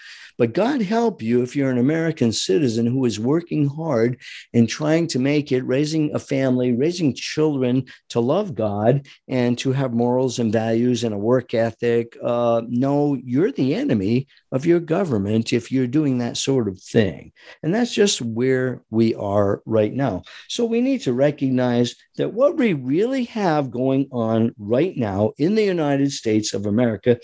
But 0.43 0.51
God 0.51 0.81
help 0.81 1.21
you 1.21 1.41
if 1.41 1.55
you're 1.55 1.71
an 1.71 1.77
American 1.77 2.33
citizen 2.33 2.85
who 2.85 3.05
is 3.05 3.17
working 3.17 3.65
hard 3.65 4.19
and 4.53 4.67
trying 4.67 5.07
to 5.07 5.17
make 5.17 5.53
it, 5.53 5.65
raising 5.65 6.13
a 6.13 6.19
family, 6.19 6.73
raising 6.73 7.15
children 7.15 7.85
to 8.09 8.19
love 8.19 8.53
God 8.53 9.07
and 9.29 9.57
to 9.59 9.71
have 9.71 9.93
morals 9.93 10.39
and 10.39 10.51
values 10.51 11.05
and 11.05 11.15
a 11.15 11.17
work 11.17 11.53
ethic. 11.53 12.17
Uh, 12.21 12.61
no, 12.67 13.17
you're 13.23 13.53
the 13.53 13.73
enemy 13.73 14.27
of 14.51 14.65
your 14.65 14.81
government 14.81 15.53
if 15.53 15.71
you're 15.71 15.87
doing 15.87 16.17
that 16.17 16.35
sort 16.35 16.67
of 16.67 16.77
thing. 16.77 17.31
And 17.63 17.73
that's 17.73 17.93
just 17.93 18.21
where 18.21 18.81
we 18.89 19.15
are 19.15 19.61
right 19.65 19.93
now. 19.93 20.23
So 20.49 20.65
we 20.65 20.81
need 20.81 21.03
to 21.03 21.13
recognize 21.13 21.95
that 22.17 22.33
what 22.33 22.57
we 22.57 22.73
really 22.73 23.23
have 23.25 23.71
going 23.71 24.09
on 24.11 24.53
right 24.57 24.97
now 24.97 25.31
in 25.37 25.55
the 25.55 25.63
United 25.63 26.11
States 26.11 26.53
of 26.53 26.65
America 26.65 27.17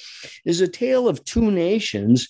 is 0.45 0.61
a 0.61 0.69
tale 0.69 1.09
of 1.09 1.25
two 1.25 1.51
nations 1.51 2.29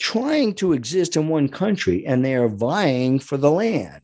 trying 0.00 0.54
to 0.54 0.72
exist 0.72 1.16
in 1.16 1.28
one 1.28 1.48
country 1.48 2.04
and 2.06 2.24
they 2.24 2.34
are 2.34 2.48
vying 2.48 3.20
for 3.20 3.36
the 3.36 3.50
land. 3.50 4.02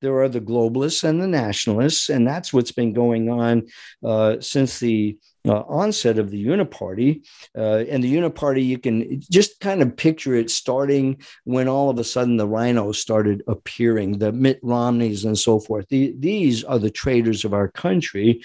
There 0.00 0.20
are 0.20 0.28
the 0.28 0.40
globalists 0.40 1.04
and 1.04 1.20
the 1.20 1.26
nationalists, 1.26 2.08
and 2.08 2.26
that's 2.26 2.52
what's 2.52 2.72
been 2.72 2.94
going 2.94 3.28
on 3.28 3.66
uh, 4.02 4.36
since 4.40 4.78
the 4.78 5.18
uh, 5.46 5.60
onset 5.60 6.18
of 6.18 6.30
the 6.30 6.42
Uniparty. 6.42 7.26
Uh, 7.56 7.84
and 7.88 8.02
the 8.02 8.14
Uniparty, 8.14 8.64
you 8.64 8.78
can 8.78 9.20
just 9.30 9.60
kind 9.60 9.82
of 9.82 9.96
picture 9.96 10.34
it 10.34 10.50
starting 10.50 11.20
when 11.44 11.68
all 11.68 11.90
of 11.90 11.98
a 11.98 12.04
sudden 12.04 12.38
the 12.38 12.46
RINOs 12.46 12.96
started 12.96 13.42
appearing, 13.46 14.18
the 14.18 14.32
Mitt 14.32 14.58
Romneys 14.62 15.24
and 15.24 15.38
so 15.38 15.60
forth. 15.60 15.86
The, 15.88 16.14
these 16.18 16.64
are 16.64 16.78
the 16.78 16.90
traitors 16.90 17.44
of 17.44 17.52
our 17.52 17.68
country. 17.68 18.42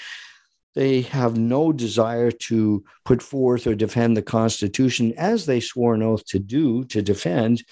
They 0.75 1.01
have 1.01 1.37
no 1.37 1.71
desire 1.71 2.31
to 2.31 2.83
put 3.05 3.21
forth 3.21 3.65
or 3.65 3.75
defend 3.75 4.15
the 4.15 4.21
Constitution 4.21 5.13
as 5.17 5.45
they 5.45 5.61
swore 5.61 5.95
an 5.95 6.03
oath 6.03 6.25
to 6.27 6.39
do, 6.39 6.83
to 6.85 7.01
defend, 7.01 7.63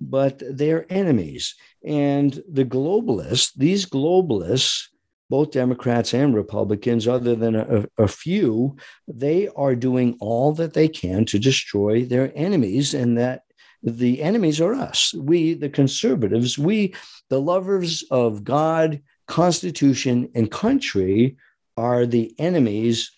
but 0.00 0.42
they're 0.50 0.90
enemies. 0.90 1.54
And 1.84 2.42
the 2.48 2.64
globalists, 2.64 3.52
these 3.54 3.86
globalists, 3.86 4.88
both 5.28 5.50
Democrats 5.50 6.14
and 6.14 6.34
Republicans, 6.34 7.06
other 7.06 7.34
than 7.34 7.56
a, 7.56 7.86
a, 7.98 8.08
few, 8.08 8.76
they 9.08 9.48
are 9.56 9.74
doing 9.74 10.16
all 10.20 10.52
that 10.52 10.72
they 10.72 10.88
can 10.88 11.24
to 11.26 11.38
destroy 11.38 12.04
their 12.04 12.32
enemies, 12.36 12.94
and 12.94 13.18
that 13.18 13.42
the 13.82 14.22
enemies 14.22 14.60
are 14.60 14.74
us. 14.74 15.12
We, 15.14 15.54
the 15.54 15.68
conservatives, 15.68 16.58
we, 16.58 16.94
the 17.28 17.40
lovers 17.40 18.04
of 18.10 18.44
God, 18.44 19.02
Constitution, 19.26 20.30
and 20.34 20.50
country, 20.50 21.36
are 21.76 22.06
the 22.06 22.34
enemies 22.38 23.10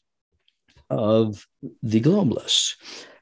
of 0.91 1.47
the 1.83 2.01
globalists. 2.01 2.77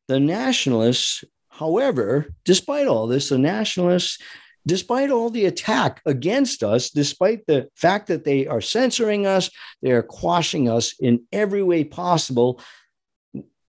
The 0.09 0.21
nationalists, 0.21 1.25
however, 1.49 2.33
despite 2.45 2.87
all 2.87 3.07
this, 3.07 3.29
the 3.29 3.39
nationalists, 3.39 4.19
despite 4.67 5.11
all 5.11 5.31
the 5.31 5.47
attack 5.47 6.01
against 6.07 6.63
us, 6.63 6.91
despite 6.91 7.47
the 7.47 7.69
fact 7.75 8.09
that 8.09 8.25
they 8.25 8.47
are 8.47 8.61
censoring 8.61 9.27
us, 9.27 9.51
they 9.83 9.93
are 9.93 10.03
quashing 10.03 10.69
us 10.69 10.95
in 10.99 11.25
every 11.33 11.63
way 11.63 11.85
possible, 11.85 12.61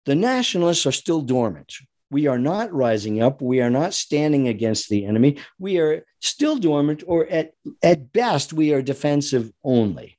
the 0.04 0.14
nationalists 0.14 0.86
are 0.86 0.92
still 0.92 1.20
dormant. 1.20 1.74
We 2.10 2.28
are 2.28 2.38
not 2.38 2.72
rising 2.72 3.20
up. 3.20 3.42
We 3.42 3.60
are 3.60 3.70
not 3.70 3.92
standing 3.92 4.46
against 4.46 4.88
the 4.88 5.04
enemy. 5.06 5.38
We 5.58 5.78
are 5.78 6.04
still 6.20 6.56
dormant, 6.56 7.02
or 7.06 7.26
at, 7.26 7.52
at 7.82 8.12
best, 8.12 8.52
we 8.52 8.72
are 8.72 8.82
defensive 8.82 9.50
only. 9.64 10.15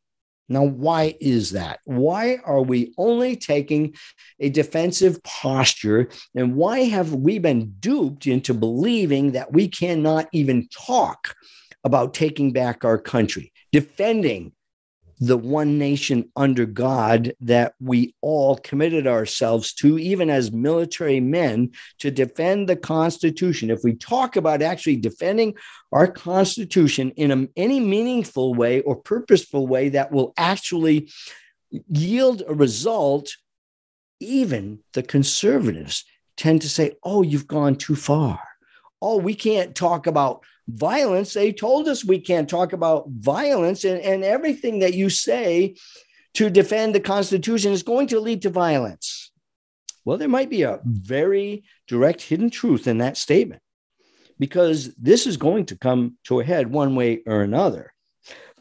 Now, 0.49 0.63
why 0.63 1.15
is 1.19 1.51
that? 1.51 1.79
Why 1.85 2.37
are 2.45 2.61
we 2.61 2.93
only 2.97 3.35
taking 3.35 3.95
a 4.39 4.49
defensive 4.49 5.21
posture? 5.23 6.09
And 6.35 6.55
why 6.55 6.79
have 6.79 7.13
we 7.13 7.37
been 7.39 7.75
duped 7.79 8.27
into 8.27 8.53
believing 8.53 9.33
that 9.33 9.51
we 9.51 9.67
cannot 9.67 10.27
even 10.31 10.67
talk 10.69 11.35
about 11.83 12.13
taking 12.13 12.53
back 12.53 12.85
our 12.85 12.97
country, 12.97 13.51
defending 13.71 14.53
the 15.19 15.37
one 15.37 15.77
nation 15.77 16.29
under 16.35 16.65
God 16.65 17.33
that 17.41 17.73
we 17.79 18.13
all 18.21 18.55
committed 18.57 19.07
ourselves 19.07 19.73
to, 19.75 19.97
even 19.97 20.29
as 20.29 20.51
military 20.51 21.19
men, 21.19 21.71
to 21.99 22.11
defend 22.11 22.69
the 22.69 22.75
Constitution. 22.75 23.71
If 23.71 23.83
we 23.83 23.95
talk 23.95 24.35
about 24.35 24.61
actually 24.61 24.97
defending 24.97 25.55
our 25.91 26.07
Constitution 26.07 27.11
in 27.11 27.31
a, 27.31 27.47
any 27.55 27.79
meaningful 27.79 28.53
way 28.53 28.81
or 28.81 28.95
purposeful 28.95 29.67
way 29.67 29.89
that 29.89 30.11
will 30.11 30.33
actually 30.37 31.11
yield 31.89 32.43
a 32.47 32.53
result, 32.53 33.35
even 34.19 34.79
the 34.93 35.03
conservatives 35.03 36.05
tend 36.35 36.61
to 36.61 36.69
say, 36.69 36.93
oh, 37.03 37.23
you've 37.23 37.47
gone 37.47 37.75
too 37.75 37.95
far. 37.95 38.39
Oh, 39.01 39.17
we 39.17 39.33
can't 39.33 39.75
talk 39.75 40.05
about 40.05 40.43
violence. 40.67 41.33
They 41.33 41.51
told 41.51 41.87
us 41.87 42.03
we 42.03 42.19
can't 42.19 42.49
talk 42.49 42.73
about 42.73 43.09
violence, 43.09 43.83
and, 43.83 44.01
and 44.01 44.23
everything 44.23 44.79
that 44.79 44.93
you 44.93 45.09
say 45.09 45.75
to 46.35 46.49
defend 46.49 46.93
the 46.93 46.99
Constitution 46.99 47.71
is 47.71 47.83
going 47.83 48.07
to 48.07 48.19
lead 48.19 48.41
to 48.43 48.49
violence. 48.49 49.31
Well, 50.05 50.17
there 50.17 50.29
might 50.29 50.49
be 50.49 50.61
a 50.61 50.79
very 50.83 51.63
direct 51.87 52.21
hidden 52.21 52.49
truth 52.49 52.87
in 52.87 52.99
that 52.99 53.17
statement 53.17 53.61
because 54.39 54.93
this 54.95 55.27
is 55.27 55.37
going 55.37 55.65
to 55.65 55.75
come 55.75 56.17
to 56.25 56.39
a 56.39 56.43
head 56.43 56.71
one 56.71 56.95
way 56.95 57.23
or 57.25 57.41
another. 57.41 57.93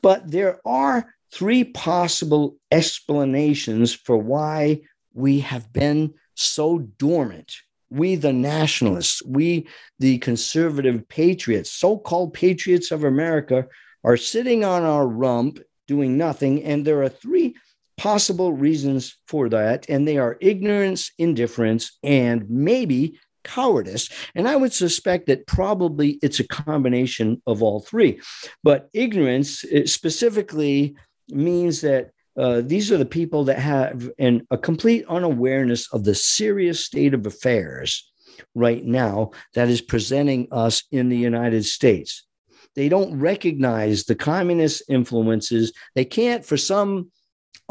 But 0.03 0.31
there 0.31 0.61
are 0.65 1.15
three 1.33 1.65
possible 1.65 2.57
explanations 2.71 3.93
for 3.93 4.17
why 4.17 4.83
we 5.13 5.41
have 5.41 5.73
been 5.73 6.15
so 6.35 6.79
dormant 6.79 7.57
we, 7.91 8.16
the 8.16 8.32
nationalists, 8.32 9.22
we, 9.24 9.68
the 9.99 10.18
conservative 10.18 11.09
patriots, 11.09 11.70
so 11.70 11.97
called 11.97 12.34
patriots 12.34 12.91
of 12.91 13.05
America, 13.05 13.66
are 14.05 14.16
sitting 14.16 14.64
on 14.64 14.82
our 14.82 15.07
rump 15.07 15.61
doing 15.87 16.16
nothing. 16.16 16.62
And 16.64 16.84
there 16.84 17.03
are 17.03 17.09
three 17.09 17.57
possible 17.97 18.53
reasons 18.53 19.16
for 19.26 19.49
that. 19.49 19.89
And 19.89 20.07
they 20.07 20.18
are 20.18 20.37
ignorance, 20.41 21.12
indifference, 21.18 21.99
and 22.03 22.49
maybe 22.51 23.18
cowardice. 23.45 24.11
And 24.34 24.49
I 24.49 24.57
would 24.57 24.72
suspect 24.72 25.26
that 25.26 25.47
probably 25.47 26.18
it's 26.22 26.41
a 26.41 26.49
combination 26.49 27.41
of 27.47 27.62
all 27.62 27.80
three. 27.80 28.20
But 28.62 28.89
ignorance 28.93 29.64
eh, 29.70 29.87
specifically 29.87 30.97
means 31.28 31.80
that 31.80 32.11
uh, 32.37 32.62
these 32.64 32.93
are 32.93 32.99
the 32.99 33.07
people 33.07 33.45
that 33.45 33.59
have 33.59 34.11
an, 34.18 34.47
a 34.51 34.59
complete 34.59 35.05
unawareness 35.09 35.93
of 35.93 36.05
the 36.05 36.14
serious 36.14 36.84
state 36.84 37.14
of 37.14 37.26
affairs 37.26 38.11
right 38.55 38.84
now 38.84 39.30
that 39.55 39.68
is 39.68 39.80
presenting 39.80 40.49
us 40.53 40.84
in 40.91 41.09
the 41.09 41.16
United 41.16 41.64
States. 41.64 42.26
They 42.74 42.91
don't 42.91 43.18
recognize 43.18 44.05
the 44.05 44.14
communist 44.14 44.82
influences. 44.89 45.72
They 45.95 46.05
can't, 46.05 46.45
for 46.45 46.59
some 46.59 47.11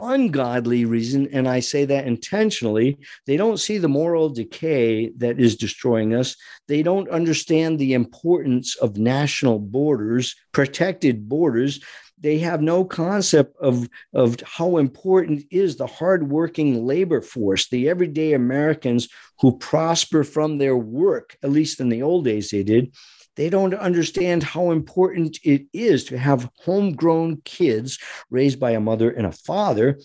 ungodly 0.01 0.83
reason, 0.83 1.29
and 1.31 1.47
I 1.47 1.59
say 1.59 1.85
that 1.85 2.07
intentionally, 2.07 2.97
they 3.27 3.37
don't 3.37 3.59
see 3.59 3.77
the 3.77 3.87
moral 3.87 4.29
decay 4.29 5.11
that 5.17 5.39
is 5.39 5.55
destroying 5.55 6.13
us. 6.13 6.35
They 6.67 6.81
don't 6.83 7.09
understand 7.09 7.77
the 7.77 7.93
importance 7.93 8.75
of 8.75 8.97
national 8.97 9.59
borders, 9.59 10.35
protected 10.51 11.29
borders 11.29 11.79
they 12.17 12.39
have 12.39 12.61
no 12.61 12.85
concept 12.85 13.55
of, 13.59 13.89
of 14.13 14.37
how 14.45 14.77
important 14.77 15.43
is 15.51 15.75
the 15.75 15.87
hardworking 15.87 16.85
labor 16.85 17.21
force, 17.21 17.67
the 17.67 17.89
everyday 17.89 18.33
Americans 18.33 19.09
who 19.39 19.57
prosper 19.57 20.23
from 20.23 20.57
their 20.57 20.77
work, 20.77 21.37
at 21.43 21.51
least 21.51 21.79
in 21.79 21.89
the 21.89 22.01
old 22.01 22.25
days 22.25 22.49
they 22.49 22.63
did. 22.63 22.95
They 23.35 23.49
don't 23.49 23.73
understand 23.73 24.43
how 24.43 24.71
important 24.71 25.39
it 25.43 25.65
is 25.73 26.05
to 26.05 26.17
have 26.17 26.49
homegrown 26.63 27.41
kids 27.43 27.99
raised 28.29 28.59
by 28.59 28.71
a 28.71 28.79
mother 28.79 29.11
and 29.11 29.27
a 29.27 29.31
father 29.31 29.99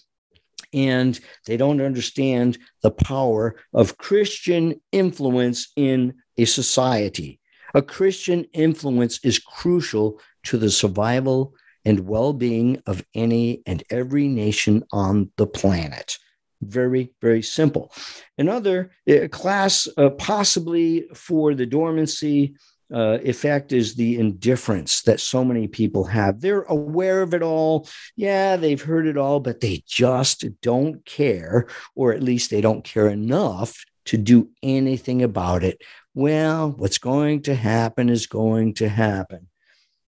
and 0.72 1.18
they 1.46 1.56
don't 1.56 1.80
understand 1.80 2.58
the 2.82 2.90
power 2.90 3.56
of 3.72 3.98
Christian 3.98 4.80
influence 4.92 5.72
in 5.76 6.14
a 6.36 6.44
society. 6.44 7.40
A 7.74 7.82
Christian 7.82 8.44
influence 8.52 9.20
is 9.24 9.38
crucial 9.38 10.20
to 10.44 10.58
the 10.58 10.70
survival 10.70 11.54
and 11.84 12.06
well 12.06 12.32
being 12.32 12.82
of 12.86 13.04
any 13.14 13.62
and 13.66 13.82
every 13.90 14.28
nation 14.28 14.84
on 14.92 15.30
the 15.36 15.46
planet. 15.46 16.18
Very, 16.62 17.12
very 17.22 17.42
simple. 17.42 17.92
Another 18.36 18.90
uh, 19.08 19.28
class, 19.28 19.88
uh, 19.96 20.10
possibly 20.10 21.08
for 21.14 21.54
the 21.54 21.64
dormancy 21.64 22.54
uh, 22.92 23.18
effect, 23.22 23.72
is 23.72 23.94
the 23.94 24.18
indifference 24.18 25.02
that 25.02 25.20
so 25.20 25.42
many 25.42 25.68
people 25.68 26.04
have. 26.04 26.40
They're 26.40 26.62
aware 26.62 27.22
of 27.22 27.32
it 27.32 27.42
all. 27.42 27.88
Yeah, 28.14 28.56
they've 28.56 28.82
heard 28.82 29.06
it 29.06 29.16
all, 29.16 29.40
but 29.40 29.60
they 29.60 29.82
just 29.86 30.44
don't 30.60 31.02
care, 31.06 31.66
or 31.94 32.12
at 32.12 32.22
least 32.22 32.50
they 32.50 32.60
don't 32.60 32.84
care 32.84 33.08
enough 33.08 33.82
to 34.06 34.18
do 34.18 34.50
anything 34.62 35.22
about 35.22 35.64
it. 35.64 35.80
Well, 36.14 36.72
what's 36.72 36.98
going 36.98 37.42
to 37.42 37.54
happen 37.54 38.08
is 38.08 38.26
going 38.26 38.74
to 38.74 38.88
happen. 38.88 39.46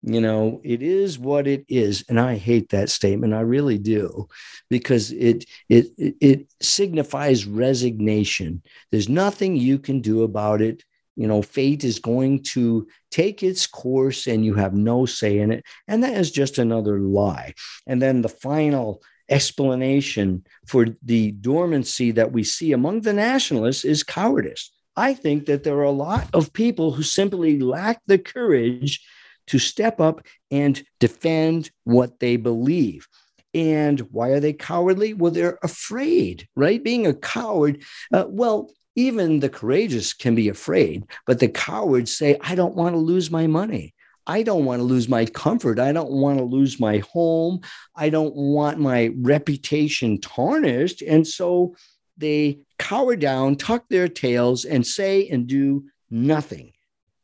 You 0.02 0.20
know 0.20 0.60
it 0.62 0.80
is 0.80 1.18
what 1.18 1.48
it 1.48 1.64
is 1.68 2.04
and 2.08 2.20
i 2.20 2.36
hate 2.36 2.68
that 2.68 2.88
statement 2.88 3.34
i 3.34 3.40
really 3.40 3.78
do 3.78 4.28
because 4.70 5.12
it 5.12 5.44
it 5.68 5.86
it 5.98 6.46
signifies 6.60 7.46
resignation. 7.46 8.62
There's 8.90 9.08
nothing 9.08 9.56
you 9.56 9.78
can 9.78 10.00
do 10.00 10.22
about 10.22 10.60
it. 10.60 10.84
You 11.16 11.26
know 11.26 11.42
fate 11.42 11.84
is 11.84 11.98
going 11.98 12.42
to 12.54 12.86
take 13.10 13.42
its 13.42 13.66
course 13.66 14.26
and 14.26 14.44
you 14.44 14.54
have 14.54 14.74
no 14.74 15.06
say 15.06 15.38
in 15.38 15.50
it 15.50 15.64
and 15.88 16.04
that 16.04 16.14
is 16.14 16.30
just 16.30 16.58
another 16.58 17.00
lie. 17.00 17.54
And 17.86 18.00
then 18.00 18.22
the 18.22 18.28
final 18.28 19.02
explanation 19.30 20.44
for 20.66 20.86
the 21.02 21.32
dormancy 21.32 22.12
that 22.12 22.32
we 22.32 22.44
see 22.44 22.72
among 22.72 23.02
the 23.02 23.12
nationalists 23.12 23.84
is 23.84 24.02
cowardice. 24.02 24.70
I 24.96 25.14
think 25.14 25.46
that 25.46 25.64
there 25.64 25.76
are 25.76 25.82
a 25.82 25.90
lot 25.90 26.28
of 26.32 26.52
people 26.52 26.92
who 26.92 27.02
simply 27.02 27.60
lack 27.60 28.00
the 28.06 28.18
courage 28.18 29.00
to 29.48 29.58
step 29.58 30.00
up 30.00 30.22
and 30.50 30.82
defend 31.00 31.70
what 31.84 32.20
they 32.20 32.36
believe. 32.36 33.06
And 33.54 34.00
why 34.12 34.28
are 34.30 34.40
they 34.40 34.52
cowardly? 34.52 35.14
Well, 35.14 35.32
they're 35.32 35.58
afraid, 35.62 36.46
right? 36.54 36.82
Being 36.82 37.06
a 37.06 37.14
coward, 37.14 37.82
uh, 38.12 38.26
well, 38.28 38.70
even 38.94 39.40
the 39.40 39.48
courageous 39.48 40.12
can 40.12 40.34
be 40.34 40.48
afraid, 40.48 41.04
but 41.26 41.38
the 41.38 41.48
cowards 41.48 42.16
say, 42.16 42.36
I 42.40 42.54
don't 42.54 42.74
want 42.74 42.94
to 42.94 42.98
lose 42.98 43.30
my 43.30 43.46
money. 43.46 43.94
I 44.26 44.42
don't 44.42 44.66
want 44.66 44.80
to 44.80 44.84
lose 44.84 45.08
my 45.08 45.24
comfort. 45.24 45.78
I 45.78 45.92
don't 45.92 46.10
want 46.10 46.38
to 46.38 46.44
lose 46.44 46.78
my 46.78 46.98
home. 46.98 47.60
I 47.96 48.10
don't 48.10 48.34
want 48.36 48.78
my 48.78 49.10
reputation 49.16 50.20
tarnished. 50.20 51.00
And 51.00 51.26
so 51.26 51.76
they 52.18 52.58
cower 52.78 53.16
down, 53.16 53.56
tuck 53.56 53.84
their 53.88 54.08
tails, 54.08 54.66
and 54.66 54.86
say 54.86 55.28
and 55.28 55.46
do 55.46 55.84
nothing 56.10 56.72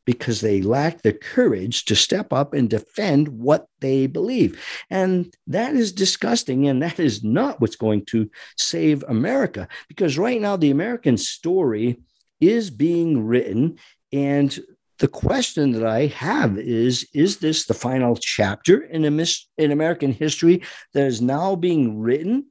because 0.04 0.40
they 0.40 0.60
lack 0.60 1.02
the 1.02 1.12
courage 1.12 1.84
to 1.86 1.96
step 1.96 2.32
up 2.32 2.52
and 2.54 2.68
defend 2.68 3.28
what 3.28 3.66
they 3.80 4.06
believe. 4.06 4.62
And 4.90 5.34
that 5.46 5.74
is 5.74 5.92
disgusting. 5.92 6.68
And 6.68 6.82
that 6.82 6.98
is 6.98 7.24
not 7.24 7.60
what's 7.60 7.76
going 7.76 8.04
to 8.06 8.30
save 8.56 9.02
America 9.08 9.68
because 9.88 10.18
right 10.18 10.40
now 10.40 10.56
the 10.56 10.70
American 10.70 11.16
story 11.16 12.00
is 12.40 12.70
being 12.70 13.24
written. 13.24 13.78
And 14.12 14.58
the 14.98 15.08
question 15.08 15.72
that 15.72 15.86
I 15.86 16.06
have 16.06 16.58
is 16.58 17.08
Is 17.12 17.38
this 17.38 17.66
the 17.66 17.74
final 17.74 18.16
chapter 18.16 18.82
in, 18.82 19.04
a 19.04 19.26
in 19.58 19.72
American 19.72 20.12
history 20.12 20.62
that 20.92 21.06
is 21.06 21.20
now 21.20 21.56
being 21.56 21.98
written? 21.98 22.46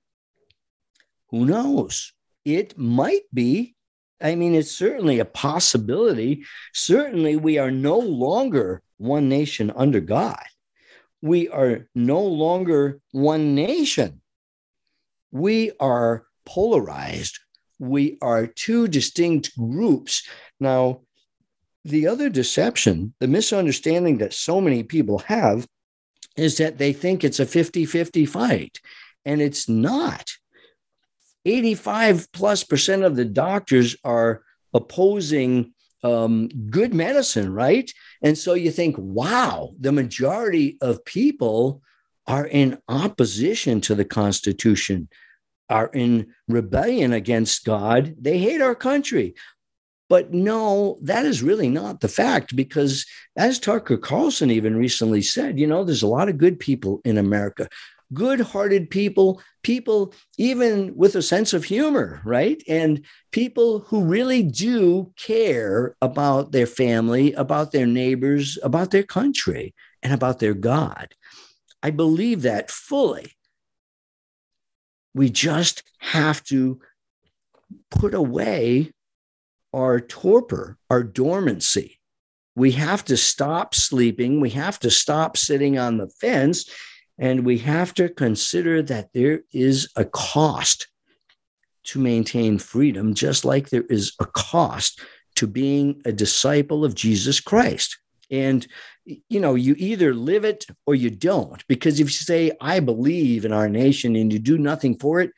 Who 1.29 1.45
knows? 1.45 2.13
It 2.45 2.77
might 2.77 3.23
be 3.33 3.72
I 4.23 4.35
mean, 4.35 4.55
it's 4.55 4.71
certainly 4.71 5.19
a 5.19 5.25
possibility. 5.25 6.45
Certainly, 6.73 7.35
we 7.35 7.57
are 7.57 7.71
no 7.71 7.99
longer 7.99 8.81
one 8.97 9.27
nation 9.27 9.71
under 9.75 9.99
God. 9.99 10.41
We 11.21 11.49
are 11.49 11.87
no 11.93 12.21
longer 12.21 13.01
one 13.11 13.53
nation. 13.53 14.21
We 15.31 15.71
are 15.79 16.25
polarized. 16.45 17.39
We 17.79 18.17
are 18.21 18.47
two 18.47 18.87
distinct 18.87 19.57
groups. 19.57 20.25
Now, 20.59 21.01
the 21.83 22.07
other 22.07 22.29
deception, 22.29 23.13
the 23.19 23.27
misunderstanding 23.27 24.19
that 24.19 24.33
so 24.33 24.61
many 24.61 24.83
people 24.83 25.19
have, 25.19 25.67
is 26.37 26.57
that 26.57 26.77
they 26.77 26.93
think 26.93 27.23
it's 27.23 27.41
a 27.41 27.45
50 27.45 27.85
50 27.85 28.25
fight, 28.25 28.79
and 29.25 29.41
it's 29.41 29.67
not. 29.67 30.31
85 31.45 32.31
plus 32.31 32.63
percent 32.63 33.03
of 33.03 33.15
the 33.15 33.25
doctors 33.25 33.95
are 34.03 34.43
opposing 34.73 35.73
um, 36.03 36.49
good 36.69 36.93
medicine, 36.93 37.53
right? 37.53 37.91
And 38.21 38.37
so 38.37 38.53
you 38.53 38.71
think, 38.71 38.95
wow, 38.97 39.73
the 39.79 39.91
majority 39.91 40.77
of 40.81 41.05
people 41.05 41.81
are 42.27 42.45
in 42.45 42.79
opposition 42.87 43.81
to 43.81 43.95
the 43.95 44.05
Constitution, 44.05 45.09
are 45.69 45.89
in 45.93 46.33
rebellion 46.47 47.13
against 47.13 47.65
God. 47.65 48.15
They 48.19 48.37
hate 48.37 48.61
our 48.61 48.75
country. 48.75 49.35
But 50.09 50.33
no, 50.33 50.99
that 51.01 51.25
is 51.25 51.41
really 51.41 51.69
not 51.69 52.01
the 52.01 52.07
fact 52.07 52.55
because, 52.55 53.05
as 53.35 53.57
Tucker 53.57 53.97
Carlson 53.97 54.51
even 54.51 54.75
recently 54.75 55.21
said, 55.21 55.59
you 55.59 55.65
know, 55.65 55.83
there's 55.83 56.03
a 56.03 56.07
lot 56.07 56.29
of 56.29 56.37
good 56.37 56.59
people 56.59 57.01
in 57.05 57.17
America 57.17 57.67
good 58.13 58.39
hearted 58.39 58.89
people, 58.89 59.41
people 59.63 60.13
even 60.37 60.95
with 60.95 61.15
a 61.15 61.21
sense 61.21 61.53
of 61.53 61.63
humor, 61.63 62.21
right? 62.23 62.61
And 62.67 63.05
people 63.31 63.79
who 63.79 64.03
really 64.03 64.43
do 64.43 65.11
care 65.17 65.95
about 66.01 66.51
their 66.51 66.67
family, 66.67 67.33
about 67.33 67.71
their 67.71 67.87
neighbors, 67.87 68.57
about 68.63 68.91
their 68.91 69.03
country, 69.03 69.73
and 70.01 70.13
about 70.13 70.39
their 70.39 70.53
God. 70.53 71.13
I 71.81 71.91
believe 71.91 72.43
that 72.43 72.71
fully. 72.71 73.33
We 75.13 75.29
just 75.29 75.83
have 75.99 76.43
to 76.45 76.79
put 77.91 78.13
away 78.13 78.91
our 79.73 79.99
torpor, 79.99 80.77
our 80.89 81.03
dormancy. 81.03 81.99
We 82.55 82.71
have 82.71 83.03
to 83.05 83.17
stop 83.17 83.73
sleeping. 83.73 84.39
We 84.39 84.51
have 84.51 84.79
to 84.79 84.91
stop 84.91 85.37
sitting 85.37 85.77
on 85.79 85.97
the 85.97 86.07
fence 86.07 86.69
and 87.17 87.45
we 87.45 87.59
have 87.59 87.93
to 87.95 88.09
consider 88.09 88.81
that 88.83 89.09
there 89.13 89.41
is 89.51 89.89
a 89.95 90.05
cost 90.05 90.87
to 91.85 91.99
maintain 91.99 92.57
freedom, 92.57 93.13
just 93.13 93.45
like 93.45 93.69
there 93.69 93.85
is 93.89 94.13
a 94.19 94.25
cost 94.25 95.01
to 95.35 95.47
being 95.47 96.01
a 96.05 96.11
disciple 96.11 96.85
of 96.85 96.95
Jesus 96.95 97.39
Christ. 97.39 97.97
And, 98.31 98.65
you 99.05 99.39
know, 99.39 99.55
you 99.55 99.75
either 99.77 100.13
live 100.13 100.45
it 100.45 100.65
or 100.85 100.95
you 100.95 101.09
don't. 101.09 101.65
Because 101.67 101.99
if 101.99 102.07
you 102.07 102.11
say, 102.11 102.51
I 102.61 102.79
believe 102.79 103.45
in 103.45 103.51
our 103.51 103.69
nation 103.69 104.15
and 104.15 104.31
you 104.31 104.39
do 104.39 104.57
nothing 104.57 104.97
for 104.97 105.19
it, 105.19 105.31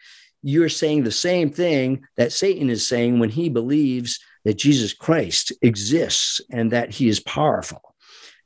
you're 0.43 0.69
saying 0.69 1.03
the 1.03 1.11
same 1.11 1.49
thing 1.49 2.05
that 2.17 2.32
Satan 2.32 2.69
is 2.69 2.88
saying 2.88 3.19
when 3.19 3.30
he 3.30 3.49
believes 3.49 4.19
that 4.43 4.57
Jesus 4.57 4.93
Christ 4.93 5.51
exists 5.61 6.39
and 6.51 6.71
that 6.71 6.91
he 6.91 7.07
is 7.07 7.19
powerful. 7.19 7.95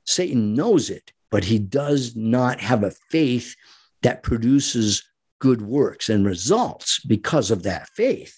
Satan 0.05 0.53
knows 0.53 0.89
it 0.89 1.11
but 1.31 1.43
he 1.43 1.59
does 1.59 2.15
not 2.15 2.59
have 2.59 2.83
a 2.83 2.91
faith 3.11 3.55
that 4.01 4.23
produces 4.23 5.03
good 5.39 5.61
works 5.61 6.09
and 6.09 6.25
results 6.25 6.99
because 6.99 7.51
of 7.51 7.63
that 7.63 7.87
faith. 7.89 8.35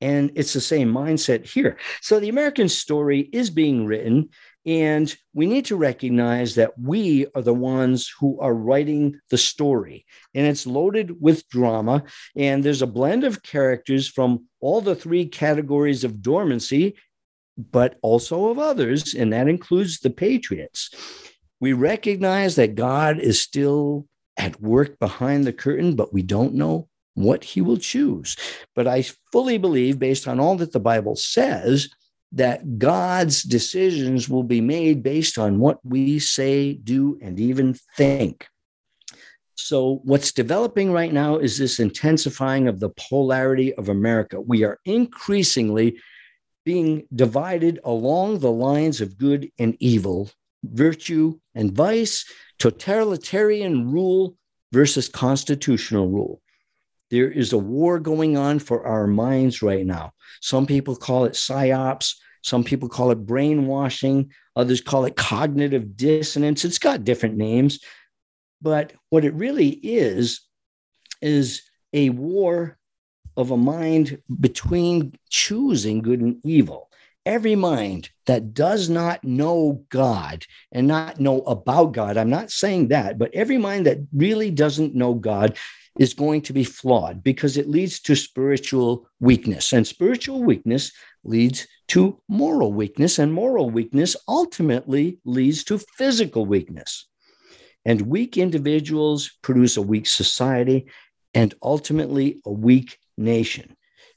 And 0.00 0.32
it's 0.34 0.52
the 0.52 0.60
same 0.60 0.92
mindset 0.92 1.48
here. 1.48 1.78
So 2.00 2.18
the 2.18 2.28
American 2.28 2.68
story 2.68 3.20
is 3.20 3.50
being 3.50 3.86
written, 3.86 4.30
and 4.66 5.14
we 5.32 5.46
need 5.46 5.66
to 5.66 5.76
recognize 5.76 6.56
that 6.56 6.76
we 6.76 7.26
are 7.36 7.42
the 7.42 7.54
ones 7.54 8.12
who 8.18 8.40
are 8.40 8.52
writing 8.52 9.20
the 9.30 9.38
story. 9.38 10.04
And 10.34 10.44
it's 10.44 10.66
loaded 10.66 11.20
with 11.20 11.48
drama, 11.48 12.02
and 12.34 12.64
there's 12.64 12.82
a 12.82 12.86
blend 12.86 13.22
of 13.22 13.44
characters 13.44 14.08
from 14.08 14.46
all 14.60 14.80
the 14.80 14.96
three 14.96 15.26
categories 15.26 16.02
of 16.02 16.20
dormancy, 16.20 16.96
but 17.56 17.96
also 18.02 18.46
of 18.46 18.58
others, 18.58 19.14
and 19.14 19.32
that 19.32 19.46
includes 19.46 20.00
the 20.00 20.10
patriots. 20.10 20.90
We 21.62 21.74
recognize 21.74 22.56
that 22.56 22.74
God 22.74 23.20
is 23.20 23.40
still 23.40 24.08
at 24.36 24.60
work 24.60 24.98
behind 24.98 25.44
the 25.44 25.52
curtain, 25.52 25.94
but 25.94 26.12
we 26.12 26.20
don't 26.20 26.54
know 26.54 26.88
what 27.14 27.44
he 27.44 27.60
will 27.60 27.76
choose. 27.76 28.36
But 28.74 28.88
I 28.88 29.04
fully 29.30 29.58
believe, 29.58 30.00
based 30.00 30.26
on 30.26 30.40
all 30.40 30.56
that 30.56 30.72
the 30.72 30.80
Bible 30.80 31.14
says, 31.14 31.88
that 32.32 32.80
God's 32.80 33.44
decisions 33.44 34.28
will 34.28 34.42
be 34.42 34.60
made 34.60 35.04
based 35.04 35.38
on 35.38 35.60
what 35.60 35.78
we 35.84 36.18
say, 36.18 36.72
do, 36.72 37.16
and 37.22 37.38
even 37.38 37.76
think. 37.96 38.48
So, 39.54 40.00
what's 40.02 40.32
developing 40.32 40.90
right 40.90 41.12
now 41.12 41.36
is 41.36 41.58
this 41.58 41.78
intensifying 41.78 42.66
of 42.66 42.80
the 42.80 42.90
polarity 43.08 43.72
of 43.74 43.88
America. 43.88 44.40
We 44.40 44.64
are 44.64 44.80
increasingly 44.84 46.00
being 46.64 47.06
divided 47.14 47.78
along 47.84 48.40
the 48.40 48.50
lines 48.50 49.00
of 49.00 49.16
good 49.16 49.48
and 49.60 49.76
evil 49.78 50.28
virtue 50.62 51.38
and 51.54 51.72
vice, 51.72 52.24
totalitarian 52.58 53.90
rule 53.90 54.36
versus 54.72 55.08
constitutional 55.08 56.08
rule. 56.08 56.40
There 57.10 57.30
is 57.30 57.52
a 57.52 57.58
war 57.58 57.98
going 57.98 58.36
on 58.36 58.58
for 58.58 58.86
our 58.86 59.06
minds 59.06 59.62
right 59.62 59.84
now. 59.84 60.12
Some 60.40 60.66
people 60.66 60.96
call 60.96 61.26
it 61.26 61.32
psyops, 61.32 62.14
some 62.42 62.64
people 62.64 62.88
call 62.88 63.10
it 63.10 63.26
brainwashing, 63.26 64.32
others 64.56 64.80
call 64.80 65.04
it 65.04 65.16
cognitive 65.16 65.96
dissonance. 65.96 66.64
It's 66.64 66.78
got 66.78 67.04
different 67.04 67.36
names. 67.36 67.80
But 68.62 68.94
what 69.10 69.24
it 69.24 69.34
really 69.34 69.68
is, 69.68 70.40
is 71.22 71.62
a 71.92 72.10
war 72.10 72.76
of 73.36 73.50
a 73.50 73.56
mind 73.56 74.20
between 74.40 75.14
choosing 75.30 76.02
good 76.02 76.20
and 76.20 76.36
evil 76.44 76.90
every 77.24 77.54
mind 77.54 78.10
that 78.26 78.54
does 78.54 78.88
not 78.88 79.22
know 79.24 79.84
God 79.88 80.44
and 80.72 80.86
not 80.86 81.20
know 81.20 81.40
about 81.42 81.92
God, 81.92 82.16
I'm 82.16 82.30
not 82.30 82.50
saying 82.50 82.88
that, 82.88 83.18
but 83.18 83.34
every 83.34 83.58
mind 83.58 83.86
that 83.86 83.98
really 84.12 84.50
doesn't 84.50 84.94
know 84.94 85.14
God 85.14 85.56
is 85.98 86.14
going 86.14 86.40
to 86.42 86.52
be 86.52 86.64
flawed 86.64 87.22
because 87.22 87.56
it 87.56 87.68
leads 87.68 88.00
to 88.00 88.16
spiritual 88.16 89.08
weakness. 89.20 89.72
And 89.72 89.86
spiritual 89.86 90.42
weakness 90.42 90.92
leads 91.24 91.66
to 91.88 92.20
moral 92.28 92.72
weakness, 92.72 93.18
and 93.18 93.32
moral 93.32 93.68
weakness 93.68 94.16
ultimately 94.26 95.18
leads 95.24 95.64
to 95.64 95.78
physical 95.78 96.46
weakness. 96.46 97.06
And 97.84 98.02
weak 98.02 98.38
individuals 98.38 99.30
produce 99.42 99.76
a 99.76 99.82
weak 99.82 100.06
society 100.06 100.86
and 101.34 101.54
ultimately 101.62 102.40
a 102.46 102.52
weak 102.52 102.98
nation. 103.18 103.76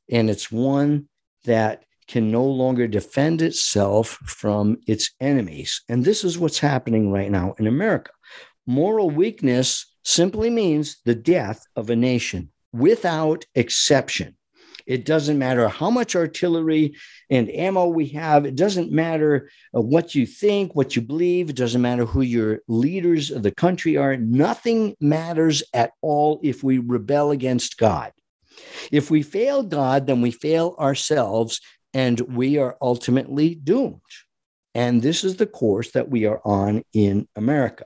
And 0.09 0.29
it's 0.29 0.51
one 0.51 1.09
that 1.45 1.83
can 2.07 2.31
no 2.31 2.45
longer 2.45 2.87
defend 2.87 3.41
itself 3.41 4.19
from 4.25 4.77
its 4.87 5.11
enemies. 5.19 5.81
And 5.89 6.03
this 6.03 6.23
is 6.23 6.37
what's 6.37 6.59
happening 6.59 7.11
right 7.11 7.31
now 7.31 7.55
in 7.57 7.67
America. 7.67 8.11
Moral 8.67 9.09
weakness 9.09 9.85
simply 10.03 10.49
means 10.49 10.97
the 11.05 11.15
death 11.15 11.65
of 11.75 11.89
a 11.89 11.95
nation 11.95 12.51
without 12.71 13.45
exception. 13.55 14.35
It 14.85 15.03
doesn't 15.03 15.39
matter 15.39 15.67
how 15.67 15.89
much 15.89 16.15
artillery 16.15 16.95
and 17.29 17.49
ammo 17.49 17.87
we 17.87 18.07
have. 18.09 18.45
It 18.45 18.55
doesn't 18.55 18.91
matter 18.91 19.49
uh, 19.75 19.81
what 19.81 20.13
you 20.13 20.27
think, 20.27 20.75
what 20.75 20.95
you 20.95 21.01
believe. 21.01 21.49
It 21.49 21.55
doesn't 21.55 21.81
matter 21.81 22.05
who 22.05 22.21
your 22.21 22.59
leaders 22.67 23.31
of 23.31 23.41
the 23.41 23.51
country 23.51 23.97
are. 23.97 24.15
Nothing 24.15 24.95
matters 25.01 25.63
at 25.73 25.93
all 26.01 26.39
if 26.43 26.63
we 26.63 26.77
rebel 26.77 27.31
against 27.31 27.77
God. 27.77 28.11
If 28.91 29.09
we 29.09 29.23
fail 29.23 29.63
God, 29.63 30.05
then 30.05 30.21
we 30.21 30.31
fail 30.31 30.75
ourselves 30.79 31.59
and 31.95 32.19
we 32.19 32.57
are 32.57 32.77
ultimately 32.81 33.55
doomed. 33.55 34.01
And 34.75 35.01
this 35.01 35.23
is 35.23 35.37
the 35.37 35.47
course 35.47 35.91
that 35.91 36.09
we 36.09 36.25
are 36.25 36.41
on 36.43 36.83
in 36.93 37.27
America. 37.37 37.85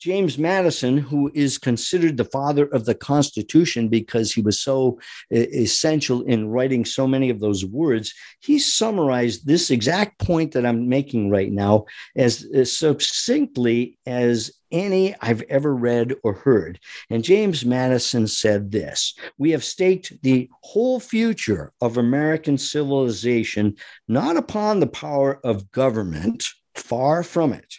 James 0.00 0.36
Madison, 0.36 0.96
who 0.96 1.30
is 1.32 1.58
considered 1.58 2.16
the 2.16 2.24
father 2.24 2.64
of 2.64 2.86
the 2.86 2.94
Constitution 2.94 3.88
because 3.88 4.32
he 4.32 4.40
was 4.40 4.58
so 4.58 4.98
essential 5.30 6.22
in 6.22 6.48
writing 6.48 6.84
so 6.84 7.06
many 7.06 7.30
of 7.30 7.38
those 7.38 7.64
words, 7.64 8.12
he 8.40 8.58
summarized 8.58 9.46
this 9.46 9.70
exact 9.70 10.18
point 10.18 10.52
that 10.52 10.66
I'm 10.66 10.88
making 10.88 11.30
right 11.30 11.52
now 11.52 11.84
as, 12.16 12.44
as 12.52 12.76
succinctly 12.76 13.98
as 14.06 14.50
any 14.72 15.14
I've 15.20 15.42
ever 15.42 15.74
read 15.74 16.14
or 16.24 16.32
heard. 16.32 16.80
And 17.10 17.22
James 17.22 17.64
Madison 17.64 18.26
said 18.26 18.72
this 18.72 19.14
We 19.38 19.50
have 19.52 19.62
staked 19.62 20.22
the 20.22 20.50
whole 20.62 20.98
future 20.98 21.72
of 21.80 21.96
American 21.96 22.58
civilization 22.58 23.76
not 24.08 24.36
upon 24.36 24.80
the 24.80 24.86
power 24.86 25.38
of 25.44 25.70
government, 25.70 26.46
far 26.74 27.22
from 27.22 27.52
it 27.52 27.74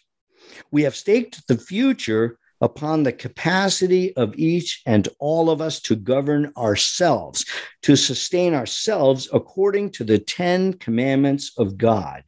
we 0.71 0.83
have 0.83 0.95
staked 0.95 1.47
the 1.47 1.57
future 1.57 2.37
upon 2.61 3.03
the 3.03 3.11
capacity 3.11 4.15
of 4.15 4.35
each 4.35 4.81
and 4.85 5.07
all 5.19 5.49
of 5.49 5.61
us 5.61 5.81
to 5.81 5.95
govern 5.95 6.53
ourselves, 6.57 7.45
to 7.81 7.95
sustain 7.95 8.53
ourselves 8.53 9.27
according 9.33 9.89
to 9.91 10.03
the 10.03 10.17
10 10.17 10.73
commandments 10.73 11.51
of 11.57 11.77
God. 11.77 12.23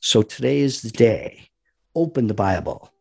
So 0.00 0.22
today 0.22 0.60
is 0.60 0.82
the 0.82 0.90
day. 0.90 1.48
Open 1.94 2.26
the 2.26 2.34
Bible. 2.34 2.91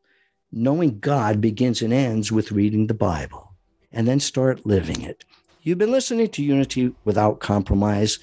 Knowing 0.53 0.99
God 0.99 1.39
begins 1.39 1.81
and 1.81 1.93
ends 1.93 2.29
with 2.29 2.51
reading 2.51 2.87
the 2.87 2.93
Bible, 2.93 3.53
and 3.93 4.05
then 4.05 4.19
start 4.19 4.65
living 4.65 5.01
it. 5.01 5.23
You've 5.61 5.77
been 5.77 5.91
listening 5.91 6.27
to 6.27 6.43
Unity 6.43 6.93
Without 7.05 7.39
Compromise 7.39 8.19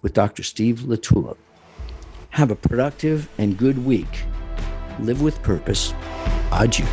with 0.00 0.14
Dr. 0.14 0.42
Steve 0.42 0.80
LaTulippe. 0.80 1.36
Have 2.30 2.50
a 2.50 2.56
productive 2.56 3.28
and 3.36 3.58
good 3.58 3.84
week 3.84 4.24
live 4.98 5.20
with 5.20 5.42
purpose. 5.42 5.92
Adieu. 6.52 6.86